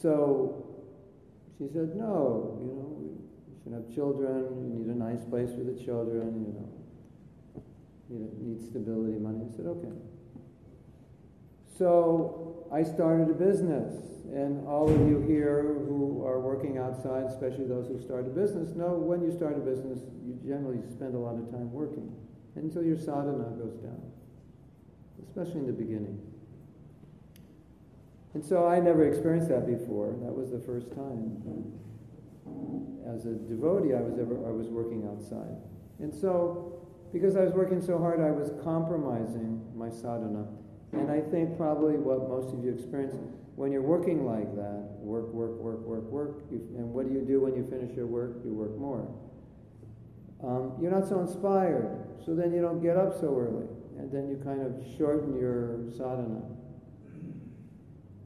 [0.01, 0.65] So
[1.59, 5.61] she said, no, you know, we should have children, you need a nice place for
[5.61, 6.73] the children, you know.
[8.09, 9.45] You need stability, money.
[9.45, 9.93] I said, okay.
[11.77, 13.93] So I started a business,
[14.31, 18.75] and all of you here who are working outside, especially those who start a business,
[18.75, 22.15] know when you start a business, you generally spend a lot of time working
[22.55, 24.01] until your sadhana goes down,
[25.27, 26.19] especially in the beginning.
[28.33, 30.15] And so I never experienced that before.
[30.23, 31.41] That was the first time.
[33.05, 35.57] As a devotee, I was ever I was working outside,
[35.99, 40.47] and so because I was working so hard, I was compromising my sadhana.
[40.99, 43.15] And I think probably what most of you experience
[43.55, 47.21] when you're working like that, work, work, work, work, work, you, and what do you
[47.21, 48.37] do when you finish your work?
[48.43, 49.07] You work more.
[50.43, 51.87] Um, you're not so inspired,
[52.25, 53.67] so then you don't get up so early,
[53.97, 56.43] and then you kind of shorten your sadhana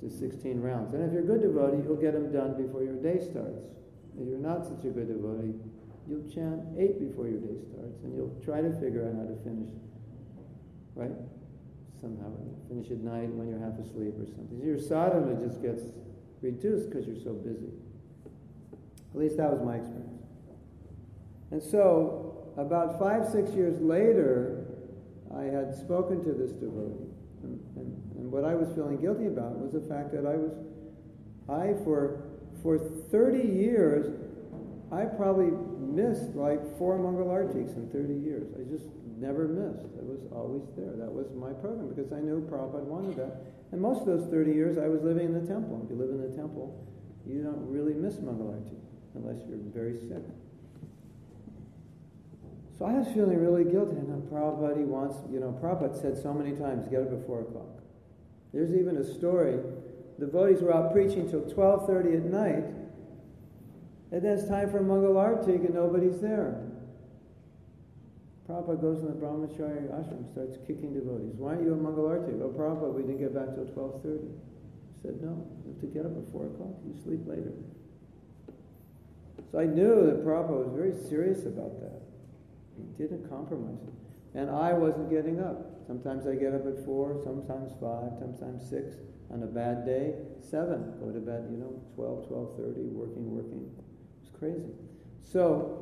[0.01, 0.93] to 16 rounds.
[0.93, 3.61] And if you're a good devotee, you'll get them done before your day starts.
[4.17, 5.53] If you're not such a good devotee,
[6.09, 9.37] you'll chant eight before your day starts, and you'll try to figure out how to
[9.45, 9.69] finish,
[10.95, 11.13] right?
[12.01, 12.31] Somehow,
[12.69, 14.61] finish at night when you're half asleep or something.
[14.63, 15.83] Your sadhana just gets
[16.41, 17.73] reduced because you're so busy.
[19.13, 20.23] At least that was my experience.
[21.51, 24.65] And so, about five, six years later,
[25.35, 27.09] I had spoken to this devotee.
[27.43, 30.51] And, and, and, what I was feeling guilty about was the fact that I was,
[31.47, 32.23] I, for,
[32.61, 34.11] for 30 years,
[34.91, 38.47] I probably missed like four Mangal Artis in 30 years.
[38.55, 38.85] I just
[39.19, 39.85] never missed.
[39.99, 40.95] It was always there.
[40.95, 43.41] That was my program because I knew Prabhupada wanted that.
[43.71, 45.81] And most of those 30 years I was living in the temple.
[45.83, 46.87] If you live in the temple,
[47.27, 48.79] you don't really miss Mangal Arti
[49.15, 50.23] unless you're very sick.
[52.77, 53.97] So I was feeling really guilty.
[53.97, 57.41] And Prabhupada, he wants, you know, Prabhupada said so many times, get up at 4
[57.41, 57.83] o'clock.
[58.53, 59.59] There's even a story.
[60.17, 62.65] The devotees were out preaching till 12.30 at night.
[64.11, 66.68] And then it's time for Mangal Arti and nobody's there.
[68.49, 71.37] Prabhupada goes in the Brahmacharya ashram, starts kicking devotees.
[71.37, 72.33] Why aren't you at Mangal Arti?
[72.41, 74.25] Oh, Prabhupada, we didn't get back till 12.30.
[74.25, 76.73] He said, no, you have to get up at 4 o'clock.
[76.81, 77.53] You sleep later.
[79.51, 82.01] So I knew that Prabhupada was very serious about that.
[82.73, 83.85] He didn't compromise.
[84.33, 85.85] And I wasn't getting up.
[85.85, 88.97] Sometimes I get up at 4, sometimes 5, sometimes 6.
[89.29, 90.97] On a bad day, 7.
[90.97, 93.69] Go to bed, you know, 12, 12.30, working, working.
[94.21, 94.73] It's crazy.
[95.21, 95.78] So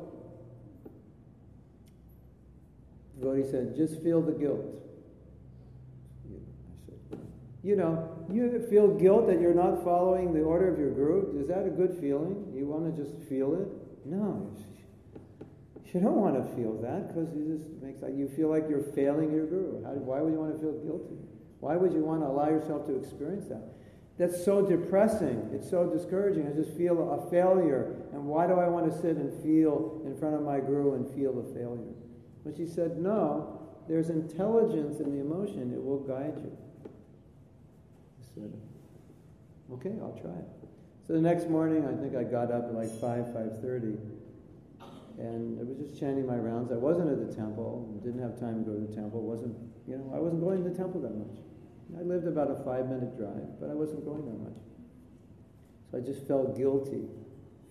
[3.20, 4.64] devotee said, just feel the guilt.
[7.62, 11.40] You know, you feel guilt that you're not following the order of your guru.
[11.40, 12.52] Is that a good feeling?
[12.54, 13.68] You want to just feel it?
[14.06, 14.50] No.
[15.92, 18.82] You don't want to feel that because it just makes like you feel like you're
[18.82, 19.82] failing your guru.
[19.84, 21.16] How, why would you want to feel guilty?
[21.60, 23.62] Why would you want to allow yourself to experience that?
[24.18, 25.50] That's so depressing.
[25.52, 26.46] It's so discouraging.
[26.46, 27.96] I just feel a failure.
[28.12, 31.08] And why do I want to sit and feel in front of my guru and
[31.14, 31.97] feel a failure?
[32.48, 35.70] But she said, no, there's intelligence in the emotion.
[35.74, 36.56] It will guide you.
[36.86, 38.52] I said,
[39.74, 40.48] okay, I'll try it.
[41.06, 43.98] So the next morning, I think I got up at like 5, 5.30,
[45.18, 46.72] and I was just chanting my rounds.
[46.72, 49.54] I wasn't at the temple, didn't have time to go to the temple, wasn't,
[49.86, 51.36] you know, I wasn't going to the temple that much.
[52.00, 54.56] I lived about a five-minute drive, but I wasn't going that much.
[55.90, 57.04] So I just felt guilty.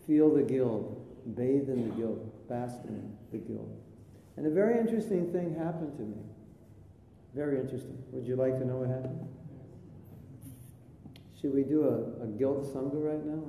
[0.06, 3.87] Feel the guilt, bathe in the guilt, bask in the guilt.
[4.38, 6.18] And a very interesting thing happened to me.
[7.36, 7.98] Very interesting.
[8.12, 9.28] Would you like to know what happened?
[11.42, 13.42] Should we do a, a guilt sangha right now?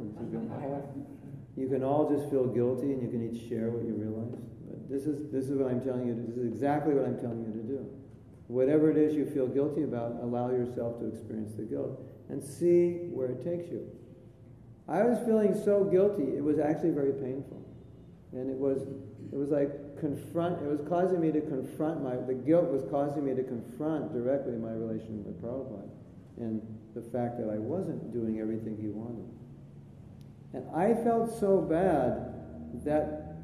[1.56, 4.32] You can all just feel guilty and you can each share what you realize.
[4.68, 6.14] But this is, this is what I'm telling you.
[6.14, 7.86] This is exactly what I'm telling you to do.
[8.48, 13.08] Whatever it is you feel guilty about, allow yourself to experience the guilt and see
[13.12, 13.88] where it takes you.
[14.88, 17.60] I was feeling so guilty, it was actually very painful.
[18.32, 18.88] And it was,
[19.32, 23.24] it was like confront, it was causing me to confront my, the guilt was causing
[23.24, 25.88] me to confront directly my relation with Prabhupada
[26.38, 26.62] and
[26.94, 29.28] the fact that I wasn't doing everything he wanted.
[30.54, 32.34] And I felt so bad
[32.84, 33.36] that,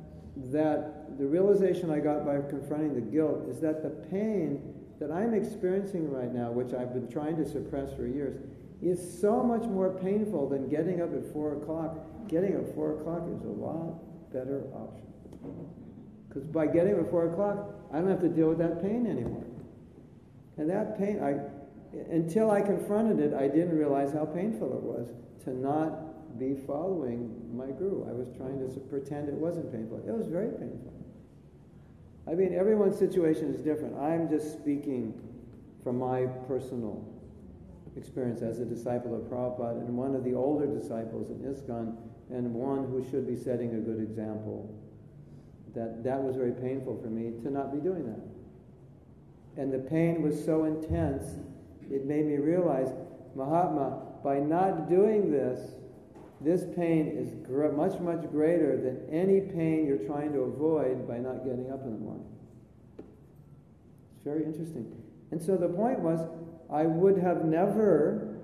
[0.53, 5.35] that the realization I got by confronting the guilt is that the pain that I'm
[5.35, 8.37] experiencing right now, which I've been trying to suppress for years,
[8.81, 11.99] is so much more painful than getting up at 4 o'clock.
[12.29, 15.84] Getting up at 4 o'clock is a lot better option.
[16.35, 19.07] Because by getting up at 4 o'clock, I don't have to deal with that pain
[19.07, 19.45] anymore.
[20.57, 21.39] And that pain, I,
[22.13, 25.13] until I confronted it, I didn't realize how painful it was
[25.45, 28.09] to not be following my guru.
[28.09, 30.03] I was trying to pretend it wasn't painful.
[30.07, 30.93] It was very painful.
[32.27, 33.97] I mean, everyone's situation is different.
[33.97, 35.15] I'm just speaking
[35.85, 37.07] from my personal
[37.97, 41.97] experience as a disciple of Prabhupada and one of the older disciples in ISKCON
[42.31, 44.75] and one who should be setting a good example.
[45.75, 49.61] That that was very painful for me to not be doing that.
[49.61, 51.25] And the pain was so intense,
[51.91, 52.89] it made me realize,
[53.35, 55.75] Mahatma, by not doing this,
[56.41, 61.19] this pain is gr- much, much greater than any pain you're trying to avoid by
[61.19, 62.27] not getting up in the morning.
[62.99, 64.93] It's very interesting.
[65.31, 66.21] And so the point was,
[66.71, 68.37] I would have never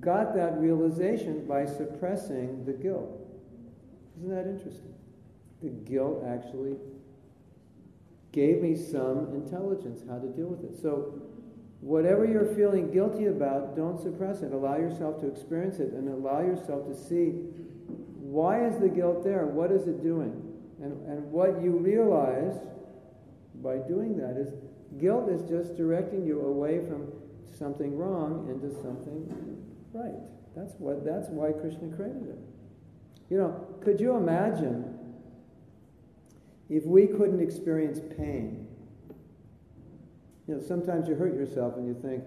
[0.00, 3.10] got that realization by suppressing the guilt.
[4.18, 4.94] Isn't that interesting?
[5.62, 6.76] The guilt actually
[8.32, 10.80] gave me some intelligence how to deal with it.
[10.80, 11.20] So
[11.80, 14.52] Whatever you're feeling guilty about, don't suppress it.
[14.52, 17.34] Allow yourself to experience it and allow yourself to see
[18.18, 19.46] why is the guilt there?
[19.46, 20.42] What is it doing?
[20.82, 22.58] And, and what you realize
[23.62, 24.52] by doing that is
[25.00, 27.12] guilt is just directing you away from
[27.56, 29.62] something wrong into something
[29.92, 30.14] right.
[30.56, 32.38] That's what that's why Krishna created it.
[33.30, 34.97] You know, could you imagine
[36.68, 38.66] if we couldn't experience pain?
[40.46, 42.24] You know, sometimes you hurt yourself and you think,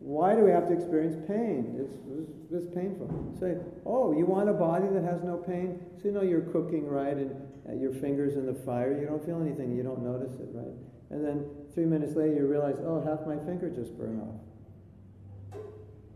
[0.00, 1.76] why do we have to experience pain?
[1.78, 3.36] It's, it's, it's painful.
[3.38, 5.78] Say, oh, you want a body that has no pain?
[5.98, 7.36] So you know you're cooking, right, and
[7.68, 10.74] uh, your fingers in the fire, you don't feel anything, you don't notice it, right?
[11.10, 11.44] And then
[11.74, 15.60] three minutes later you realize, oh, half my finger just burned off.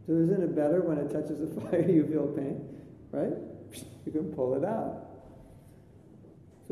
[0.07, 2.65] So isn't it better when it touches the fire you feel pain,
[3.11, 3.37] right?
[4.07, 5.14] You can pull it out.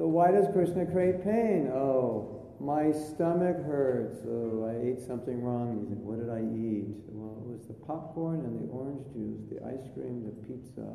[0.02, 1.70] So why does Krishna create pain?
[1.72, 4.18] Oh, my stomach hurts.
[4.26, 5.86] Oh, I ate something wrong.
[6.02, 6.90] What did I eat?
[7.06, 10.90] Well, it was the popcorn and the orange juice, the ice cream, the pizza,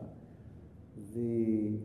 [1.16, 1.80] the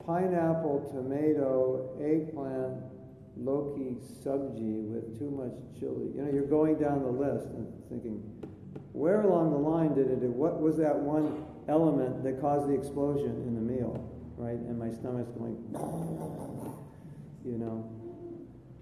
[0.00, 2.80] pineapple, tomato, eggplant,
[3.36, 6.16] Loki subji with too much chili.
[6.16, 8.24] You know, you're going down the list and thinking,
[8.96, 13.44] where along the line did it, what was that one element that caused the explosion
[13.44, 14.58] in the meal, right?
[14.58, 15.56] And my stomach's going,
[17.44, 17.88] you know.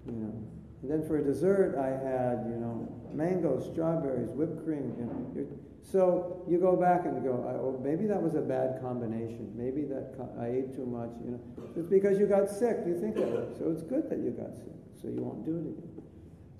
[0.05, 0.33] You know.
[0.81, 4.95] And then for dessert, I had, you know, mangoes, strawberries, whipped cream.
[4.97, 5.47] You know.
[5.91, 9.51] So you go back and go, oh, maybe that was a bad combination.
[9.55, 11.09] Maybe that co- I ate too much.
[11.23, 11.41] You know,
[11.75, 12.77] it's because you got sick.
[12.85, 13.55] You think that.
[13.57, 16.03] So it's good that you got sick, so you won't do it again.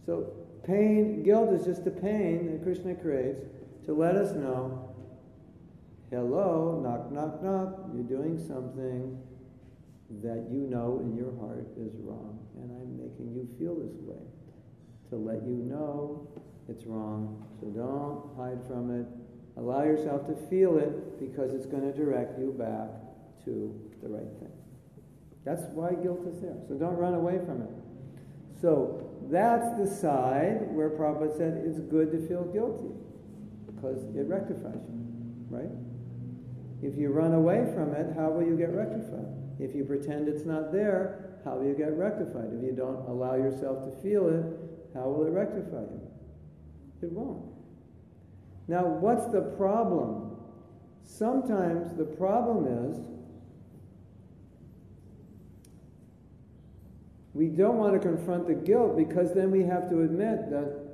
[0.05, 3.41] So pain, guilt is just a pain that Krishna creates
[3.85, 4.88] to let us know,
[6.11, 7.89] hello, knock, knock, knock.
[7.93, 9.17] You're doing something
[10.21, 14.21] that you know in your heart is wrong, and I'm making you feel this way
[15.09, 16.27] to let you know
[16.67, 17.45] it's wrong.
[17.59, 19.07] So don't hide from it.
[19.57, 22.89] Allow yourself to feel it because it's going to direct you back
[23.45, 24.51] to the right thing.
[25.45, 26.57] That's why guilt is there.
[26.67, 27.69] So don't run away from it.
[28.61, 32.93] So that's the side where Prabhupada said it's good to feel guilty
[33.67, 35.05] because it rectifies you,
[35.49, 35.88] right?
[36.81, 39.27] If you run away from it, how will you get rectified?
[39.59, 42.51] If you pretend it's not there, how will you get rectified?
[42.53, 44.45] If you don't allow yourself to feel it,
[44.93, 46.01] how will it rectify you?
[47.01, 47.45] It won't.
[48.67, 50.37] Now, what's the problem?
[51.03, 52.99] Sometimes the problem is
[57.33, 60.89] we don't want to confront the guilt because then we have to admit that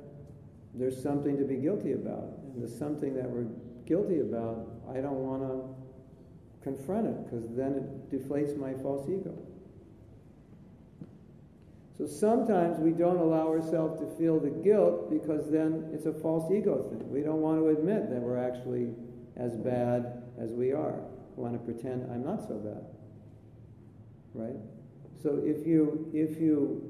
[0.74, 2.38] there's something to be guilty about.
[2.54, 3.46] And the something that we're
[3.86, 5.75] guilty about, I don't want to
[6.66, 9.32] confront it because then it deflates my false ego.
[11.96, 16.50] So sometimes we don't allow ourselves to feel the guilt because then it's a false
[16.50, 17.08] ego thing.
[17.08, 18.88] We don't want to admit that we're actually
[19.36, 21.00] as bad as we are.
[21.36, 22.84] We want to pretend I'm not so bad.
[24.34, 24.56] Right?
[25.22, 26.82] So if you if you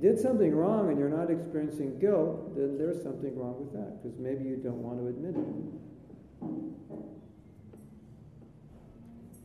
[0.00, 4.18] did something wrong and you're not experiencing guilt, then there's something wrong with that because
[4.18, 5.80] maybe you don't want to admit it.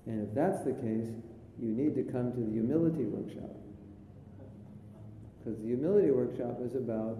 [0.06, 1.10] And if that's the case,
[1.60, 3.56] you need to come to the humility workshop.
[5.40, 7.18] Because the humility workshop is about,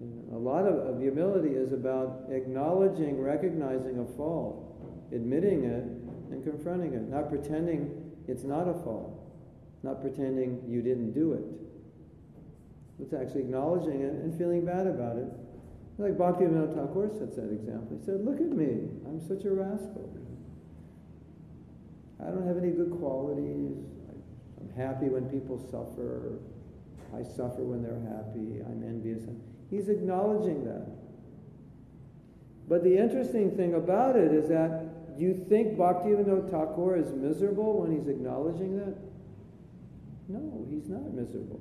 [0.00, 4.76] you know, a lot of, of humility is about acknowledging, recognizing a fault,
[5.12, 5.84] admitting it,
[6.30, 9.14] and confronting it, not pretending it's not a fault,
[9.82, 11.44] not pretending you didn't do it.
[13.00, 15.28] It's actually acknowledging it and feeling bad about it.
[15.98, 17.96] Like Bhaktivinoda Thakur sets that example.
[17.98, 20.12] He said, Look at me, I'm such a rascal.
[22.20, 23.76] I don't have any good qualities.
[24.60, 26.38] I'm happy when people suffer.
[27.14, 28.62] I suffer when they're happy.
[28.64, 29.22] I'm envious.
[29.70, 30.86] He's acknowledging that.
[32.68, 34.86] But the interesting thing about it is that
[35.18, 38.96] you think Bhaktivinoda Thakur is miserable when he's acknowledging that?
[40.28, 41.60] No, he's not miserable.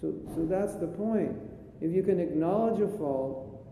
[0.00, 1.36] So, so that's the point.
[1.80, 3.66] If you can acknowledge a fault,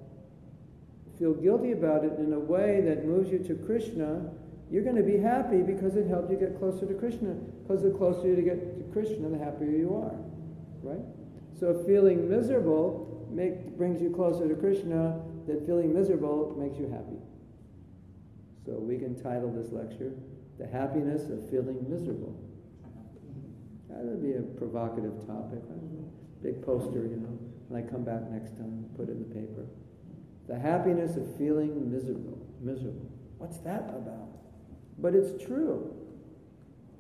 [1.19, 4.31] feel guilty about it in a way that moves you to Krishna,
[4.71, 7.35] you're going to be happy because it helped you get closer to Krishna.
[7.63, 10.17] Because the closer you get to Krishna, the happier you are.
[10.83, 11.05] Right?
[11.59, 17.19] So feeling miserable make, brings you closer to Krishna, that feeling miserable makes you happy.
[18.65, 20.13] So we can title this lecture,
[20.59, 22.35] The Happiness of Feeling Miserable.
[23.91, 25.61] That would be a provocative topic.
[26.43, 27.39] Big poster, you know.
[27.69, 29.67] When I come back next time, put it in the paper.
[30.49, 32.39] The happiness of feeling miserable.
[32.61, 33.11] Miserable.
[33.39, 34.34] What's that about?
[34.99, 35.95] But it's true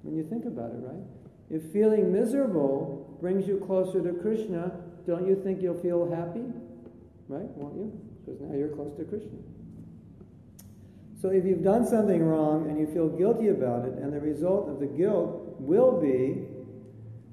[0.02, 1.02] when you think about it, right?
[1.50, 4.72] If feeling miserable brings you closer to Krishna,
[5.06, 6.44] don't you think you'll feel happy?
[7.28, 7.48] Right?
[7.56, 8.00] Won't you?
[8.24, 9.38] Because now you're close to Krishna.
[11.20, 14.68] So if you've done something wrong and you feel guilty about it, and the result
[14.68, 16.46] of the guilt will be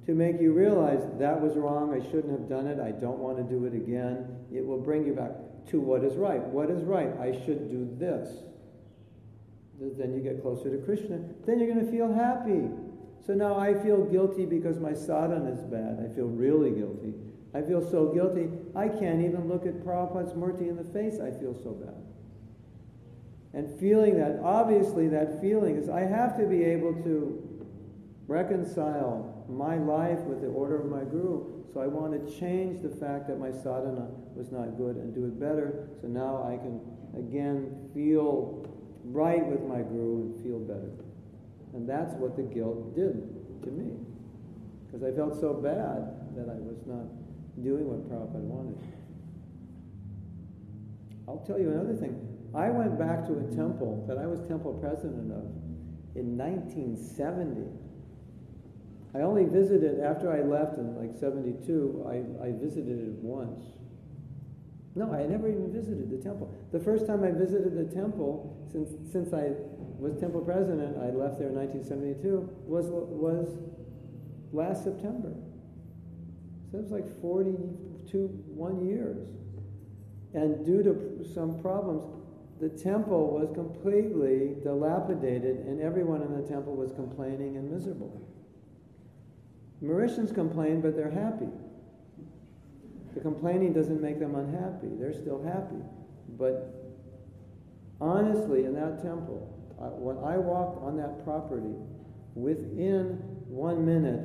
[0.05, 3.37] to make you realize that was wrong, I shouldn't have done it, I don't want
[3.37, 5.31] to do it again, it will bring you back
[5.71, 6.41] to what is right.
[6.41, 7.11] What is right?
[7.19, 8.29] I should do this.
[9.97, 11.19] Then you get closer to Krishna.
[11.45, 12.69] Then you're going to feel happy.
[13.25, 15.99] So now I feel guilty because my sadhana is bad.
[16.03, 17.13] I feel really guilty.
[17.53, 21.19] I feel so guilty, I can't even look at Prabhupada's murti in the face.
[21.19, 21.95] I feel so bad.
[23.53, 27.67] And feeling that, obviously, that feeling is I have to be able to
[28.27, 31.65] reconcile my life with the order of my guru.
[31.73, 35.25] So I want to change the fact that my sadhana was not good and do
[35.25, 35.89] it better.
[36.01, 36.79] So now I can
[37.17, 38.65] again feel
[39.13, 40.91] right with my guru and feel better.
[41.73, 43.95] And that's what the guilt did to me.
[44.85, 47.07] Because I felt so bad that I was not
[47.63, 48.77] doing what Prabhupada wanted.
[51.27, 52.27] I'll tell you another thing.
[52.53, 55.47] I went back to a temple that I was temple president of
[56.15, 57.71] in 1970.
[59.13, 63.63] I only visited, after I left in like 72, I, I visited it once.
[64.95, 66.53] No, I never even visited the temple.
[66.71, 69.51] The first time I visited the temple, since, since I
[69.97, 73.57] was temple president, I left there in 1972, was, was
[74.51, 75.33] last September.
[76.71, 79.29] So it was like 42, one years.
[80.33, 82.03] And due to some problems,
[82.59, 88.21] the temple was completely dilapidated and everyone in the temple was complaining and miserable.
[89.81, 91.47] Mauritians complain, but they're happy.
[93.13, 94.87] The complaining doesn't make them unhappy.
[94.99, 95.83] They're still happy.
[96.37, 96.95] But
[97.99, 101.75] honestly, in that temple, when I walked on that property,
[102.35, 104.21] within one minute,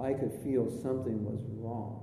[0.00, 2.00] I could feel something was wrong.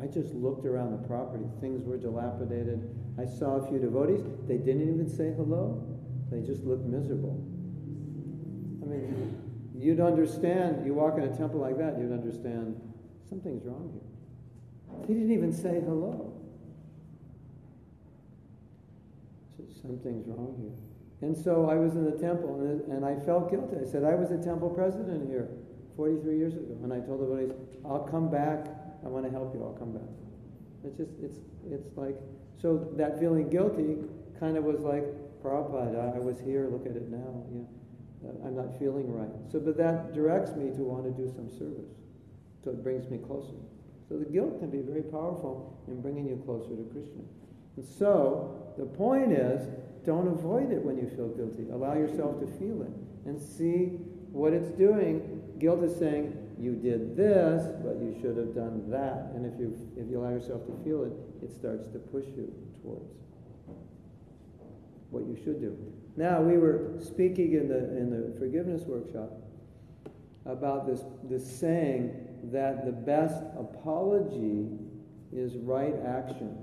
[0.00, 1.44] I just looked around the property.
[1.60, 2.94] Things were dilapidated.
[3.18, 4.20] I saw a few devotees.
[4.46, 5.84] They didn't even say hello.
[6.30, 7.42] They just looked miserable.
[8.82, 9.40] I mean,
[9.74, 12.80] you'd understand, you walk in a temple like that, you'd understand
[13.28, 14.17] something's wrong here.
[15.06, 16.32] He didn't even say hello.
[19.56, 20.88] So something's wrong here.
[21.20, 22.60] And so I was in the temple
[22.90, 23.76] and, I felt guilty.
[23.80, 25.48] I said, I was a temple president here
[25.96, 26.78] 43 years ago.
[26.84, 27.52] And I told the devotees,
[27.84, 28.66] I'll come back.
[29.04, 29.64] I want to help you.
[29.64, 30.08] I'll come back.
[30.84, 31.38] It's just, it's,
[31.70, 32.14] it's like,
[32.60, 33.96] so that feeling guilty
[34.38, 35.04] kind of was like,
[35.42, 37.42] Prabhupada, I was here, look at it now.
[37.52, 37.62] Yeah.
[38.26, 39.30] Uh, I'm not feeling right.
[39.50, 41.94] So, but that directs me to want to do some service.
[42.64, 43.54] So it brings me closer.
[44.08, 47.22] So the guilt can be very powerful in bringing you closer to Krishna.
[47.76, 49.68] And so the point is,
[50.04, 51.66] don't avoid it when you feel guilty.
[51.70, 52.92] Allow yourself to feel it
[53.26, 53.98] and see
[54.32, 55.42] what it's doing.
[55.58, 59.30] Guilt is saying, you did this, but you should have done that.
[59.34, 61.12] And if you, if you allow yourself to feel it,
[61.42, 62.52] it starts to push you
[62.82, 63.12] towards
[65.10, 65.76] what you should do.
[66.16, 69.30] Now we were speaking in the in the forgiveness workshop
[70.44, 74.68] about this this saying that the best apology
[75.32, 76.56] is right action.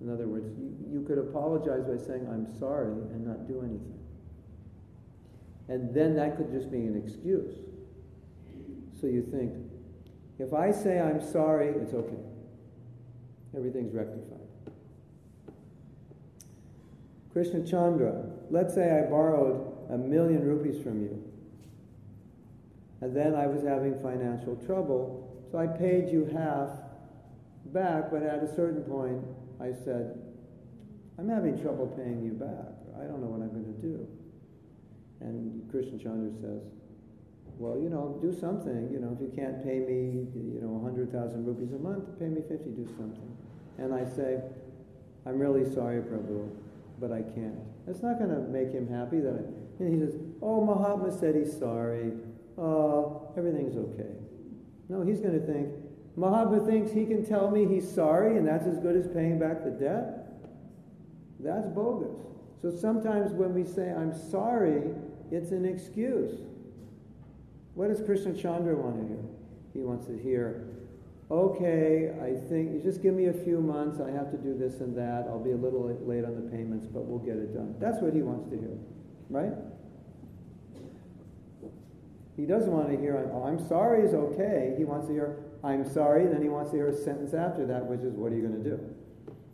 [0.00, 3.98] In other words, you, you could apologize by saying I'm sorry and not do anything.
[5.68, 7.54] And then that could just be an excuse.
[9.00, 9.52] So you think,
[10.38, 12.20] if I say I'm sorry, it's okay.
[13.56, 14.40] Everything's rectified.
[17.32, 21.23] Krishna Chandra, let's say I borrowed a million rupees from you.
[23.04, 26.70] And then I was having financial trouble, so I paid you half
[27.66, 29.20] back, but at a certain point
[29.60, 30.16] I said,
[31.18, 32.72] I'm having trouble paying you back.
[32.96, 34.08] I don't know what I'm going to do.
[35.20, 36.64] And Krishna Chandra says,
[37.58, 38.88] well, you know, do something.
[38.90, 41.12] You know, if you can't pay me, you know, 100,000
[41.44, 43.36] rupees a month, pay me 50, do something.
[43.76, 44.40] And I say,
[45.26, 46.48] I'm really sorry, Prabhu,
[46.98, 47.60] but I can't.
[47.84, 49.44] That's not going to make him happy that I,
[49.84, 52.12] and he says, oh, Mahatma said he's sorry.
[52.56, 54.10] Oh, everything's okay.
[54.88, 55.68] No, he's going to think,
[56.16, 59.64] Mahatma thinks he can tell me he's sorry and that's as good as paying back
[59.64, 60.28] the debt?
[61.40, 62.16] That's bogus.
[62.62, 64.82] So sometimes when we say, I'm sorry,
[65.30, 66.40] it's an excuse.
[67.74, 69.24] What does Krishna Chandra want to hear?
[69.72, 70.64] He wants to hear,
[71.30, 74.96] okay, I think just give me a few months, I have to do this and
[74.96, 77.74] that, I'll be a little late on the payments, but we'll get it done.
[77.80, 78.78] That's what he wants to hear,
[79.28, 79.52] right?
[82.36, 84.74] He doesn't want to hear, oh, I'm sorry is okay.
[84.76, 87.86] He wants to hear, I'm sorry, then he wants to hear a sentence after that,
[87.86, 88.80] which is, what are you going to do?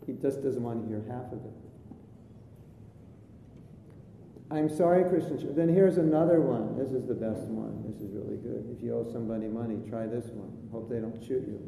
[0.07, 1.53] He just doesn't want to hear half of it.
[4.49, 5.37] I'm sorry, Krishna.
[5.53, 6.75] Then here's another one.
[6.75, 7.85] This is the best one.
[7.87, 8.67] This is really good.
[8.75, 10.51] If you owe somebody money, try this one.
[10.71, 11.61] Hope they don't shoot you.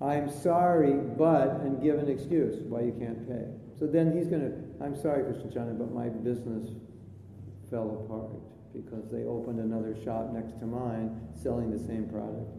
[0.00, 3.50] I'm sorry, but, and give an excuse why you can't pay.
[3.78, 6.70] So then he's going to, I'm sorry, Krishna Chandra, but my business
[7.68, 8.30] fell apart
[8.72, 12.50] because they opened another shop next to mine selling the same product.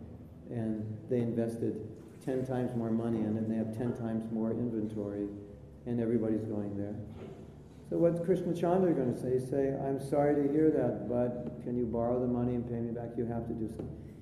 [0.50, 1.88] And they invested
[2.26, 5.28] 10 times more money in it, and they have 10 times more inventory,
[5.86, 6.96] and everybody's going there.
[7.90, 9.40] So what's Krishna Chandra going to say?
[9.40, 12.92] Say, I'm sorry to hear that, but can you borrow the money and pay me
[12.92, 13.18] back?
[13.18, 14.14] You have to do something.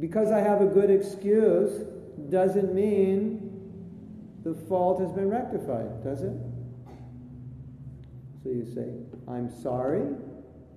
[0.00, 1.84] Because I have a good excuse
[2.30, 3.50] doesn't mean
[4.42, 6.32] the fault has been rectified, does it?
[8.42, 8.88] So you say,
[9.26, 10.02] I'm sorry,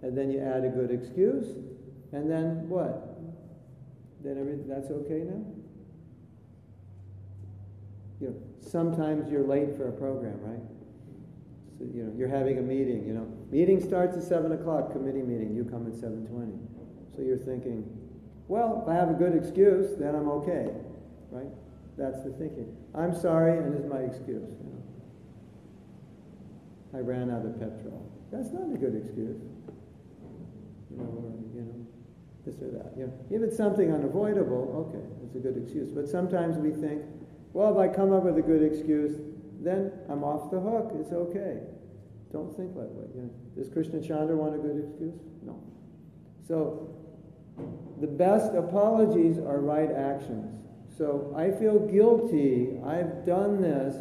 [0.01, 1.47] and then you add a good excuse,
[2.11, 3.17] and then what?
[4.23, 5.43] Then everything, that's okay now?
[8.19, 10.61] You know, sometimes you're late for a program, right?
[11.77, 13.27] So, you know, you're having a meeting, you know.
[13.51, 16.57] Meeting starts at 7 o'clock, committee meeting, you come at 7.20.
[17.15, 17.85] So you're thinking,
[18.47, 20.69] well, if I have a good excuse, then I'm okay,
[21.31, 21.51] right?
[21.97, 22.75] That's the thinking.
[22.95, 24.49] I'm sorry, and this is my excuse.
[24.49, 24.83] You know.
[26.93, 28.09] I ran out of petrol.
[28.31, 29.37] That's not a good excuse.
[30.97, 31.87] You know, or, you know,
[32.45, 32.97] this or that.
[32.97, 35.91] You know, if it's something unavoidable, okay, it's a good excuse.
[35.91, 37.03] But sometimes we think,
[37.53, 39.19] well, if I come up with a good excuse,
[39.61, 40.91] then I'm off the hook.
[40.99, 41.59] It's okay.
[42.31, 43.05] Don't think that way.
[43.15, 45.15] You know, does Krishna Chandra want a good excuse?
[45.45, 45.61] No.
[46.47, 46.93] So
[47.99, 50.53] the best apologies are right actions.
[50.97, 52.79] So I feel guilty.
[52.85, 53.95] I've done this.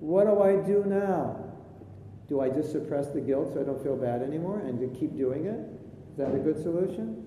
[0.00, 1.38] What do I do now?
[2.28, 5.16] Do I just suppress the guilt so I don't feel bad anymore and to keep
[5.16, 5.60] doing it?
[6.12, 7.26] Is that a good solution?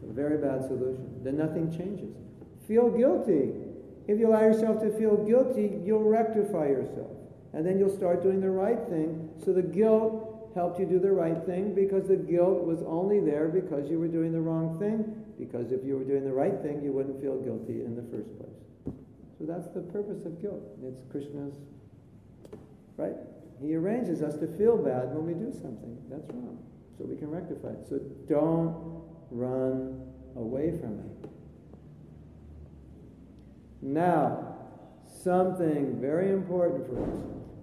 [0.00, 1.20] It's a very bad solution.
[1.22, 2.16] Then nothing changes.
[2.66, 3.52] Feel guilty.
[4.08, 7.10] If you allow yourself to feel guilty, you'll rectify yourself.
[7.52, 9.28] And then you'll start doing the right thing.
[9.44, 13.48] So the guilt helped you do the right thing because the guilt was only there
[13.48, 15.04] because you were doing the wrong thing.
[15.38, 18.30] Because if you were doing the right thing, you wouldn't feel guilty in the first
[18.38, 18.96] place.
[19.38, 20.62] So that's the purpose of guilt.
[20.82, 21.52] It's Krishna's,
[22.96, 23.16] right?
[23.60, 25.96] He arranges us to feel bad when we do something.
[26.10, 26.58] That's wrong.
[26.98, 27.86] So we can rectify it.
[27.88, 27.98] So
[28.28, 30.00] don't run
[30.36, 31.30] away from it.
[33.82, 34.56] Now,
[35.22, 37.20] something very important for us.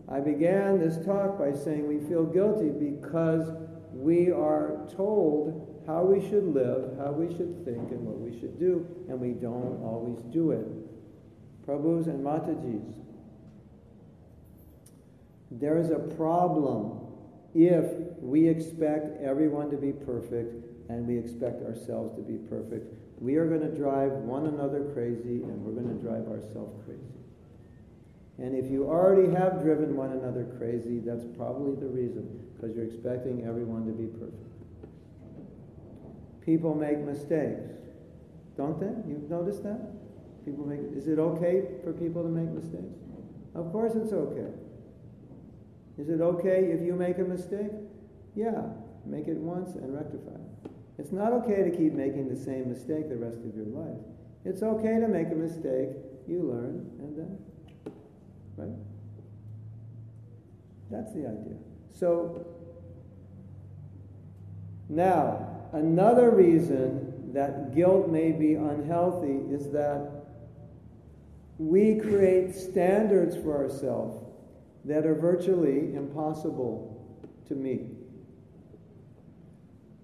[0.09, 3.53] I began this talk by saying we feel guilty because
[3.93, 8.59] we are told how we should live, how we should think, and what we should
[8.59, 10.67] do, and we don't always do it.
[11.65, 12.95] Prabhus and Matajis,
[15.51, 16.99] there is a problem
[17.53, 17.85] if
[18.19, 20.55] we expect everyone to be perfect
[20.89, 25.45] and we expect ourselves to be perfect we are going to drive one another crazy
[25.45, 27.05] and we're going to drive ourselves crazy.
[28.39, 32.25] And if you already have driven one another crazy, that's probably the reason,
[32.55, 34.41] because you're expecting everyone to be perfect.
[36.43, 37.69] People make mistakes,
[38.57, 38.89] don't they?
[39.07, 39.79] You've noticed that?
[40.43, 42.97] People make is it okay for people to make mistakes?
[43.53, 44.49] Of course it's okay.
[45.97, 47.71] Is it okay if you make a mistake?
[48.35, 48.63] Yeah,
[49.05, 50.71] make it once and rectify it.
[50.97, 53.99] It's not okay to keep making the same mistake the rest of your life.
[54.45, 55.89] It's okay to make a mistake,
[56.27, 57.37] you learn, and then,
[58.57, 58.77] right?
[60.89, 61.57] That's the idea.
[61.93, 62.45] So,
[64.89, 70.11] now, another reason that guilt may be unhealthy is that
[71.57, 74.30] we create standards for ourselves
[74.85, 77.87] that are virtually impossible to meet.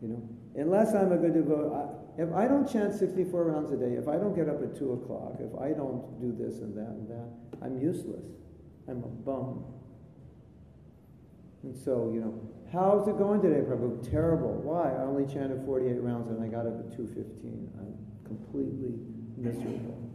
[0.02, 3.94] You know, unless I'm a good devotee, if I don't chant 64 rounds a day,
[3.94, 6.90] if I don't get up at 2 o'clock, if I don't do this and that
[6.90, 7.30] and that,
[7.64, 8.26] I'm useless.
[8.88, 9.66] I'm a bum.
[11.64, 12.40] And so, you know,
[12.72, 14.10] how's it going today, Prabhu?
[14.10, 14.54] Terrible.
[14.64, 14.92] Why?
[14.92, 17.68] I only chanted 48 rounds and I got up at 2.15.
[17.78, 18.94] I'm completely
[19.36, 20.10] miserable.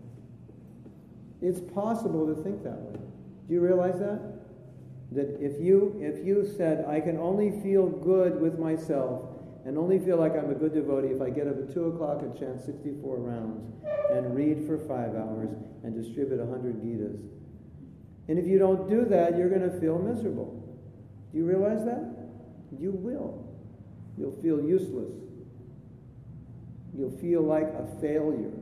[1.40, 3.00] It's possible to think that way.
[3.48, 4.31] Do you realize that?
[5.14, 9.32] That if you if you said, I can only feel good with myself
[9.64, 12.22] and only feel like I'm a good devotee if I get up at 2 o'clock
[12.22, 13.62] and chant 64 rounds
[14.10, 15.50] and read for five hours
[15.84, 17.20] and distribute 100 Gitas.
[18.28, 20.58] And if you don't do that, you're going to feel miserable.
[21.32, 22.02] Do you realize that?
[22.78, 23.48] You will.
[24.16, 25.12] You'll feel useless.
[26.96, 28.52] You'll feel like a failure.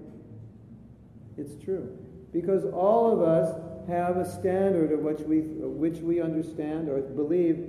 [1.37, 1.97] It's true.
[2.33, 7.69] Because all of us have a standard of which we, which we understand or believe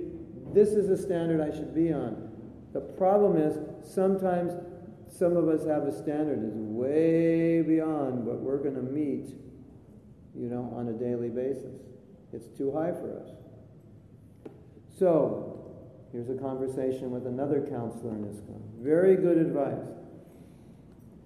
[0.52, 2.30] this is a standard I should be on.
[2.72, 4.52] The problem is sometimes
[5.08, 9.28] some of us have a standard that's way beyond what we're going to meet,
[10.34, 11.80] you know, on a daily basis.
[12.32, 13.30] It's too high for us.
[14.98, 15.74] So,
[16.12, 18.60] here's a conversation with another counselor in ISKCON.
[18.82, 19.84] Very good advice.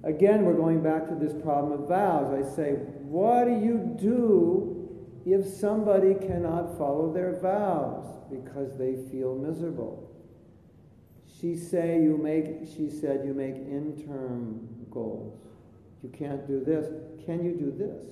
[0.02, 2.32] Again, we're going back to this problem of vows.
[2.32, 2.72] I say,
[3.02, 4.75] what do you do
[5.26, 10.08] if somebody cannot follow their vows because they feel miserable?
[11.40, 15.36] She say you make she said you make interim goals.
[16.02, 16.86] You can't do this.
[17.26, 18.06] Can you do this?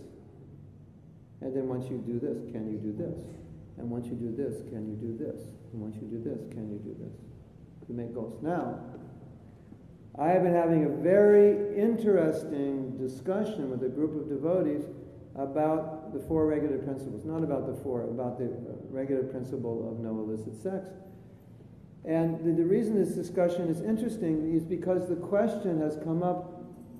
[1.40, 3.16] And then once you do this, can you do this?
[3.78, 5.44] And once you do this, can you do this?
[5.72, 7.14] And once you do this, can you do this?
[7.88, 8.42] You make goals.
[8.42, 8.80] Now,
[10.18, 14.84] I have been having a very interesting discussion with a group of devotees
[15.36, 17.24] about the four regulative principles.
[17.24, 20.88] Not about the four, about the uh, regulative principle of no illicit sex.
[22.04, 26.54] And the, the reason this discussion is interesting is because the question has come up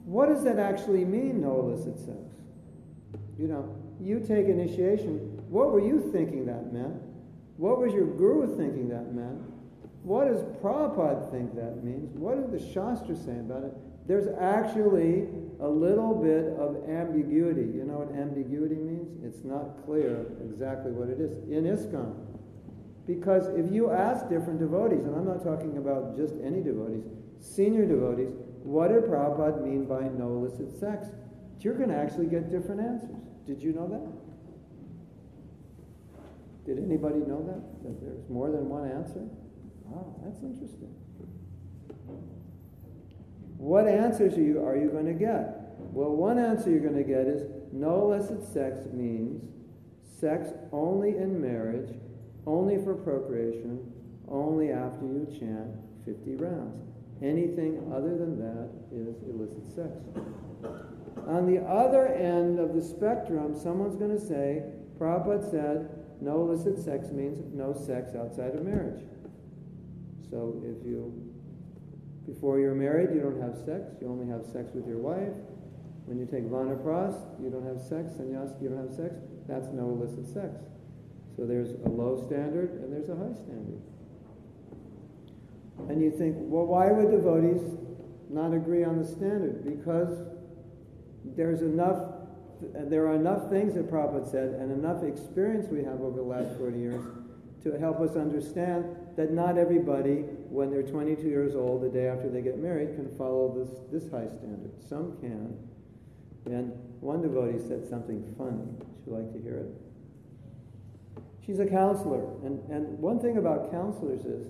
[0.04, 2.18] what does that actually mean, no illicit sex?
[3.38, 5.42] You know, you take initiation.
[5.48, 7.00] What were you thinking that meant?
[7.56, 9.40] What was your guru thinking that meant?
[10.02, 12.14] What does Prabhupada think that means?
[12.18, 13.72] What does the Shastra say about it?
[14.06, 15.28] There's actually
[15.64, 17.64] a little bit of ambiguity.
[17.72, 19.08] You know what ambiguity means?
[19.24, 22.12] It's not clear exactly what it is in ISKCON.
[23.06, 27.04] Because if you ask different devotees, and I'm not talking about just any devotees,
[27.40, 31.08] senior devotees, what did Prabhupada mean by no illicit sex?
[31.60, 33.16] You're going to actually get different answers.
[33.46, 34.04] Did you know that?
[36.68, 37.60] Did anybody know that?
[37.84, 39.24] That there's more than one answer?
[39.84, 40.92] Wow, that's interesting.
[43.64, 45.56] What answers are you, are you going to get?
[45.78, 49.42] Well, one answer you're going to get is no illicit sex means
[50.20, 51.96] sex only in marriage,
[52.46, 53.90] only for procreation,
[54.28, 56.76] only after you chant 50 rounds.
[57.22, 59.96] Anything other than that is illicit sex.
[61.26, 64.62] On the other end of the spectrum, someone's going to say,
[65.00, 65.88] Prabhupada said,
[66.20, 69.02] no illicit sex means no sex outside of marriage.
[70.28, 71.33] So if you,
[72.26, 75.34] before you're married, you don't have sex, you only have sex with your wife.
[76.06, 79.14] When you take Vanapras, you don't have sex, sannyas, you don't have sex,
[79.48, 80.60] that's no illicit sex.
[81.36, 83.80] So there's a low standard and there's a high standard.
[85.88, 87.62] And you think, well, why would devotees
[88.30, 89.64] not agree on the standard?
[89.64, 90.26] Because
[91.36, 92.14] there's enough,
[92.60, 96.56] there are enough things that Prabhupada said and enough experience we have over the last
[96.58, 97.04] 40 years
[97.64, 98.84] to help us understand
[99.16, 100.24] that not everybody,
[100.54, 104.08] when they're 22 years old, the day after they get married, can follow this, this
[104.08, 104.70] high standard.
[104.88, 105.58] Some can.
[106.46, 106.70] And
[107.00, 108.62] one devotee said something funny.
[108.62, 109.74] Would you like to hear it?
[111.44, 112.22] She's a counselor.
[112.46, 114.46] And, and one thing about counselors is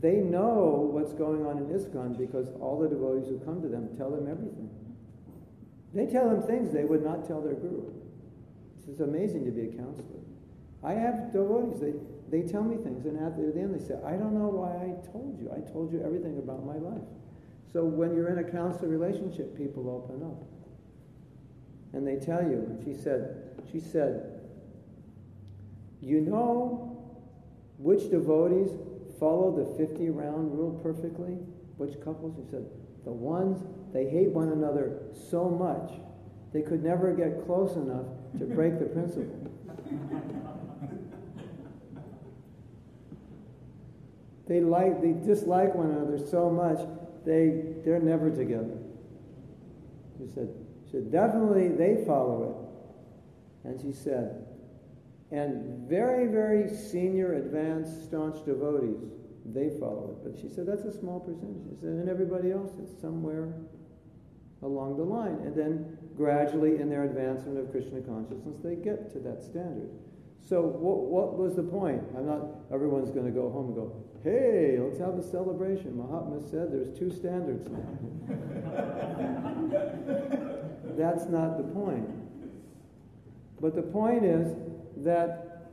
[0.00, 3.96] they know what's going on in ISKCON because all the devotees who come to them
[3.96, 4.68] tell them everything.
[5.94, 7.94] They tell them things they would not tell their guru.
[8.90, 10.18] It's amazing to be a counselor.
[10.82, 11.94] I have devotees, they,
[12.30, 15.12] they tell me things, and at the end they say, I don't know why I
[15.12, 15.50] told you.
[15.52, 17.06] I told you everything about my life.
[17.72, 20.42] So when you're in a counselor relationship, people open up.
[21.92, 24.40] And they tell you, and she said, she said,
[26.00, 26.90] you know
[27.78, 28.70] which devotees
[29.18, 31.38] follow the 50 round rule perfectly?
[31.76, 32.36] Which couples?
[32.36, 32.64] She said,
[33.04, 35.92] the ones they hate one another so much
[36.52, 38.06] they could never get close enough
[38.38, 39.50] to break the principle.
[44.46, 46.78] They like, they dislike one another so much,
[47.24, 48.76] they, they're never together.
[50.18, 50.48] She said,
[50.90, 52.70] she definitely they follow
[53.64, 53.68] it.
[53.68, 54.46] And she said,
[55.30, 59.10] and very, very senior, advanced, staunch devotees,
[59.46, 60.30] they follow it.
[60.30, 61.64] But she said, that's a small percentage.
[61.70, 63.54] She said, and everybody else, is somewhere
[64.62, 65.40] along the line.
[65.44, 69.90] And then gradually, in their advancement of Krishna consciousness, they get to that standard.
[70.46, 72.02] So, what, what was the point?
[72.16, 75.96] I'm not, everyone's going to go home and go, hey, let's have a celebration.
[75.96, 77.86] Mahatma said there's two standards now.
[80.96, 82.08] That's not the point.
[83.60, 84.56] But the point is
[85.04, 85.68] that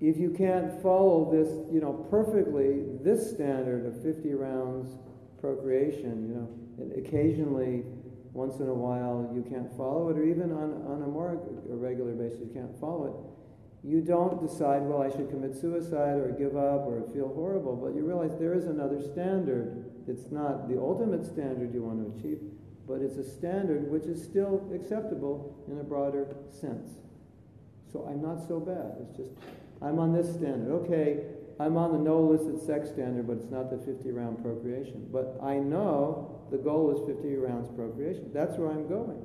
[0.00, 4.96] if you can't follow this, you know, perfectly, this standard of 50 rounds
[5.40, 6.48] procreation, you know,
[6.96, 7.84] occasionally,
[8.32, 12.12] once in a while, you can't follow it, or even on, on a more regular
[12.12, 13.27] basis, you can't follow it
[13.84, 17.94] you don't decide, well, I should commit suicide or give up or feel horrible, but
[17.94, 19.90] you realize there is another standard.
[20.08, 22.40] It's not the ultimate standard you want to achieve,
[22.88, 26.90] but it's a standard which is still acceptable in a broader sense.
[27.92, 28.96] So I'm not so bad.
[29.00, 29.30] It's just,
[29.80, 30.72] I'm on this standard.
[30.82, 31.20] Okay,
[31.60, 35.06] I'm on the no illicit sex standard, but it's not the 50 round procreation.
[35.12, 38.30] But I know the goal is 50 rounds procreation.
[38.34, 39.24] That's where I'm going.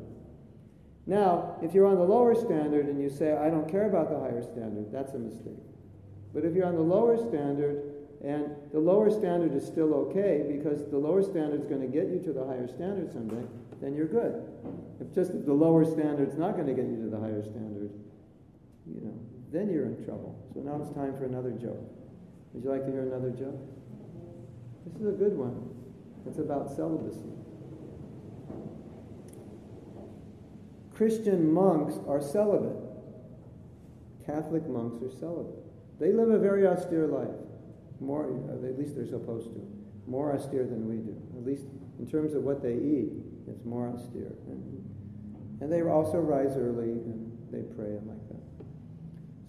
[1.06, 4.20] Now, if you're on the lower standard and you say, I don't care about the
[4.20, 5.60] higher standard, that's a mistake.
[6.34, 7.84] But if you're on the lower standard
[8.24, 12.08] and the lower standard is still okay because the lower standard is going to get
[12.08, 13.46] you to the higher standard someday,
[13.82, 14.48] then you're good.
[15.02, 17.92] If just the lower standard is not going to get you to the higher standard,
[18.88, 19.20] you know,
[19.52, 20.40] then you're in trouble.
[20.54, 21.84] So now it's time for another joke.
[22.54, 23.60] Would you like to hear another joke?
[24.86, 25.70] This is a good one.
[26.26, 27.43] It's about celibacy.
[31.04, 32.80] Christian monks are celibate.
[34.26, 35.60] Catholic monks are celibate.
[36.00, 37.36] They live a very austere life.
[38.00, 39.68] More, uh, at least they're supposed to.
[40.08, 41.22] More austere than we do.
[41.38, 41.66] At least
[42.00, 43.12] in terms of what they eat,
[43.50, 44.32] it's more austere.
[44.48, 48.66] And, and they also rise early and they pray and like that.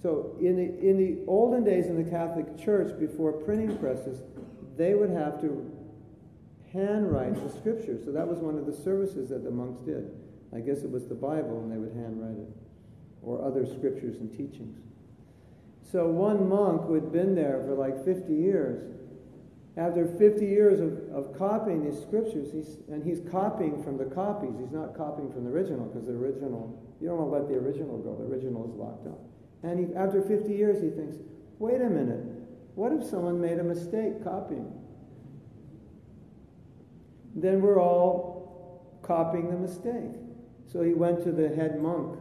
[0.03, 4.23] So in the, in the olden days in the Catholic Church, before printing presses,
[4.77, 5.71] they would have to
[6.73, 8.05] handwrite the scriptures.
[8.05, 10.11] So that was one of the services that the monks did.
[10.55, 12.49] I guess it was the Bible, and they would handwrite it,
[13.23, 14.79] or other scriptures and teachings.
[15.91, 18.95] So one monk who had been there for like 50 years,
[19.77, 24.55] after 50 years of, of copying these scriptures, he's, and he's copying from the copies,
[24.61, 27.57] he's not copying from the original, because the original, you don't want to let the
[27.57, 29.19] original go, the original is locked up.
[29.65, 31.17] And he, after 50 years, he thinks,
[31.59, 32.25] wait a minute,
[32.77, 34.73] what if someone made a mistake copying?
[37.35, 40.24] Then we're all copying the mistake.
[40.71, 42.19] So he went to the head monk,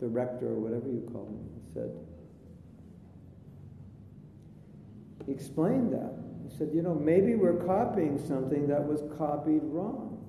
[0.00, 1.90] the rector or whatever you call him, and said,
[5.26, 6.12] he explained that.
[6.48, 10.24] He said, you know, maybe we're copying something that was copied wrong,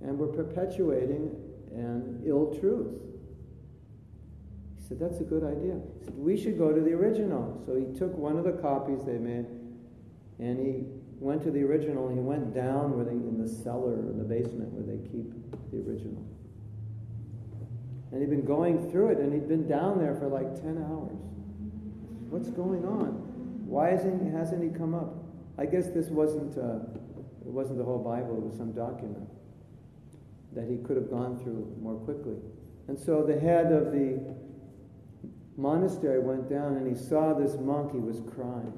[0.00, 1.30] and we're perpetuating
[1.70, 2.98] an ill truth.
[4.78, 5.80] He said, that's a good idea.
[5.98, 7.62] He said, we should go to the original.
[7.66, 9.46] So he took one of the copies they made,
[10.38, 10.86] and he
[11.20, 14.72] went to the original, he went down where they, in the cellar, in the basement,
[14.72, 15.30] where they keep
[15.70, 16.26] the original.
[18.12, 21.18] And he'd been going through it, and he'd been down there for like 10 hours.
[22.28, 23.66] What's going on?
[23.66, 25.14] Why hasn't, hasn't he come up?
[25.58, 26.80] I guess this wasn't, uh,
[27.40, 29.28] it wasn't the whole Bible, it was some document
[30.54, 32.36] that he could have gone through more quickly.
[32.88, 34.20] And so the head of the
[35.56, 38.72] monastery went down and he saw this monk, he was crying.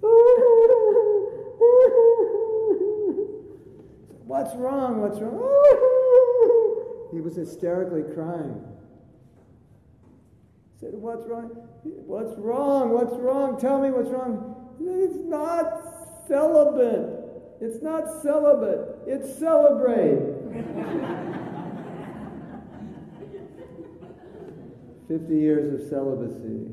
[4.26, 5.00] What's wrong?
[5.00, 5.94] What's wrong?
[7.12, 8.62] He was hysterically crying.
[10.74, 11.48] He said, What's wrong?
[11.82, 12.90] What's wrong?
[12.90, 13.58] What's wrong?
[13.58, 14.54] Tell me what's wrong.
[14.80, 15.82] It's not
[16.28, 17.18] celibate.
[17.60, 18.98] It's not celibate.
[19.06, 20.20] It's celebrate.
[25.08, 26.68] Fifty years of celibacy,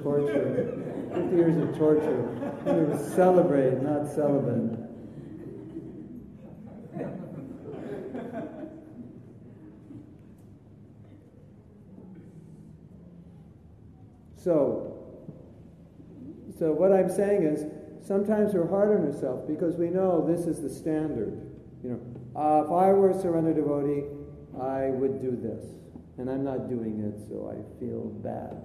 [0.00, 0.82] torture.
[1.14, 2.26] Fifty years of torture.
[2.66, 4.87] It was celebrate, not celibate.
[14.48, 14.96] So,
[16.58, 17.68] so what I'm saying is,
[18.00, 21.52] sometimes we're hard on ourselves because we know this is the standard.
[21.84, 22.00] You know,
[22.32, 24.08] uh, if I were a surrender devotee,
[24.56, 25.68] I would do this,
[26.16, 28.56] and I'm not doing it, so I feel bad.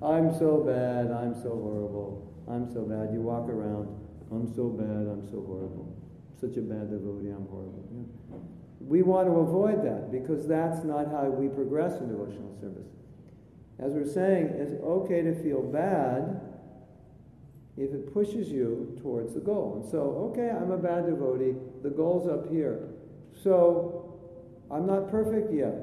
[0.00, 1.12] I'm so bad.
[1.12, 2.32] I'm so horrible.
[2.48, 3.12] I'm so bad.
[3.12, 3.92] You walk around.
[4.32, 5.12] I'm so bad.
[5.12, 5.92] I'm so horrible.
[6.40, 7.36] Such a bad devotee.
[7.36, 7.84] I'm horrible.
[7.92, 8.40] Yeah.
[8.80, 12.88] We want to avoid that because that's not how we progress in devotional service
[13.82, 16.40] as we're saying, it's okay to feel bad,
[17.76, 19.80] if it pushes you towards the goal.
[19.82, 22.90] And so, okay, I'm a bad devotee, the goal's up here.
[23.42, 24.20] So,
[24.70, 25.74] I'm not perfect yet.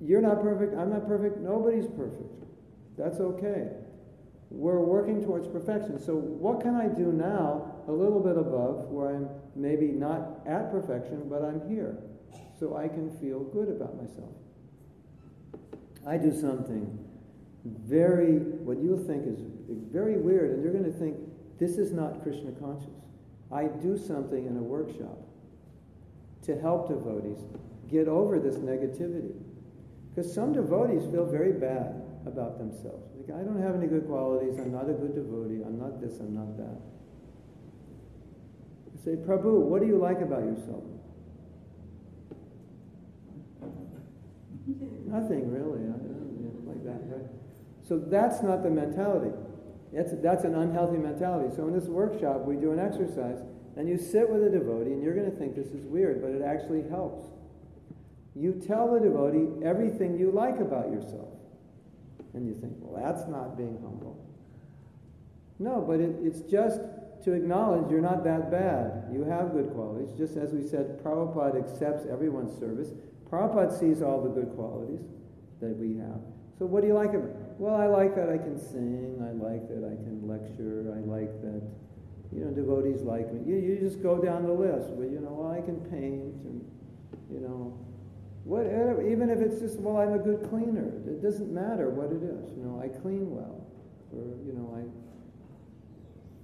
[0.00, 2.44] You're not perfect, I'm not perfect, nobody's perfect.
[2.96, 3.68] That's okay.
[4.50, 5.98] We're working towards perfection.
[5.98, 10.70] So, what can I do now, a little bit above, where I'm maybe not at
[10.70, 11.98] perfection, but I'm here,
[12.60, 14.30] so I can feel good about myself?
[16.06, 16.98] I do something
[17.64, 19.40] very, what you'll think is
[19.90, 21.16] very weird, and you're going to think,
[21.58, 22.94] this is not Krishna conscious.
[23.50, 25.18] I do something in a workshop
[26.42, 27.38] to help devotees
[27.90, 29.34] get over this negativity.
[30.14, 33.10] Because some devotees feel very bad about themselves.
[33.16, 36.18] Like, I don't have any good qualities, I'm not a good devotee, I'm not this,
[36.20, 36.80] I'm not that.
[39.04, 40.82] Say, Prabhu, what do you like about yourself?
[45.06, 45.86] Nothing really.
[45.86, 47.30] I don't like that, right?
[47.86, 49.30] So that's not the mentality.
[49.92, 51.54] That's, that's an unhealthy mentality.
[51.54, 53.38] So in this workshop, we do an exercise,
[53.76, 56.32] and you sit with a devotee, and you're going to think this is weird, but
[56.32, 57.24] it actually helps.
[58.34, 61.28] You tell the devotee everything you like about yourself.
[62.34, 64.22] And you think, well, that's not being humble.
[65.58, 66.80] No, but it, it's just
[67.24, 69.04] to acknowledge you're not that bad.
[69.10, 70.10] You have good qualities.
[70.18, 72.90] Just as we said, Prabhupada accepts everyone's service.
[73.30, 75.00] Prabhupada sees all the good qualities
[75.60, 76.20] that we have.
[76.58, 77.36] So what do you like about it?
[77.58, 79.16] Well, I like that I can sing.
[79.20, 80.92] I like that I can lecture.
[80.94, 81.62] I like that,
[82.32, 83.40] you know, devotees like me.
[83.44, 84.90] You, you just go down the list.
[84.90, 86.64] Well, you know, well, I can paint and,
[87.32, 87.76] you know,
[88.44, 89.06] whatever.
[89.08, 90.86] Even if it's just, well, I'm a good cleaner.
[91.08, 92.56] It doesn't matter what it is.
[92.56, 93.66] You know, I clean well.
[94.12, 94.84] Or, you know, I,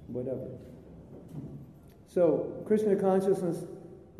[0.09, 0.49] whatever.
[2.07, 3.65] So, Krishna consciousness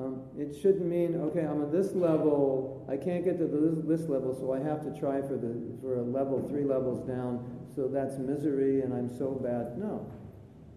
[0.03, 4.09] um, it shouldn't mean, okay, I'm at this level, I can't get to this, this
[4.09, 7.87] level, so I have to try for, the, for a level three levels down, so
[7.87, 9.79] that's misery and I'm so bad.
[9.79, 10.11] No.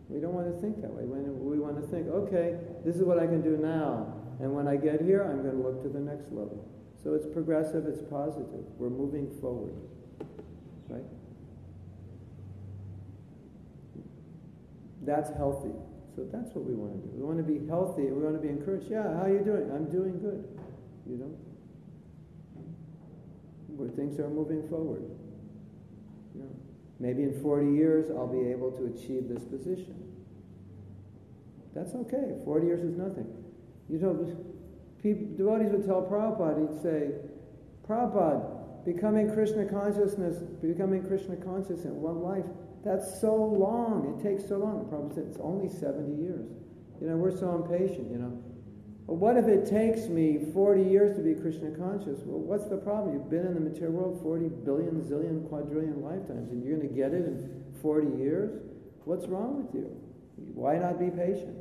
[0.07, 1.03] We don't want to think that way.
[1.06, 4.14] We want to think, okay, this is what I can do now.
[4.39, 6.64] And when I get here, I'm going to look to the next level.
[7.02, 8.65] So it's progressive, it's positive.
[8.77, 9.73] We're moving forward.
[10.89, 11.03] Right?
[15.02, 15.73] That's healthy.
[16.15, 17.11] So that's what we want to do.
[17.13, 18.03] We want to be healthy.
[18.03, 18.87] We want to be encouraged.
[18.89, 19.69] Yeah, how are you doing?
[19.69, 20.47] I'm doing good.
[21.05, 21.31] You know?
[23.75, 25.03] Where things are moving forward.
[26.33, 26.49] You know?
[26.99, 30.05] Maybe in 40 years I'll be able to achieve this position.
[31.75, 32.39] That's okay.
[32.45, 33.27] 40 years is nothing.
[33.89, 34.13] You know,
[35.03, 37.11] people, devotees would tell Prabhupada, he'd say,
[37.87, 42.45] Prabhupada, becoming Krishna consciousness, becoming Krishna conscious in one life,
[42.86, 44.16] that's so long.
[44.16, 44.78] It takes so long.
[44.78, 46.48] The Prabhupada said it's only 70 years.
[47.02, 48.41] You know, we're so impatient, you know.
[49.07, 52.22] What if it takes me 40 years to be Krishna conscious?
[52.26, 53.14] Well, what's the problem?
[53.14, 56.95] You've been in the material world 40 billion, zillion, quadrillion lifetimes, and you're going to
[56.95, 58.52] get it in 40 years?
[59.06, 59.90] What's wrong with you?
[60.53, 61.57] Why not be patient?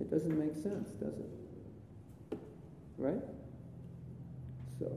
[0.00, 2.38] It doesn't make sense, does it?
[2.98, 3.22] Right?
[4.78, 4.90] So.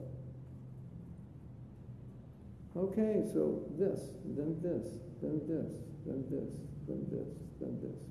[2.76, 4.86] Okay, so this, then this,
[5.22, 5.70] then this,
[6.06, 6.50] then this,
[6.86, 7.28] then this,
[7.60, 8.08] then this.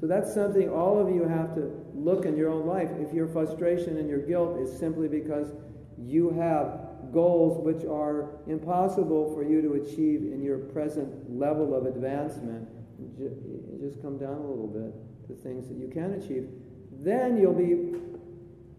[0.00, 2.90] So that's something all of you have to look in your own life.
[2.98, 5.52] If your frustration and your guilt is simply because
[5.98, 11.86] you have goals which are impossible for you to achieve in your present level of
[11.86, 12.68] advancement,
[13.80, 14.94] just come down a little bit
[15.26, 16.48] to things that you can achieve.
[17.00, 17.98] Then you'll be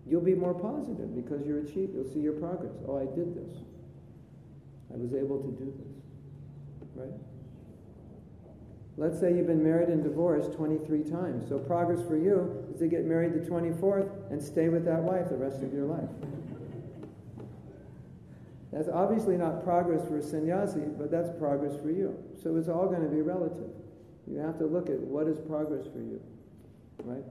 [0.08, 1.94] you'll be more positive because you're achieved.
[1.94, 2.74] You'll see your progress.
[2.88, 3.58] Oh, I did this.
[4.92, 5.94] I was able to do this.
[6.96, 7.14] Right?
[9.00, 11.48] Let's say you've been married and divorced 23 times.
[11.48, 15.30] So progress for you is to get married the 24th and stay with that wife
[15.30, 16.10] the rest of your life.
[18.74, 22.14] That's obviously not progress for a sannyasi, but that's progress for you.
[22.44, 23.70] So it's all going to be relative.
[24.30, 26.22] You have to look at what is progress for you,
[27.06, 27.24] right?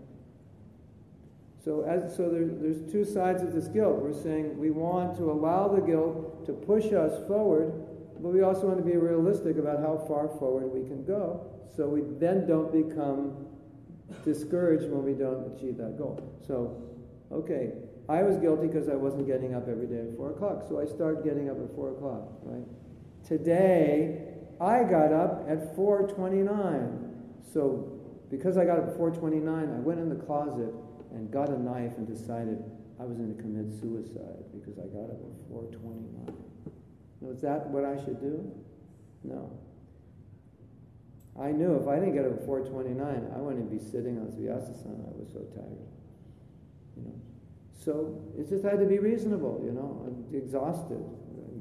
[1.63, 3.99] So, as, so there, there's two sides of this guilt.
[3.99, 7.75] We're saying we want to allow the guilt to push us forward,
[8.23, 11.47] but we also want to be realistic about how far forward we can go
[11.77, 13.47] so we then don't become
[14.25, 16.21] discouraged when we don't achieve that goal.
[16.47, 16.83] So,
[17.31, 17.73] okay,
[18.09, 20.87] I was guilty because I wasn't getting up every day at 4 o'clock, so I
[20.87, 22.65] start getting up at 4 o'clock, right?
[23.27, 24.25] Today,
[24.61, 27.05] I got up at 4.29.
[27.53, 27.99] So
[28.31, 30.73] because I got up at 4.29, I went in the closet
[31.13, 32.63] and got a knife and decided
[33.01, 36.35] I was going to commit suicide because I got up at 4.29.
[37.21, 38.51] Now, is that what I should do?
[39.25, 39.51] No.
[41.41, 45.07] I knew if I didn't get up at 4:29, I wouldn't be sitting on Vyasasana.
[45.07, 45.87] I was so tired.
[46.97, 47.15] You know,
[47.73, 49.63] so it just had to be reasonable.
[49.65, 51.03] You know, I'm exhausted,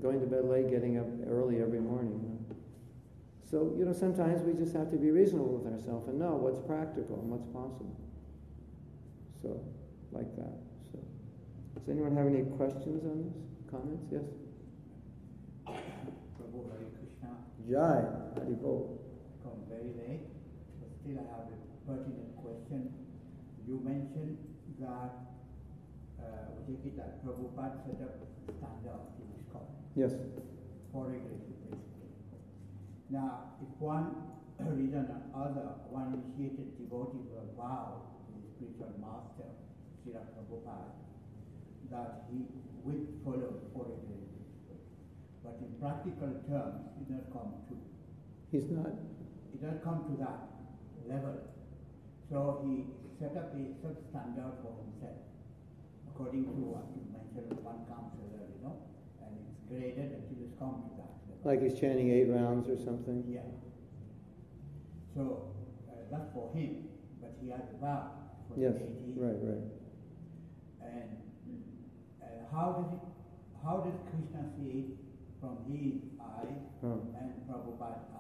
[0.02, 2.20] going to bed late, getting up early every morning.
[2.24, 2.38] You know?
[3.50, 6.60] So, you know, sometimes we just have to be reasonable with ourselves and know what's
[6.60, 7.96] practical and what's possible.
[9.42, 9.64] So,
[10.12, 10.52] like that.
[10.92, 11.00] So,
[11.76, 13.34] does anyone have any questions on this?
[13.72, 14.04] Comments?
[14.12, 14.28] Yes?
[15.64, 17.32] Prabhu Hare Krishna.
[17.64, 18.04] Jai,
[18.36, 19.00] Haribol.
[19.44, 20.24] Come very late,
[20.80, 21.58] but still I have a
[21.88, 22.92] pertinent question.
[23.68, 24.38] You mentioned
[24.80, 25.12] that,
[26.20, 28.16] uh, we take it that Prabhupada set up
[28.48, 30.14] standards in ISKCON Yes.
[30.92, 32.12] for regulation basically.
[33.10, 34.16] Now, if one
[34.60, 39.52] reason or other, one initiated devotee will vow to the spiritual master,
[40.02, 40.96] Srila Prabhupada,
[41.92, 42.46] that he
[42.84, 44.44] will follow four regulation.
[45.44, 47.76] But in practical terms, it does not come to
[48.52, 48.92] He's not.
[49.58, 50.38] It doesn't come to that
[51.10, 51.34] level.
[52.30, 52.86] So he
[53.18, 55.18] set up a substandard for himself,
[56.14, 58.78] according to what you mentioned, one counselor, you know,
[59.26, 61.42] and it's graded until it's come to that level.
[61.42, 63.26] Like he's chanting eight rounds or something?
[63.26, 63.50] Yeah.
[65.16, 65.56] So
[65.90, 68.14] uh, that's for him, but he has a vow
[68.46, 69.66] for Yes, the right, right.
[70.86, 71.10] And
[72.22, 73.02] uh, how does it,
[73.66, 74.90] how does Krishna see it
[75.42, 76.54] from his eye
[76.86, 77.02] Oh.
[77.18, 78.17] and Prabhupada's.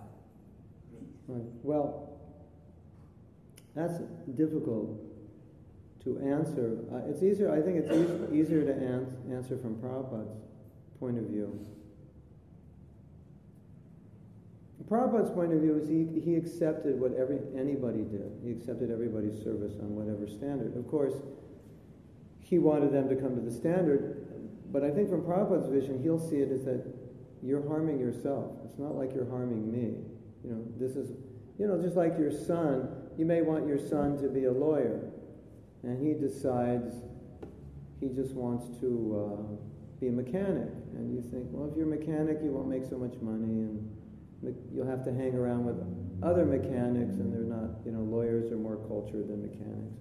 [1.28, 1.44] Right.
[1.64, 2.18] Well,
[3.76, 3.99] that's
[4.36, 4.99] difficult
[6.04, 6.78] to answer.
[6.91, 10.32] Uh, it's easier, I think it's eas- easier to ans- answer from Prabhupada's
[10.99, 11.60] point of view.
[14.90, 18.32] Prabhupada's point of view is he, he accepted what every, anybody did.
[18.41, 20.78] He accepted everybody's service on whatever standard.
[20.78, 21.14] Of course,
[22.40, 24.26] he wanted them to come to the standard,
[24.72, 26.86] but I think from Prabhupada's vision, he'll see it as that
[27.44, 28.54] you're harming yourself.
[28.64, 29.98] It's not like you're harming me.
[30.43, 31.11] You know, this is,
[31.57, 32.88] you know, just like your son,
[33.18, 35.01] you may want your son to be a lawyer,
[35.84, 36.95] and he decides
[37.99, 40.69] he just wants to uh, be a mechanic.
[40.95, 43.93] And you think, well, if you're a mechanic, you won't make so much money, and
[44.73, 45.77] you'll have to hang around with
[46.23, 49.97] other mechanics, and they're not, you know, lawyers are more cultured than mechanics.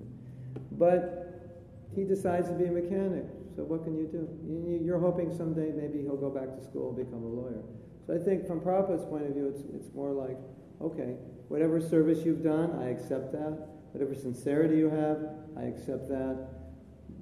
[0.73, 3.25] But he decides to be a mechanic.
[3.57, 4.29] So what can you do?
[4.47, 7.63] You- you- You're hoping someday maybe he'll go back to school and become a lawyer.
[8.07, 10.37] So I think from Prabhupada's point of view, it's, it's more like,
[10.81, 11.17] okay,
[11.49, 13.67] whatever service you've done, I accept that.
[13.93, 15.19] Whatever sincerity you have,
[15.59, 16.49] I accept that.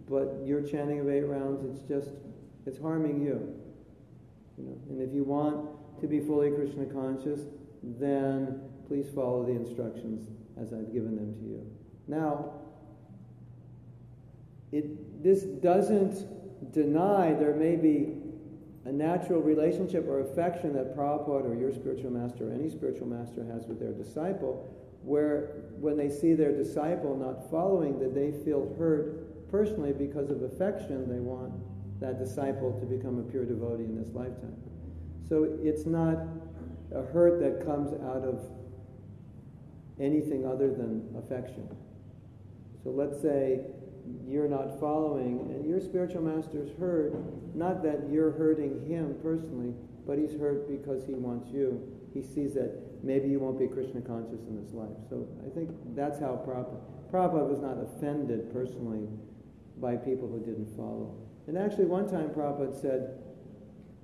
[0.08, 2.10] But your chanting of eight rounds, it's just,
[2.66, 3.54] it's harming you.
[4.58, 4.78] You know?
[4.90, 7.40] And if you want to be fully Krishna conscious,
[7.82, 10.28] then please follow the instructions
[10.60, 11.66] as I've given them to you.
[12.06, 12.52] Now,
[14.72, 18.23] it, this doesn't deny there may be
[18.86, 23.44] a natural relationship or affection that Prabhupada or your spiritual master or any spiritual master
[23.44, 24.70] has with their disciple,
[25.02, 30.42] where when they see their disciple not following, that they feel hurt personally because of
[30.42, 31.52] affection, they want
[32.00, 34.56] that disciple to become a pure devotee in this lifetime.
[35.28, 36.18] So it's not
[36.94, 38.44] a hurt that comes out of
[39.98, 41.68] anything other than affection.
[42.82, 43.60] So let's say
[44.26, 47.14] you're not following, and your spiritual master's hurt,
[47.54, 49.74] not that you're hurting him personally,
[50.06, 51.80] but he's hurt because he wants you.
[52.12, 54.96] He sees that maybe you won't be Krishna conscious in this life.
[55.08, 59.08] So I think that's how Prabhupada, Prabhupada was not offended personally
[59.80, 61.16] by people who didn't follow.
[61.46, 63.18] And actually, one time Prabhupada said,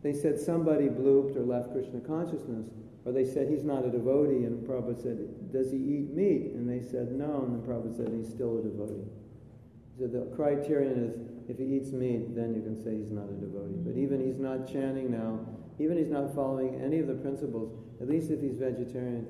[0.02, 2.66] they said somebody blooped or left Krishna consciousness,
[3.05, 6.52] or they said he's not a devotee, and Prabhupada said, does he eat meat?
[6.55, 9.09] And they said no, and then Prabhupada said he's still a devotee.
[10.01, 11.14] So the criterion is
[11.51, 13.77] if he eats meat, then you can say he's not a devotee.
[13.85, 15.40] But even he's not chanting now,
[15.78, 19.27] even he's not following any of the principles, at least if he's vegetarian,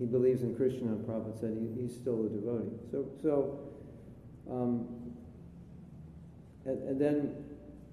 [0.00, 2.74] he believes in Krishna, Prabhupada said he, he's still a devotee.
[2.90, 3.60] So, so
[4.50, 4.88] um,
[6.64, 7.36] and, and then,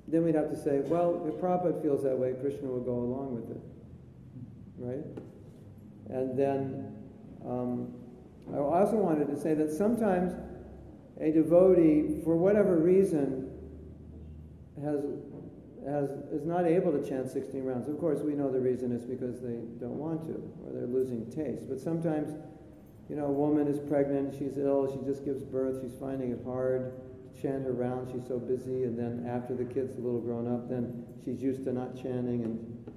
[0.08, 3.36] then we'd have to say, well, if Prabhupada feels that way, Krishna will go along
[3.36, 3.62] with it,
[4.80, 5.06] right?
[6.10, 6.96] And then
[7.46, 7.94] um,
[8.52, 10.34] I also wanted to say that sometimes
[11.20, 13.50] a devotee, for whatever reason,
[14.84, 15.02] has,
[15.88, 17.88] has, is not able to chant 16 rounds.
[17.88, 20.34] Of course, we know the reason is because they don't want to,
[20.66, 21.70] or they're losing taste.
[21.70, 22.34] But sometimes,
[23.10, 26.40] you know, a woman is pregnant, she's ill, she just gives birth, she's finding it
[26.44, 26.92] hard
[27.34, 30.52] to chant her rounds, she's so busy, and then after the kid's a little grown
[30.52, 32.94] up, then she's used to not chanting and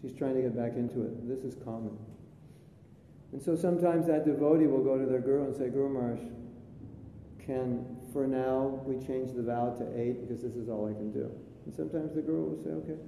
[0.00, 1.28] she's trying to get back into it.
[1.28, 1.98] This is common.
[3.32, 6.20] And so sometimes that devotee will go to their guru and say, Guru Maharaj,
[7.50, 11.10] can, for now, we change the vow to eight because this is all I can
[11.10, 11.30] do.
[11.66, 12.98] And sometimes the guru will say, okay,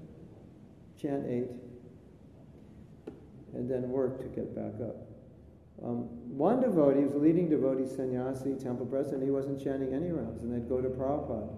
[1.01, 1.47] chant eight,
[3.55, 5.07] and then work to get back up.
[5.85, 10.43] Um, one devotee was a leading devotee, sannyasi, temple president, he wasn't chanting any rounds,
[10.43, 11.49] and they'd go to Prabhupada.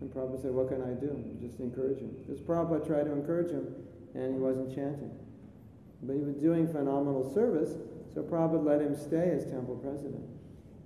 [0.00, 1.14] And Prabhupada said, what can I do?
[1.40, 2.10] Just encourage him.
[2.18, 3.66] Because Prabhupada tried to encourage him,
[4.14, 5.10] and he wasn't chanting.
[6.02, 7.74] But he was doing phenomenal service,
[8.14, 10.26] so Prabhupada let him stay as temple president.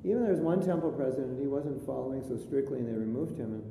[0.05, 3.57] Even there was one temple president, he wasn't following so strictly and they removed him.
[3.57, 3.65] And,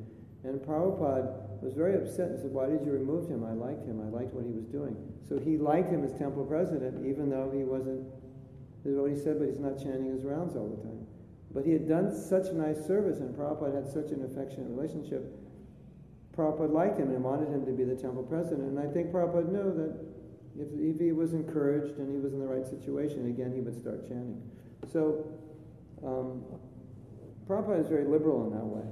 [0.43, 3.45] and Prabhupada was very upset and said, Why did you remove him?
[3.45, 4.01] I liked him.
[4.01, 4.97] I liked what he was doing.
[5.29, 8.09] So he liked him as temple president, even though he wasn't,
[8.83, 11.05] this is what he said, but he's not chanting his rounds all the time.
[11.53, 15.37] But he had done such nice service, and Prabhupada had such an affectionate relationship.
[16.35, 18.73] Prabhupada liked him and wanted him to be the temple president.
[18.73, 19.93] And I think Prabhupada knew that
[20.57, 23.77] if, if he was encouraged and he was in the right situation, again, he would
[23.77, 24.41] start chanting.
[24.91, 25.29] So,
[26.05, 26.43] um,
[27.47, 28.83] Prabhupada is very liberal in that way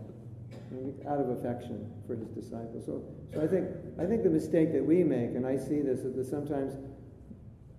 [1.08, 2.86] out of affection for his disciples.
[2.86, 3.68] So, so I think
[4.00, 6.74] I think the mistake that we make, and I see this, is that sometimes,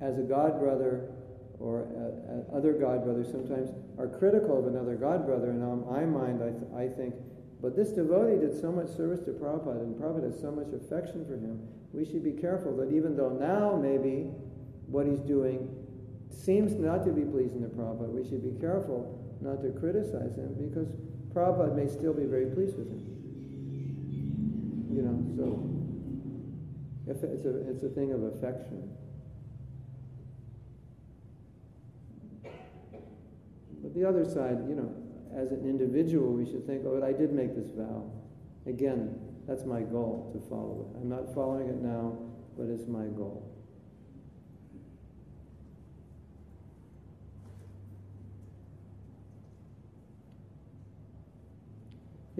[0.01, 1.11] as a god brother
[1.59, 5.87] or a, a other god brothers, sometimes are critical of another god brother, and on
[5.89, 7.15] my mind, I, th- I think,
[7.63, 11.25] but this devotee did so much service to Prabhupada, and Prabhupada has so much affection
[11.25, 11.61] for him.
[11.93, 14.29] We should be careful that even though now maybe
[14.87, 15.69] what he's doing
[16.29, 20.55] seems not to be pleasing to Prabhupada, we should be careful not to criticize him
[20.59, 20.89] because
[21.35, 23.03] Prabhupada may still be very pleased with him.
[24.95, 25.73] You know, so
[27.07, 28.89] it's a, it's a thing of affection.
[33.83, 34.95] But the other side, you know,
[35.35, 38.11] as an individual, we should think, oh, I did make this vow.
[38.67, 41.01] Again, that's my goal to follow it.
[41.01, 42.17] I'm not following it now,
[42.57, 43.49] but it's my goal.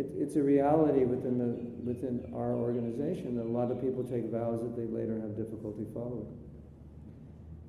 [0.03, 1.55] It, it's a reality within the
[1.87, 5.87] within our organization that a lot of people take vows that they later have difficulty
[5.95, 6.27] following.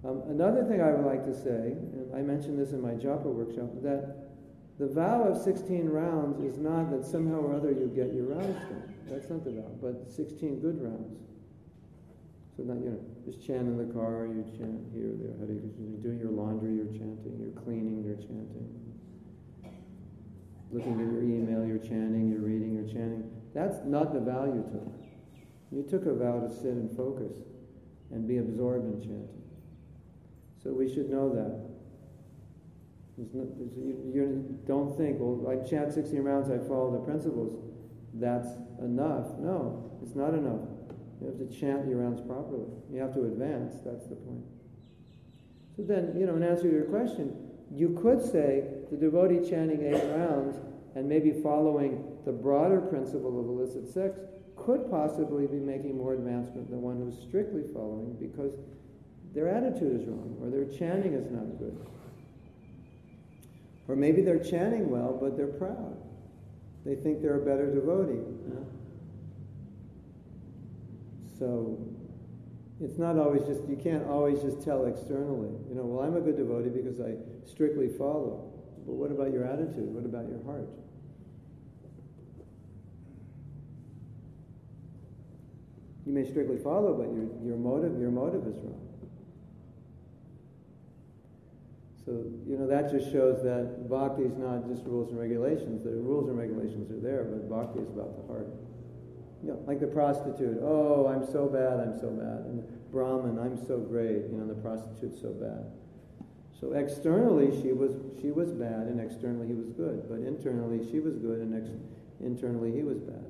[0.03, 3.25] Um, another thing I would like to say, and I mentioned this in my japa
[3.25, 4.33] workshop, that
[4.77, 8.59] the vow of 16 rounds is not that somehow or other you get your rounds
[8.67, 8.93] done.
[9.07, 11.15] That's not the vow, but 16 good rounds.
[12.57, 16.19] So not, you know, just chant in the car, you chant here, there, you're doing
[16.19, 18.82] your laundry, you're chanting, you're cleaning, you're chanting
[20.73, 23.29] looking at your email, you're chanting, you're reading, you're chanting.
[23.53, 24.91] That's not the vow you took.
[25.71, 27.37] You took a vow to sit and focus
[28.11, 29.43] and be absorbed in chanting.
[30.63, 31.69] So we should know that.
[33.33, 33.47] No,
[33.77, 37.61] you, you, don't think, well, I chant 16 rounds, I follow the principles.
[38.15, 38.47] That's
[38.81, 39.37] enough.
[39.37, 40.61] No, it's not enough.
[41.21, 42.65] You have to chant your rounds properly.
[42.91, 43.75] You have to advance.
[43.85, 44.43] That's the point.
[45.75, 47.35] So then, you know, in answer to your question,
[47.71, 50.55] you could say the devotee chanting eight rounds
[50.95, 54.19] and maybe following the broader principle of illicit sex
[54.55, 58.53] could possibly be making more advancement than one who's strictly following because
[59.33, 61.75] their attitude is wrong or their chanting is not good.
[63.87, 65.97] Or maybe they're chanting well, but they're proud.
[66.85, 68.21] They think they're a better devotee.
[71.39, 71.79] So
[72.79, 76.21] it's not always just, you can't always just tell externally, you know, well, I'm a
[76.21, 77.15] good devotee because I
[77.49, 78.52] strictly follow.
[78.85, 79.93] But what about your attitude?
[79.93, 80.67] What about your heart?
[86.05, 88.83] You may strictly follow, but your, your motive your motive is wrong.
[92.05, 92.11] So,
[92.45, 95.85] you know, that just shows that bhakti is not just rules and regulations.
[95.85, 98.47] The rules and regulations are there, but bhakti is about the heart.
[99.41, 100.59] You know, like the prostitute.
[100.61, 102.43] Oh, I'm so bad, I'm so bad.
[102.51, 104.27] And the Brahmin, I'm so great.
[104.27, 105.71] You know, the prostitute's so bad.
[106.63, 107.91] So externally she was
[108.21, 110.07] she was bad, and externally he was good.
[110.07, 111.75] But internally she was good, and ex-
[112.21, 113.25] internally he was bad.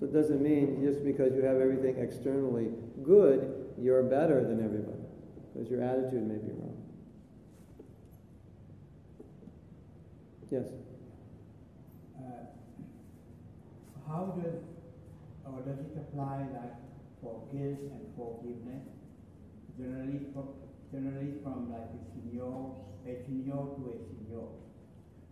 [0.00, 2.70] So it doesn't mean just because you have everything externally
[3.04, 4.98] good, you're better than everybody,
[5.54, 6.76] because your attitude may be wrong.
[10.50, 10.64] Yes.
[12.18, 12.46] Uh,
[14.08, 14.58] how does
[15.44, 16.74] or does it apply like
[17.22, 18.82] for guilt and forgiveness?
[19.78, 20.48] Generally, from,
[20.92, 22.74] generally from like a senior,
[23.06, 24.46] a senior to a senior.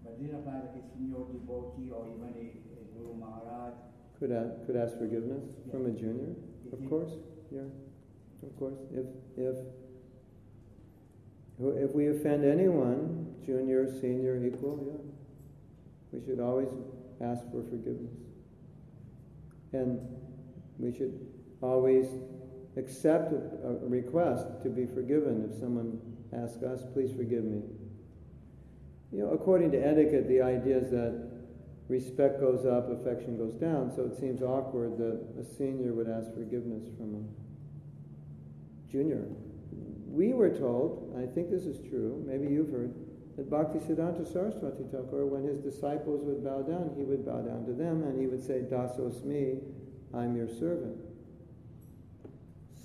[0.02, 3.74] But it apply like a senior devotee or even a, a Guru Maharaj
[4.18, 5.72] could, ask, could ask forgiveness yeah.
[5.72, 6.35] from a junior?
[6.72, 7.10] Of course,
[7.51, 7.62] yeah.
[8.43, 8.78] Of course.
[8.93, 9.06] If,
[9.36, 9.56] if,
[11.59, 14.98] if we offend anyone, junior, senior, equal, yeah.
[16.12, 16.68] We should always
[17.20, 18.14] ask for forgiveness.
[19.72, 19.98] And
[20.78, 21.26] we should
[21.60, 22.06] always
[22.76, 26.01] accept a, request to be forgiven if someone
[26.32, 27.62] asks us, please forgive me.
[29.12, 31.30] You know, according to etiquette, the idea is that
[31.88, 33.92] respect goes up, affection goes down.
[33.94, 39.24] So it seems awkward that a senior would ask forgiveness from a junior.
[40.09, 42.94] We were told, I think this is true, maybe you've heard,
[43.36, 47.72] that Bhaktisiddhanta Saraswati Thakur, when his disciples would bow down, he would bow down to
[47.72, 49.60] them and he would say, Dasosmi,
[50.12, 50.96] I'm your servant.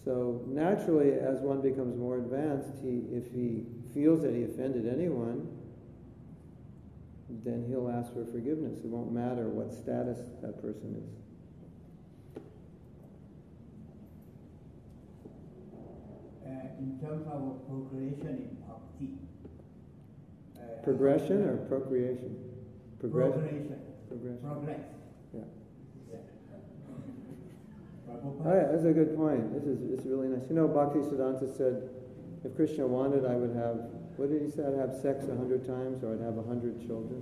[0.10, 3.62] So naturally, as one becomes more advanced, he, if he
[3.94, 5.48] feels that he offended anyone,
[7.46, 8.80] then he'll ask for forgiveness.
[8.80, 12.42] It won't matter what status that person is.
[16.42, 19.14] Uh, in terms of progression in bhakti.
[20.58, 22.34] uh, Progression or procreation?
[23.00, 23.42] Progression.
[23.42, 23.78] Progression.
[24.10, 24.40] Progression.
[24.42, 24.80] Progress.
[25.36, 25.42] Yeah.
[26.12, 26.18] Yeah.
[28.44, 29.54] That's a good point.
[29.54, 30.48] This is it's really nice.
[30.50, 31.90] You know, Bhakti Siddhanta said,
[32.44, 34.64] if Krishna wanted, I would have, what did he say?
[34.64, 37.22] I'd have sex a hundred times or I'd have a hundred children.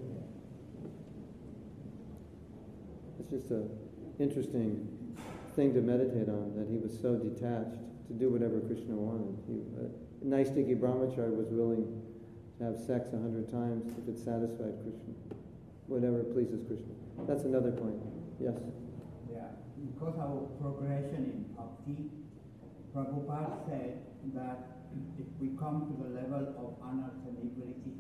[3.20, 3.66] It's just a
[4.20, 4.88] interesting
[5.56, 9.34] thing to meditate on, that he was so detached to do whatever Krishna wanted.
[9.50, 9.90] He, uh,
[10.78, 11.86] Brahmachari was willing
[12.60, 15.14] to have sex a hundred times if it satisfied Krishna,
[15.88, 16.94] whatever pleases Krishna.
[17.26, 17.98] That's another point.
[18.40, 18.58] Yes.
[19.94, 22.12] Because of progression in bhakti,
[22.94, 24.02] Prabhupada said
[24.34, 24.60] that
[25.20, 28.00] if we come to the level of unalterability,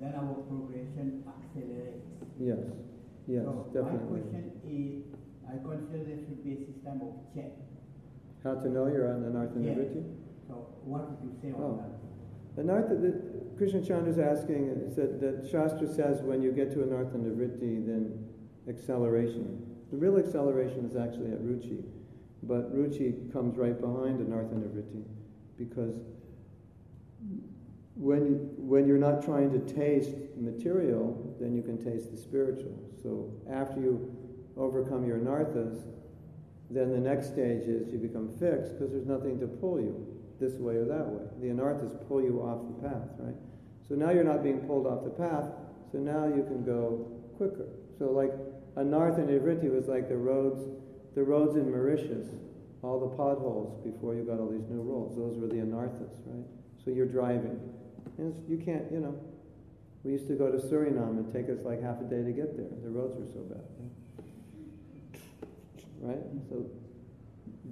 [0.00, 2.06] then our progression accelerates.
[2.40, 2.58] Yes.
[3.26, 4.20] Yes, so definitely.
[4.24, 5.04] my question is,
[5.46, 7.52] I consider there should be a system of check.
[8.42, 9.74] How to know you're on Anartha Yeah.
[9.74, 10.02] Nivritti?
[10.48, 10.54] So
[10.84, 11.82] what would you say on Oh.
[12.56, 12.64] that?
[12.64, 13.12] Anartha, the,
[13.58, 18.24] Krishna Chandra is asking, that, that Shastra says when you get to Anartha Nivritti, then
[18.68, 19.60] acceleration.
[19.90, 21.82] The real acceleration is actually at Ruchi,
[22.42, 25.02] but Ruchi comes right behind Anartha Nivritti
[25.56, 25.96] because
[27.94, 32.78] when, when you're not trying to taste material, then you can taste the spiritual.
[33.02, 34.16] So after you
[34.56, 35.82] overcome your anarthas,
[36.70, 40.06] then the next stage is you become fixed because there's nothing to pull you
[40.38, 41.24] this way or that way.
[41.40, 43.34] The anarthas pull you off the path, right?
[43.88, 45.46] So now you're not being pulled off the path,
[45.90, 47.06] so now you can go
[47.36, 47.66] quicker.
[47.98, 48.32] So like
[48.78, 50.62] anartha nivritti was like the roads,
[51.14, 52.28] the roads in Mauritius,
[52.82, 55.16] all the potholes before you got all these new roads.
[55.16, 56.46] Those were the anarthas, right?
[56.84, 57.58] So you're driving.
[58.18, 59.18] And you can't, you know.
[60.04, 62.56] We used to go to Suriname and take us like half a day to get
[62.56, 62.70] there.
[62.82, 63.64] The roads were so bad.
[66.00, 66.22] Right?
[66.48, 66.66] So,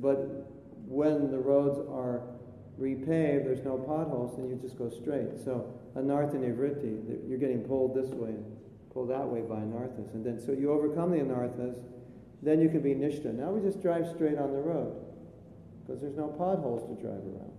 [0.00, 0.50] but
[0.86, 2.22] when the roads are
[2.80, 5.38] repaved, there's no potholes, and you just go straight.
[5.44, 8.34] So, anartha nivritti, that you're getting pulled this way,
[8.96, 10.14] pulled that way by anarthas.
[10.14, 11.76] And then, so you overcome the anarthas,
[12.42, 13.26] then you can be nishta.
[13.34, 14.96] Now we just drive straight on the road
[15.84, 17.52] because there's no potholes to drive around.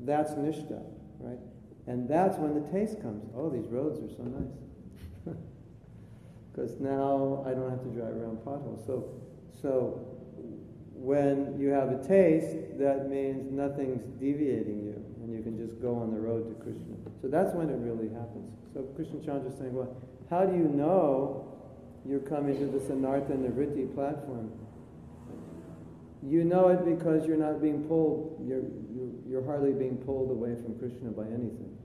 [0.00, 0.84] That's nishta,
[1.20, 1.38] right?
[1.86, 3.24] And that's when the taste comes.
[3.34, 5.34] Oh, these roads are so nice.
[6.52, 8.84] Because now I don't have to drive around potholes.
[8.84, 9.08] So,
[9.62, 10.04] so
[10.92, 15.96] when you have a taste, that means nothing's deviating you, and you can just go
[15.96, 16.92] on the road to Krishna.
[17.22, 18.52] So that's when it really happens.
[18.74, 19.96] So Krishna Chandra is saying, well,
[20.32, 21.44] how do you know
[22.08, 24.50] you're coming to this Anartha Nivritti platform?
[26.22, 30.54] You know it because you're not being pulled, you're, you're, you're hardly being pulled away
[30.54, 31.76] from Krishna by anything.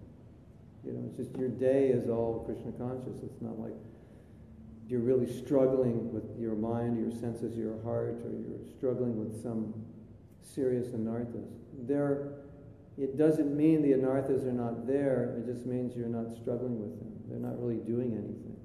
[0.85, 3.21] You know, it's just your day is all Krishna conscious.
[3.21, 3.73] It's not like
[4.87, 9.73] you're really struggling with your mind, your senses, your heart, or you're struggling with some
[10.41, 11.51] serious anarthas.
[11.85, 12.35] There,
[12.97, 15.35] it doesn't mean the anarthas are not there.
[15.37, 17.16] It just means you're not struggling with them.
[17.29, 18.57] They're not really doing anything.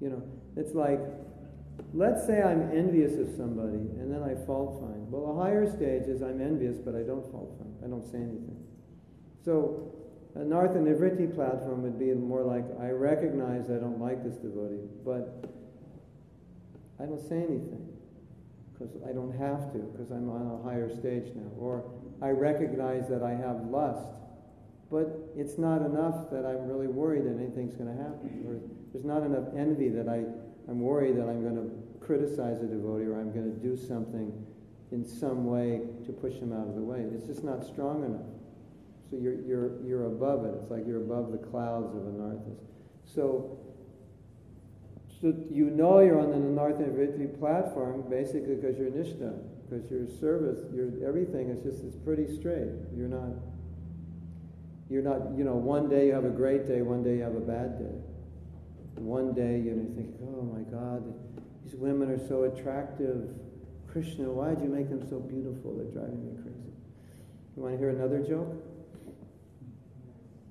[0.00, 0.22] You know,
[0.56, 1.00] it's like,
[1.94, 5.10] let's say I'm envious of somebody and then I fault find.
[5.10, 7.74] Well, a higher stage is I'm envious, but I don't fault find.
[7.84, 8.56] I don't say anything.
[9.44, 9.92] So,
[10.36, 15.44] Anartha Nivritti platform would be more like, I recognize I don't like this devotee, but
[16.98, 17.88] I don't say anything
[18.72, 21.50] because I don't have to because I'm on a higher stage now.
[21.58, 21.84] Or
[22.22, 24.08] I recognize that I have lust,
[24.92, 28.44] but it's not enough that I'm really worried that anything's going to happen.
[28.46, 28.60] Or
[28.92, 30.20] there's not enough envy that I,
[30.68, 31.72] I'm worried that I'm going to
[32.04, 34.30] criticize a devotee or I'm going to do something
[34.92, 37.00] in some way to push him out of the way.
[37.14, 38.28] It's just not strong enough.
[39.10, 40.52] So you're, you're, you're above it.
[40.60, 42.60] It's like you're above the clouds of anarthas.
[43.06, 43.58] So,
[45.22, 50.06] so you know you're on the anartha nivritti platform basically because you're nishta, because your
[50.20, 52.68] service, your everything is just is pretty straight.
[52.94, 53.32] You're not.
[54.92, 55.34] You're not.
[55.34, 57.78] You know, one day you have a great day, one day you have a bad
[57.78, 57.96] day.
[58.96, 61.02] One day you think, oh my God,
[61.64, 63.30] these women are so attractive.
[63.90, 65.78] Krishna, why did you make them so beautiful?
[65.78, 66.76] They're driving me crazy.
[67.56, 68.52] You want to hear another joke?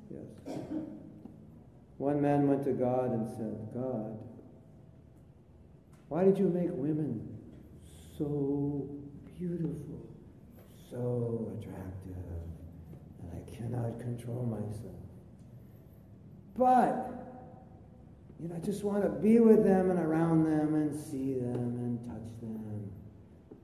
[0.10, 0.58] Yes.
[2.00, 4.18] One man went to God and said, God,
[6.10, 7.38] why did you make women
[8.18, 8.90] so
[9.38, 10.02] beautiful,
[10.90, 12.01] so attractive,
[13.62, 14.96] cannot control myself?
[16.58, 17.12] But,
[18.42, 21.56] you know, I just want to be with them and around them and see them
[21.56, 22.92] and touch them.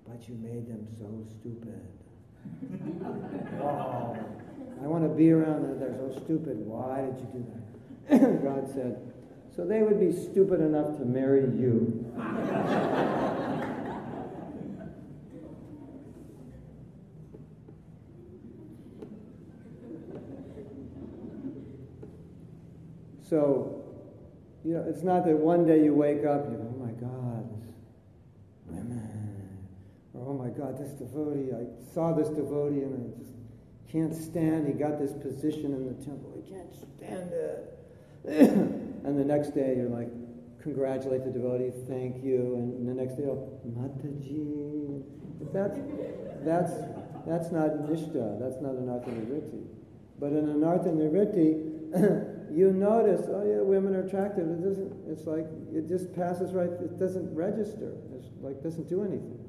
[0.08, 1.82] But you made them so stupid.
[3.62, 4.16] oh,
[4.82, 5.80] I want to be around them.
[5.80, 6.58] They're so stupid.
[6.66, 8.44] Why did you do that?
[8.44, 9.02] God said,
[9.56, 12.06] so they would be stupid enough to marry you.
[23.30, 23.84] so,
[24.64, 26.92] you know, it's not that one day you wake up and you go, oh my
[26.92, 27.50] God,
[28.68, 29.60] women.
[30.14, 33.34] Or, oh my God, this devotee, I saw this devotee and I just
[33.92, 34.68] can't stand.
[34.68, 36.34] He got this position in the temple.
[36.36, 37.74] I can't stand it.
[39.06, 40.10] and the next day you're like,
[40.62, 42.56] congratulate the devotee, thank you.
[42.56, 45.04] And the next day, oh, Mataji.
[45.54, 45.78] That's,
[46.44, 46.72] that's,
[47.26, 48.40] that's not nishta.
[48.40, 49.12] That's not an artha
[50.20, 50.90] But in an artha
[52.52, 54.48] you notice, oh yeah, women are attractive.
[54.48, 57.94] It doesn't, it's like, it just passes right, it doesn't register.
[58.16, 59.40] It's like, doesn't do anything.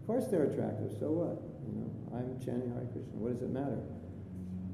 [0.00, 1.40] Of course they're attractive, so what?
[1.64, 3.16] You know, I'm chanting Hare Krishna.
[3.16, 3.80] What does it matter?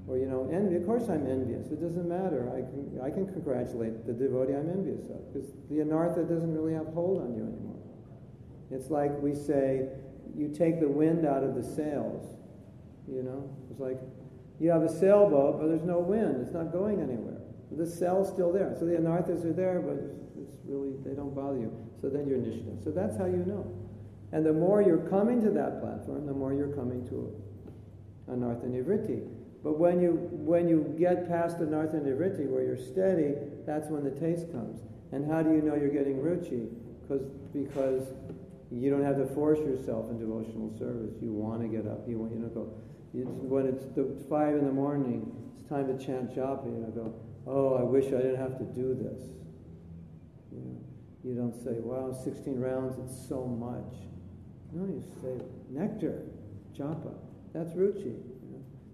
[0.08, 0.74] Or, you know, envy.
[0.74, 1.70] Of course I'm envious.
[1.70, 2.50] It doesn't matter.
[2.50, 6.74] I can, I can congratulate the devotee I'm envious of because the anartha doesn't really
[6.74, 7.78] have hold on you anymore.
[8.70, 9.86] It's like we say,
[10.34, 12.26] you take the wind out of the sails.
[13.06, 13.98] You know, it's like
[14.58, 16.42] you have a sailboat, but there's no wind.
[16.42, 17.39] It's not going anywhere.
[17.72, 18.74] The cell's still there.
[18.78, 19.94] So the anarthas are there, but
[20.40, 21.72] it's really, they don't bother you.
[22.00, 22.82] So then you're nishta.
[22.82, 23.72] So that's how you know.
[24.32, 27.34] And the more you're coming to that platform, the more you're coming to
[28.30, 29.26] anartha nivritti.
[29.62, 33.34] But when you when you get past anartha nivritti, where you're steady,
[33.66, 34.80] that's when the taste comes.
[35.12, 36.68] And how do you know you're getting ruchi?
[37.02, 38.14] Because because
[38.70, 41.14] you don't have to force yourself in devotional service.
[41.20, 42.08] You want to get up.
[42.08, 42.72] You want you know go.
[43.12, 45.26] You, when it's the, five in the morning,
[45.58, 46.64] it's time to chant japa.
[46.64, 47.14] You know, go.
[47.46, 49.20] Oh, I wish I didn't have to do this.
[50.52, 50.80] You know,
[51.24, 52.98] you don't say, "Wow, 16 rounds.
[52.98, 53.94] It's so much."
[54.72, 56.22] No, you say nectar,
[56.76, 57.14] japa.
[57.52, 58.16] That's ruchi.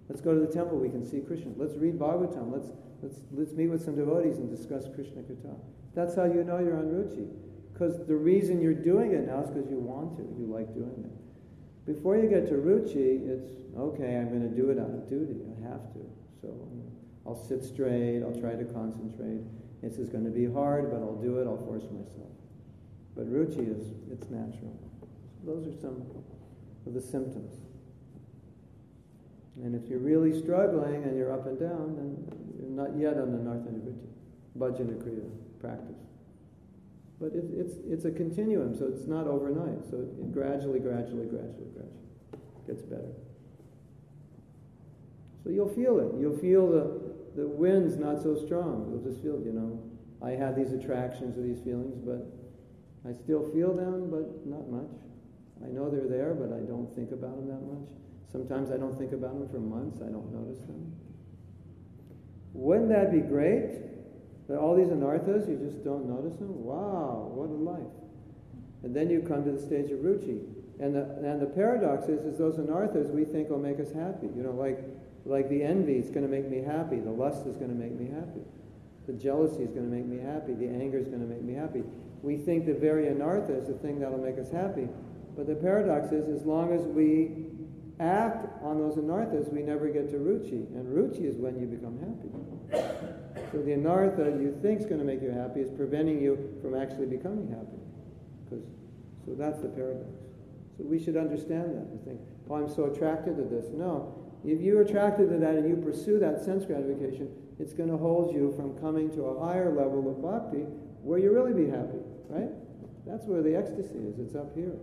[0.09, 0.77] Let's go to the temple.
[0.77, 1.51] We can see Krishna.
[1.57, 2.51] Let's read Bhagavatam.
[2.51, 2.69] Let's,
[3.01, 5.55] let's, let's meet with some devotees and discuss Krishna Katha.
[5.93, 7.27] That's how you know you're on Ruchi.
[7.73, 10.23] Because the reason you're doing it now is because you want to.
[10.39, 11.93] You like doing it.
[11.93, 15.41] Before you get to Ruchi, it's, okay, I'm going to do it out of duty.
[15.45, 15.99] I have to.
[17.27, 18.23] So I'll sit straight.
[18.23, 19.41] I'll try to concentrate.
[19.81, 21.47] This is going to be hard, but I'll do it.
[21.47, 22.31] I'll force myself.
[23.15, 24.77] But Ruchi is, it's natural.
[25.45, 26.05] Those are some
[26.85, 27.53] of the symptoms.
[29.63, 32.17] And if you're really struggling and you're up and down, then
[32.59, 34.07] you're not yet on the Anartha Nivritti,
[34.57, 35.29] Bhajana Kriya
[35.59, 35.97] practice.
[37.19, 39.89] But it, it's, it's a continuum, so it's not overnight.
[39.89, 42.07] So it gradually, gradually, gradually, gradually
[42.67, 43.13] gets better.
[45.43, 46.19] So you'll feel it.
[46.19, 48.89] You'll feel the, the wind's not so strong.
[48.89, 49.77] You'll just feel, you know,
[50.25, 52.25] I have these attractions or these feelings, but
[53.07, 54.89] I still feel them, but not much.
[55.63, 57.87] I know they're there, but I don't think about them that much.
[58.31, 60.91] Sometimes I don't think about them for months, I don't notice them.
[62.53, 63.85] Wouldn't that be great?
[64.49, 66.65] That all these anarthas, you just don't notice them?
[66.65, 67.93] Wow, what a life.
[68.81, 70.41] And then you come to the stage of ruchi.
[70.79, 74.27] And the, and the paradox is, is those anarthas we think will make us happy.
[74.35, 74.81] You know, like,
[75.27, 76.99] like the envy is going to make me happy.
[76.99, 78.41] The lust is going to make me happy.
[79.07, 80.53] The jealousy is going to make me happy.
[80.53, 81.83] The anger is going to make me happy.
[82.21, 84.87] We think the very anartha is the thing that'll make us happy.
[85.35, 87.45] But the paradox is, as long as we
[87.99, 90.65] act on those anarthas, we never get to ruchi.
[90.75, 92.29] And ruchi is when you become happy.
[93.51, 96.75] So the anartha you think is going to make you happy is preventing you from
[96.75, 97.79] actually becoming happy.
[98.43, 98.65] Because,
[99.25, 100.09] so that's the paradox.
[100.77, 101.87] So we should understand that.
[101.87, 103.65] We think, oh, I'm so attracted to this.
[103.73, 104.16] No.
[104.45, 108.33] If you're attracted to that and you pursue that sense gratification, it's going to hold
[108.33, 110.65] you from coming to a higher level of bhakti
[111.01, 111.99] where you really be happy,
[112.29, 112.49] right?
[113.05, 114.19] That's where the ecstasy is.
[114.19, 114.75] It's up here.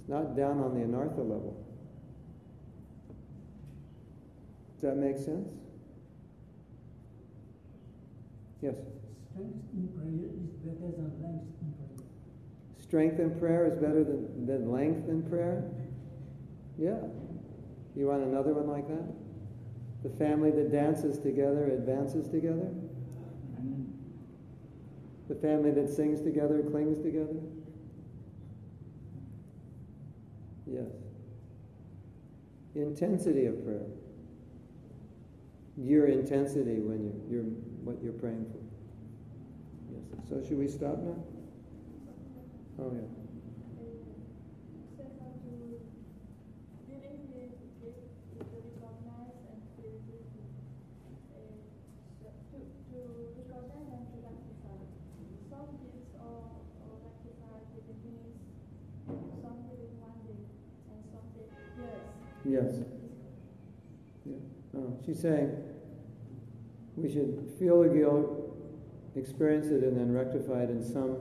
[0.00, 1.64] It's not down on the anartha level.
[4.74, 5.48] Does that make sense?
[8.60, 8.74] Yes?
[9.32, 12.08] Strength in prayer is better than length in prayer.
[12.80, 15.64] Strength in prayer is better than, than length in prayer?
[16.78, 16.98] Yeah.
[17.94, 19.04] You want another one like that?
[20.02, 22.68] The family that dances together advances together?
[25.28, 27.40] The family that sings together clings together?
[30.66, 30.90] Yes.
[32.74, 33.86] Intensity of prayer
[35.76, 37.42] your intensity when you, you're
[37.84, 38.60] what you're praying for.
[39.92, 40.28] Yes.
[40.28, 41.16] So should we stop now?
[42.78, 43.21] Oh yeah.
[62.52, 62.74] Yes.
[64.76, 65.56] Oh, she's saying
[66.96, 68.28] we should feel the guilt,
[69.16, 71.16] experience it, and then rectify it in some.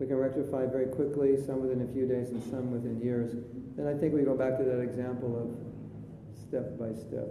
[0.00, 3.36] We can rectify very quickly, some within a few days, and some within years.
[3.76, 7.28] Then I think we go back to that example of step by step.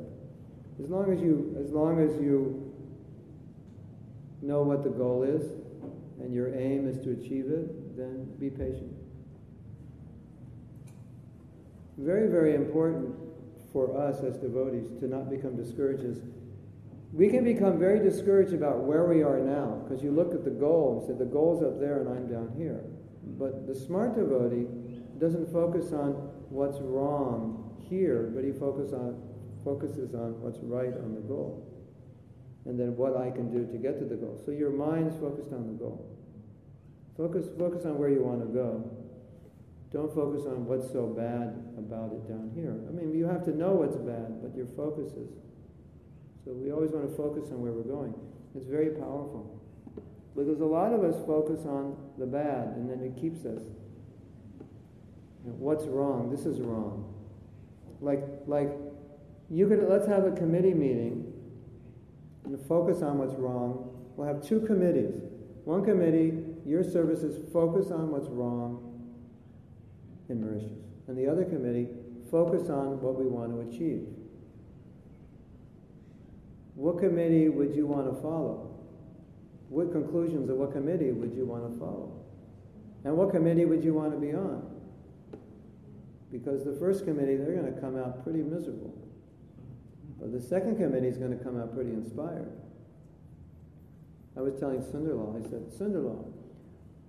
[0.81, 2.71] As long as you, as long as you
[4.41, 5.51] know what the goal is,
[6.21, 8.95] and your aim is to achieve it, then be patient.
[11.99, 13.13] Very, very important
[13.73, 16.03] for us as devotees to not become discouraged.
[16.03, 16.21] is
[17.11, 20.49] We can become very discouraged about where we are now because you look at the
[20.49, 22.85] goal and say, the goal's up there and I'm down here.
[23.37, 24.67] But the smart devotee
[25.19, 26.13] doesn't focus on
[26.47, 29.21] what's wrong here, but he focus on,
[29.65, 31.67] focuses on what's right on the goal.
[32.63, 34.41] And then what I can do to get to the goal.
[34.45, 36.15] So your mind's focused on the goal.
[37.17, 38.89] Focus, focus on where you want to go.
[39.91, 42.77] Don't focus on what's so bad about it down here.
[42.87, 45.33] I mean, you have to know what's bad, but your focus is.
[46.45, 48.13] So we always want to focus on where we're going.
[48.55, 49.59] It's very powerful.
[50.35, 53.63] Because a lot of us focus on the bad, and then it keeps us.
[55.43, 56.29] You know, what's wrong?
[56.29, 57.11] This is wrong.
[57.99, 58.69] Like, like
[59.49, 61.33] you could let's have a committee meeting
[62.45, 63.89] and focus on what's wrong.
[64.15, 65.15] We'll have two committees.
[65.65, 68.88] One committee, your services focus on what's wrong
[70.29, 70.71] in Mauritius.
[71.07, 71.87] And the other committee
[72.29, 74.07] focus on what we want to achieve.
[76.75, 78.79] What committee would you want to follow?
[79.69, 82.21] What conclusions of what committee would you want to follow?
[83.03, 84.65] And what committee would you want to be on?
[86.31, 88.93] Because the first committee, they're going to come out pretty miserable.
[90.19, 92.51] But the second committee is going to come out pretty inspired.
[94.37, 96.31] I was telling Sunderlal, I said, Sunderlal,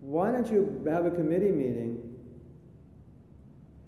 [0.01, 2.10] why don't you have a committee meeting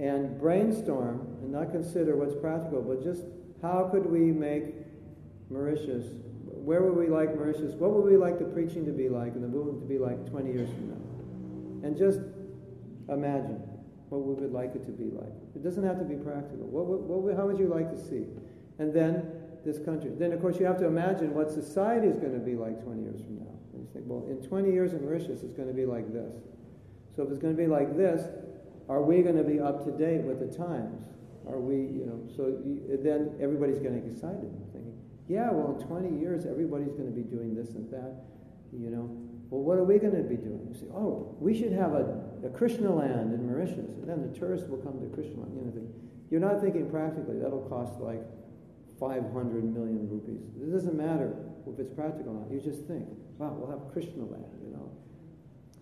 [0.03, 3.23] and brainstorm and not consider what's practical, but just
[3.63, 4.75] how could we make
[5.49, 6.07] Mauritius,
[6.45, 9.45] where would we like Mauritius, what would we like the preaching to be like and
[9.45, 11.87] the movement to be like 20 years from now?
[11.87, 12.19] And just
[13.09, 13.63] imagine
[14.09, 15.33] what we would like it to be like.
[15.55, 16.67] It doesn't have to be practical.
[16.67, 18.27] What, what, how would you like to see?
[18.81, 19.31] And then
[19.65, 20.11] this country.
[20.19, 23.03] Then, of course, you have to imagine what society is going to be like 20
[23.03, 23.55] years from now.
[23.73, 26.35] And you think, well, in 20 years in Mauritius, it's going to be like this.
[27.15, 28.27] So if it's going to be like this,
[28.93, 31.03] are we going to be up to date with the times?
[31.49, 34.93] Are we, you know, so you, then everybody's getting excited, thinking,
[35.29, 38.29] yeah, well, in 20 years, everybody's going to be doing this and that,
[38.71, 39.09] you know.
[39.49, 40.69] Well, what are we going to be doing?
[40.69, 44.39] You say, oh, we should have a, a Krishna land in Mauritius, and then the
[44.39, 45.57] tourists will come to Krishna land.
[45.57, 45.89] You know,
[46.31, 47.41] you're not thinking practically.
[47.41, 48.21] That'll cost like
[49.01, 49.25] 500
[49.73, 50.45] million rupees.
[50.61, 51.33] It doesn't matter
[51.67, 52.53] if it's practical or not.
[52.53, 54.93] You just think, wow, we'll have Krishna land, you know,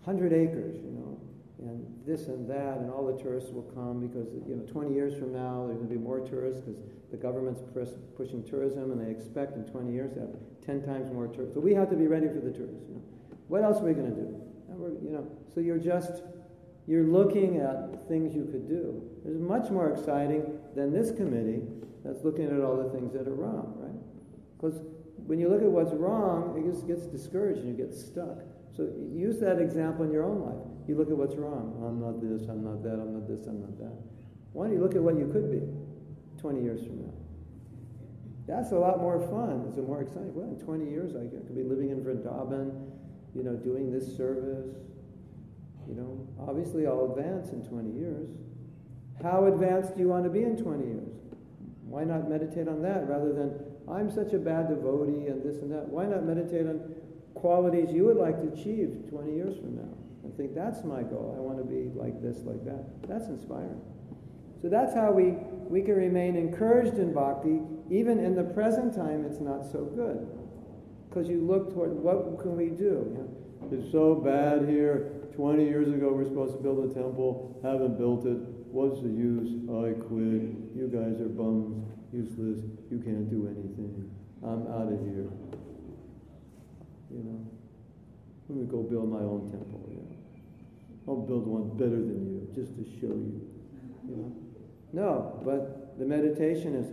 [0.03, 1.19] 100 acres, you know,
[1.61, 5.13] and this and that, and all the tourists will come because you know 20 years
[5.13, 6.81] from now there's going to be more tourists because
[7.11, 10.29] the government's press, pushing tourism, and they expect in 20 years to have
[10.65, 11.53] 10 times more tourists.
[11.53, 12.87] So we have to be ready for the tourists.
[12.87, 13.03] You know?
[13.47, 14.41] What else are we going to do?
[15.03, 16.23] you know, so you're just
[16.87, 19.03] you're looking at things you could do.
[19.25, 21.61] It's much more exciting than this committee
[22.03, 24.01] that's looking at all the things that are wrong, right?
[24.57, 24.81] Because
[25.27, 28.39] when you look at what's wrong, it just gets discouraged and you get stuck.
[28.75, 30.70] So use that example in your own life.
[30.91, 31.71] You look at what's wrong.
[31.87, 33.95] I'm not this, I'm not that, I'm not this, I'm not that.
[34.51, 35.63] Why don't you look at what you could be
[36.35, 37.15] 20 years from now?
[38.43, 39.63] That's a lot more fun.
[39.71, 40.35] It's a more exciting.
[40.35, 42.91] Well, in 20 years, I could be living in Vrindavan,
[43.31, 44.67] you know, doing this service.
[45.87, 48.27] You know, obviously I'll advance in 20 years.
[49.23, 51.15] How advanced do you want to be in 20 years?
[51.87, 53.55] Why not meditate on that rather than,
[53.87, 55.87] I'm such a bad devotee and this and that?
[55.87, 56.83] Why not meditate on
[57.33, 60.00] qualities you would like to achieve 20 years from now
[60.41, 61.35] think that's my goal.
[61.37, 62.81] I want to be like this, like that.
[63.07, 63.79] That's inspiring.
[64.61, 65.37] So that's how we,
[65.69, 67.61] we can remain encouraged in bhakti,
[67.91, 70.25] even in the present time it's not so good.
[71.07, 73.05] Because you look toward what can we do?
[73.05, 75.13] You know, it's so bad here.
[75.35, 78.41] 20 years ago we are supposed to build a temple, haven't built it.
[78.73, 79.61] What's the use?
[79.69, 80.73] I quit.
[80.73, 82.65] You guys are bums, useless.
[82.89, 84.09] You can't do anything.
[84.41, 85.29] I'm out of here.
[87.11, 87.45] You know,
[88.49, 89.81] let me go build my own temple.
[91.07, 93.41] I'll build one better than you, just to show you.
[94.07, 94.35] You know,
[94.93, 96.87] no, but the meditation is.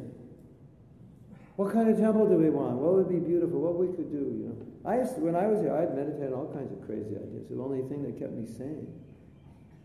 [1.57, 2.77] What kind of temple do we want?
[2.79, 3.59] What would be beautiful?
[3.59, 4.23] What we could do?
[4.23, 4.57] You know,
[4.89, 7.51] I used to, when I was here, I'd meditate on all kinds of crazy ideas.
[7.51, 8.87] The only thing that kept me sane,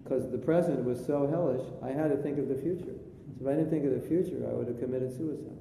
[0.04, 2.94] because the present was so hellish, I had to think of the future.
[3.34, 5.58] So if I didn't think of the future, I would have committed suicide.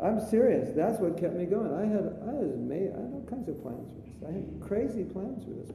[0.00, 0.70] I'm serious.
[0.74, 1.74] That's what kept me going.
[1.74, 4.16] I had I was made I had all kinds of plans for this.
[4.24, 5.70] I had crazy plans for this.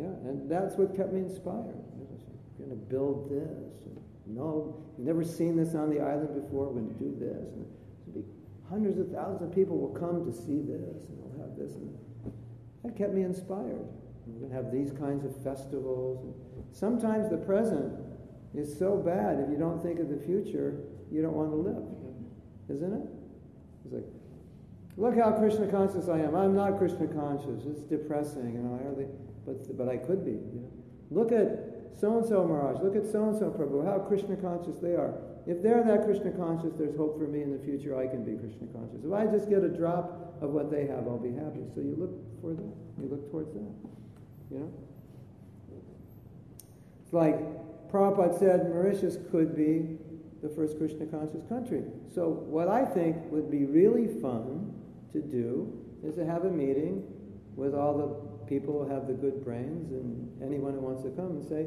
[0.00, 1.76] Yeah, and that's what kept me inspired.
[1.76, 3.70] I'm going to build this,
[4.26, 6.68] no, you've never seen this on the island before.
[6.68, 7.52] We're going to do this.
[7.54, 8.24] And be
[8.68, 11.74] hundreds of thousands of people will come to see this, and we'll have this.
[11.74, 11.98] And
[12.84, 13.88] that kept me inspired.
[14.26, 16.22] We're going to have these kinds of festivals.
[16.24, 16.34] And
[16.72, 17.92] sometimes the present
[18.54, 21.84] is so bad, if you don't think of the future, you don't want to live.
[22.68, 23.08] Isn't it?
[23.84, 24.06] It's like,
[24.96, 26.36] look how Krishna conscious I am.
[26.36, 27.66] I'm not Krishna conscious.
[27.66, 28.78] It's depressing, know.
[28.78, 29.06] I hardly,
[29.50, 30.32] but but I could be.
[30.32, 30.70] You know.
[31.10, 32.82] Look at so and so Maharaj.
[32.82, 33.84] Look at so and so Prabhu.
[33.84, 35.14] How Krishna conscious they are.
[35.46, 37.98] If they're that Krishna conscious, there's hope for me in the future.
[37.98, 39.04] I can be Krishna conscious.
[39.04, 41.64] If I just get a drop of what they have, I'll be happy.
[41.74, 42.72] So you look for that.
[43.00, 43.72] You look towards that.
[44.50, 44.72] You know.
[47.02, 47.40] It's like
[47.90, 49.98] Prabhupada said, Mauritius could be
[50.42, 51.82] the first Krishna conscious country.
[52.14, 54.72] So what I think would be really fun
[55.12, 55.72] to do
[56.04, 57.02] is to have a meeting
[57.56, 61.44] with all the people have the good brains and anyone who wants to come and
[61.48, 61.66] say,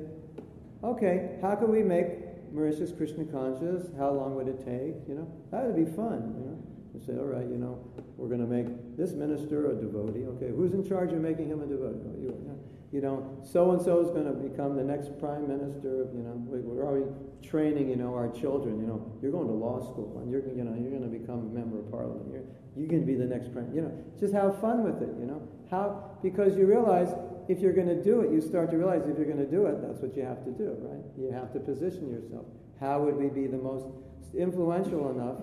[0.83, 2.19] okay, how can we make
[2.51, 3.87] Mauritius Krishna conscious?
[3.97, 4.99] How long would it take?
[5.07, 6.35] You know, that would be fun.
[6.37, 6.59] You know,
[6.93, 7.79] and say, all right, you know,
[8.17, 10.27] we're going to make this minister a devotee.
[10.35, 12.03] Okay, who's in charge of making him a devotee?
[12.03, 12.59] Oh, you,
[12.93, 16.05] you know, so and so is going to become the next prime minister.
[16.13, 17.09] You know, we're already
[17.41, 18.79] training, you know, our children.
[18.79, 21.39] You know, you're going to law school and you're, you know, you're going to become
[21.39, 22.29] a member of parliament.
[22.31, 22.45] You're,
[22.77, 23.73] you can be the next prime.
[23.73, 25.09] You know, just have fun with it.
[25.17, 25.41] You know,
[25.71, 27.09] how because you realize
[27.49, 29.65] if you're going to do it, you start to realize if you're going to do
[29.65, 31.01] it, that's what you have to do, right?
[31.17, 32.45] You have to position yourself.
[32.79, 33.89] How would we be the most
[34.37, 35.41] influential enough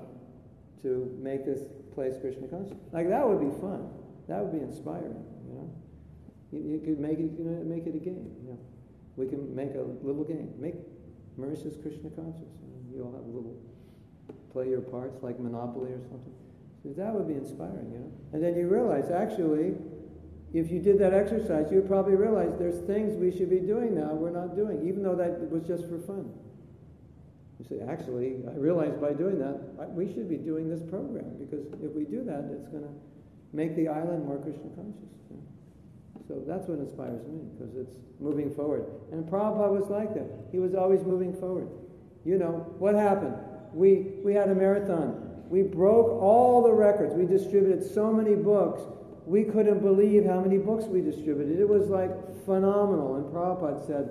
[0.82, 2.78] to make this place Krishna conscious?
[2.92, 3.90] Like that would be fun.
[4.28, 5.18] That would be inspiring.
[6.52, 6.66] You know.
[6.66, 8.30] You, you could make it, you know, make it a game.
[8.42, 8.58] You know.
[9.16, 10.52] We can make a little game.
[10.58, 10.74] Make
[11.36, 12.50] Mauritius Krishna conscious.
[12.92, 13.56] You all have a little
[14.52, 16.34] play your parts like Monopoly or something.
[16.82, 18.12] So that would be inspiring, you know.
[18.32, 19.74] And then you realize actually,
[20.52, 23.94] if you did that exercise, you would probably realize there's things we should be doing
[23.94, 26.32] now we're not doing, even though that was just for fun.
[27.58, 31.66] You say, actually, I realize by doing that, we should be doing this program because
[31.82, 32.94] if we do that, it's going to
[33.52, 35.12] make the island more Krishna conscious.
[35.28, 35.42] You know?
[36.30, 38.86] So that's what inspires me, because it's moving forward.
[39.10, 40.30] And Prabhupada was like that.
[40.52, 41.66] He was always moving forward.
[42.24, 43.34] You know, what happened?
[43.72, 45.26] We, we had a marathon.
[45.48, 47.14] We broke all the records.
[47.14, 48.80] We distributed so many books.
[49.26, 51.58] We couldn't believe how many books we distributed.
[51.58, 52.12] It was like
[52.44, 53.16] phenomenal.
[53.16, 54.10] And Prabhupada said,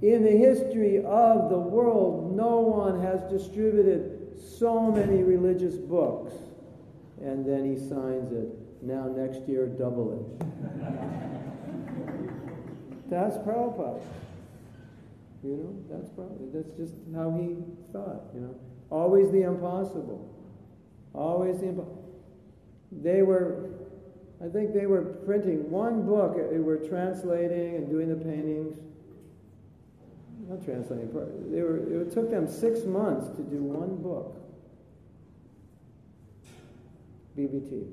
[0.00, 6.34] in the history of the world, no one has distributed so many religious books.
[7.20, 8.46] And then he signs it.
[8.80, 11.28] Now, next year, double it.
[13.08, 14.02] That's Prabhupada.
[15.42, 17.56] You know, that's probably that's just how he
[17.92, 18.22] thought.
[18.34, 18.54] You know,
[18.90, 20.28] always the impossible,
[21.14, 22.04] always the impossible.
[22.90, 23.70] They were,
[24.44, 26.36] I think they were printing one book.
[26.50, 28.76] They were translating and doing the paintings.
[30.48, 31.08] Not translating.
[31.52, 32.02] They were.
[32.02, 34.34] It took them six months to do one book.
[37.38, 37.86] BBT.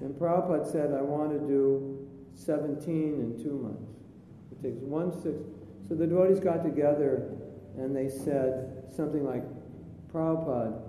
[0.00, 1.99] And Prabhupada said, I want to do
[2.40, 3.92] 17 in two months.
[4.52, 5.36] It takes one six.
[5.88, 7.28] So the devotees got together
[7.76, 9.42] and they said something like,
[10.12, 10.80] Prabhupada,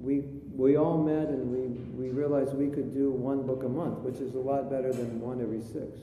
[0.00, 0.20] we,
[0.54, 4.16] we all met and we, we realized we could do one book a month, which
[4.16, 5.98] is a lot better than one every six.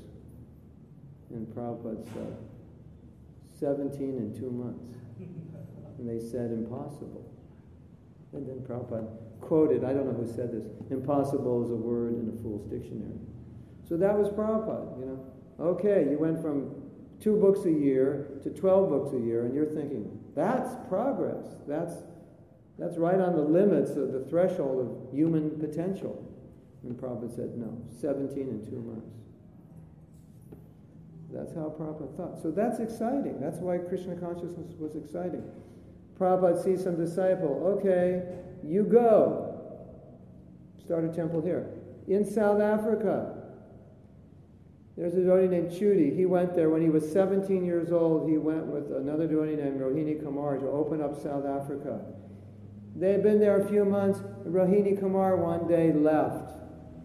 [1.29, 2.37] And Prabhupada said,
[3.59, 4.97] 17 in two months.
[5.97, 7.25] And they said, impossible.
[8.33, 9.07] And then Prabhupada
[9.39, 13.19] quoted, I don't know who said this, impossible is a word in a fool's dictionary.
[13.87, 15.25] So that was Prabhupada, you know.
[15.59, 16.71] Okay, you went from
[17.19, 21.45] two books a year to 12 books a year, and you're thinking, that's progress.
[21.67, 21.93] That's,
[22.77, 26.21] that's right on the limits of the threshold of human potential.
[26.83, 29.11] And Prabhupada said, no, 17 in two months.
[31.31, 32.41] That's how Prabhupada thought.
[32.41, 33.39] So that's exciting.
[33.39, 35.43] That's why Krishna consciousness was exciting.
[36.19, 38.23] Prabhupada sees some disciple, okay,
[38.63, 39.51] you go.
[40.83, 41.67] Start a temple here.
[42.07, 43.34] In South Africa,
[44.97, 46.15] there's a devotee named Chudi.
[46.15, 48.29] He went there when he was 17 years old.
[48.29, 51.99] He went with another devotee named Rohini Kumar to open up South Africa.
[52.95, 54.19] They had been there a few months.
[54.47, 56.53] Rohini Kumar one day left.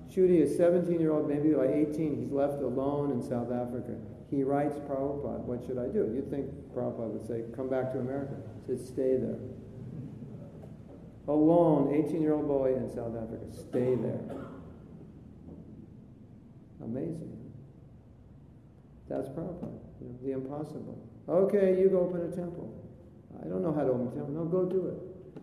[0.08, 2.20] Chudi is 17 year old, maybe by 18.
[2.20, 3.96] He's left alone in South Africa.
[4.30, 6.12] He writes Prabhupada, what should I do?
[6.14, 8.36] You'd think Prabhupada would say, come back to America.
[8.60, 9.38] He said, stay there.
[11.26, 13.44] Alone, 18 year old boy in South Africa.
[13.52, 14.20] Stay there.
[16.84, 17.39] Amazing.
[19.10, 20.96] That's Prabhupada, you know, the impossible.
[21.28, 22.72] Okay, you go open a temple.
[23.44, 24.32] I don't know how to open a temple.
[24.32, 25.42] No, go do it.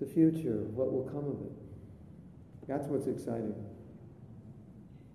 [0.00, 1.52] The future, what will come of it.
[2.66, 3.54] That's what's exciting.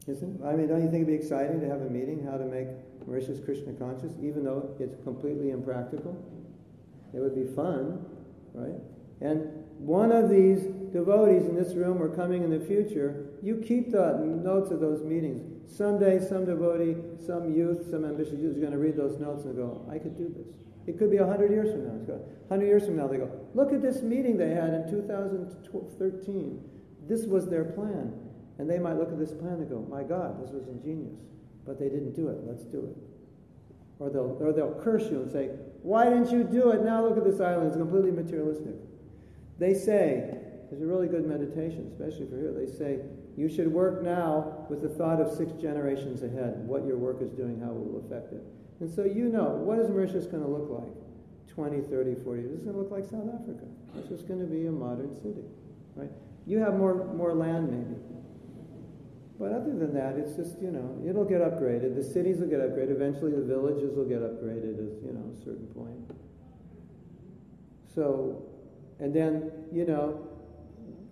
[0.08, 0.46] Isn't it?
[0.46, 2.68] I mean, don't you think it'd be exciting to have a meeting how to make
[3.06, 6.16] Mauritius Krishna conscious, even though it's completely impractical.
[7.14, 8.06] It would be fun,
[8.54, 8.80] right?
[9.20, 10.62] And one of these
[10.94, 15.04] devotees in this room or coming in the future, you keep the notes of those
[15.04, 15.49] meetings.
[15.70, 19.56] Someday, some devotee, some youth, some ambitious youth is going to read those notes and
[19.56, 20.48] go, I could do this.
[20.88, 21.94] It could be 100 years from now.
[21.96, 24.90] It's going, 100 years from now, they go, look at this meeting they had in
[24.90, 26.64] 2013.
[27.08, 28.14] This was their plan.
[28.58, 31.20] And they might look at this plan and go, my God, this was ingenious.
[31.66, 32.40] But they didn't do it.
[32.46, 32.98] Let's do it.
[34.00, 35.52] Or they'll, or they'll curse you and say,
[35.84, 36.84] why didn't you do it?
[36.84, 37.68] Now look at this island.
[37.68, 38.74] It's completely materialistic.
[39.60, 40.36] They say,
[40.70, 42.54] there's a really good meditation, especially for here.
[42.54, 43.00] They say,
[43.40, 47.32] you should work now with the thought of six generations ahead, what your work is
[47.32, 48.44] doing, how it will affect it.
[48.82, 50.92] And so you know, what is Mauritius going to look like?
[51.56, 52.60] 20, 30, 40 years.
[52.60, 53.64] Is going to look like South Africa.
[53.96, 55.48] It's just going to be a modern city,
[55.96, 56.12] right?
[56.46, 57.96] You have more, more land, maybe.
[59.40, 61.96] But other than that, it's just, you know, it'll get upgraded.
[61.96, 62.92] The cities will get upgraded.
[62.92, 66.12] Eventually, the villages will get upgraded at, you know, a certain point.
[67.96, 68.44] So,
[69.00, 70.29] and then, you know,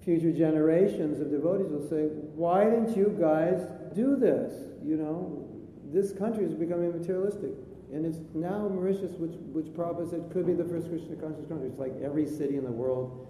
[0.07, 4.71] future generations of devotees will say, why didn't you guys do this?
[4.81, 5.43] You know,
[5.91, 7.51] this country is becoming materialistic.
[7.91, 11.67] And it's now Mauritius, which, which Prabhupada said could be the first Krishna conscious country.
[11.67, 13.27] It's like every city in the world.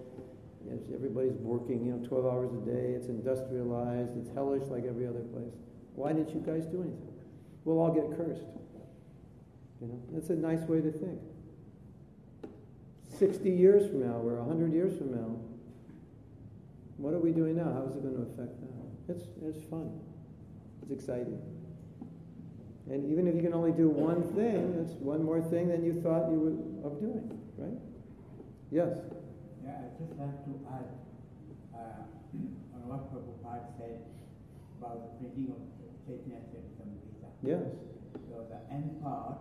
[0.94, 2.94] Everybody's working, you know, 12 hours a day.
[2.94, 4.14] It's industrialized.
[4.16, 5.58] It's hellish like every other place.
[5.96, 7.10] Why didn't you guys do anything?
[7.64, 8.46] We'll all get cursed.
[9.82, 11.18] You know, that's a nice way to think.
[13.18, 15.40] 60 years from now, or 100 years from now,
[16.98, 17.70] what are we doing now?
[17.72, 19.14] How is it going to affect that?
[19.14, 19.88] It's, it's fun.
[20.82, 21.40] It's exciting.
[22.90, 26.00] And even if you can only do one thing, it's one more thing than you
[26.00, 26.56] thought you were
[26.88, 27.76] of doing, right?
[28.72, 28.96] Yes?
[29.60, 30.88] Yeah, I just like to add
[31.76, 32.02] uh,
[32.74, 34.08] on what Prabhupada said
[34.80, 35.60] about the printing of
[36.08, 37.28] Chaitanya Charitamrita.
[37.44, 37.64] Yes.
[38.32, 39.36] So the end part,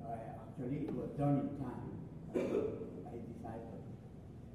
[0.00, 2.00] uh, actually it was done in time
[2.32, 3.84] by disciples.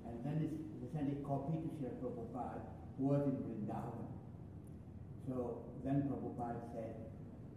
[0.05, 0.64] And then it's,
[0.95, 2.61] sent a copy to Srila Prabhupada,
[2.97, 4.07] who was in Vrindavan.
[5.27, 6.95] So then Prabhupada said,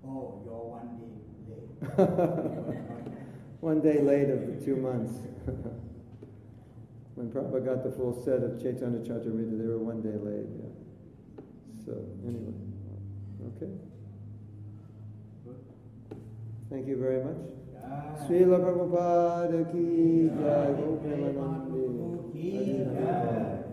[0.04, 1.14] oh, you're one day
[1.46, 1.70] late.
[3.60, 5.14] one day late of two months.
[7.14, 10.48] when Prabhupada got the full set of Chaitanya Charitamrita, they were one day late.
[10.58, 10.74] Yeah.
[11.84, 11.92] So
[12.26, 12.54] anyway,
[13.56, 13.70] okay.
[16.70, 17.36] Thank you very much.
[18.26, 22.17] Srila Prabhupada ki jai.
[22.38, 23.67] Tiga.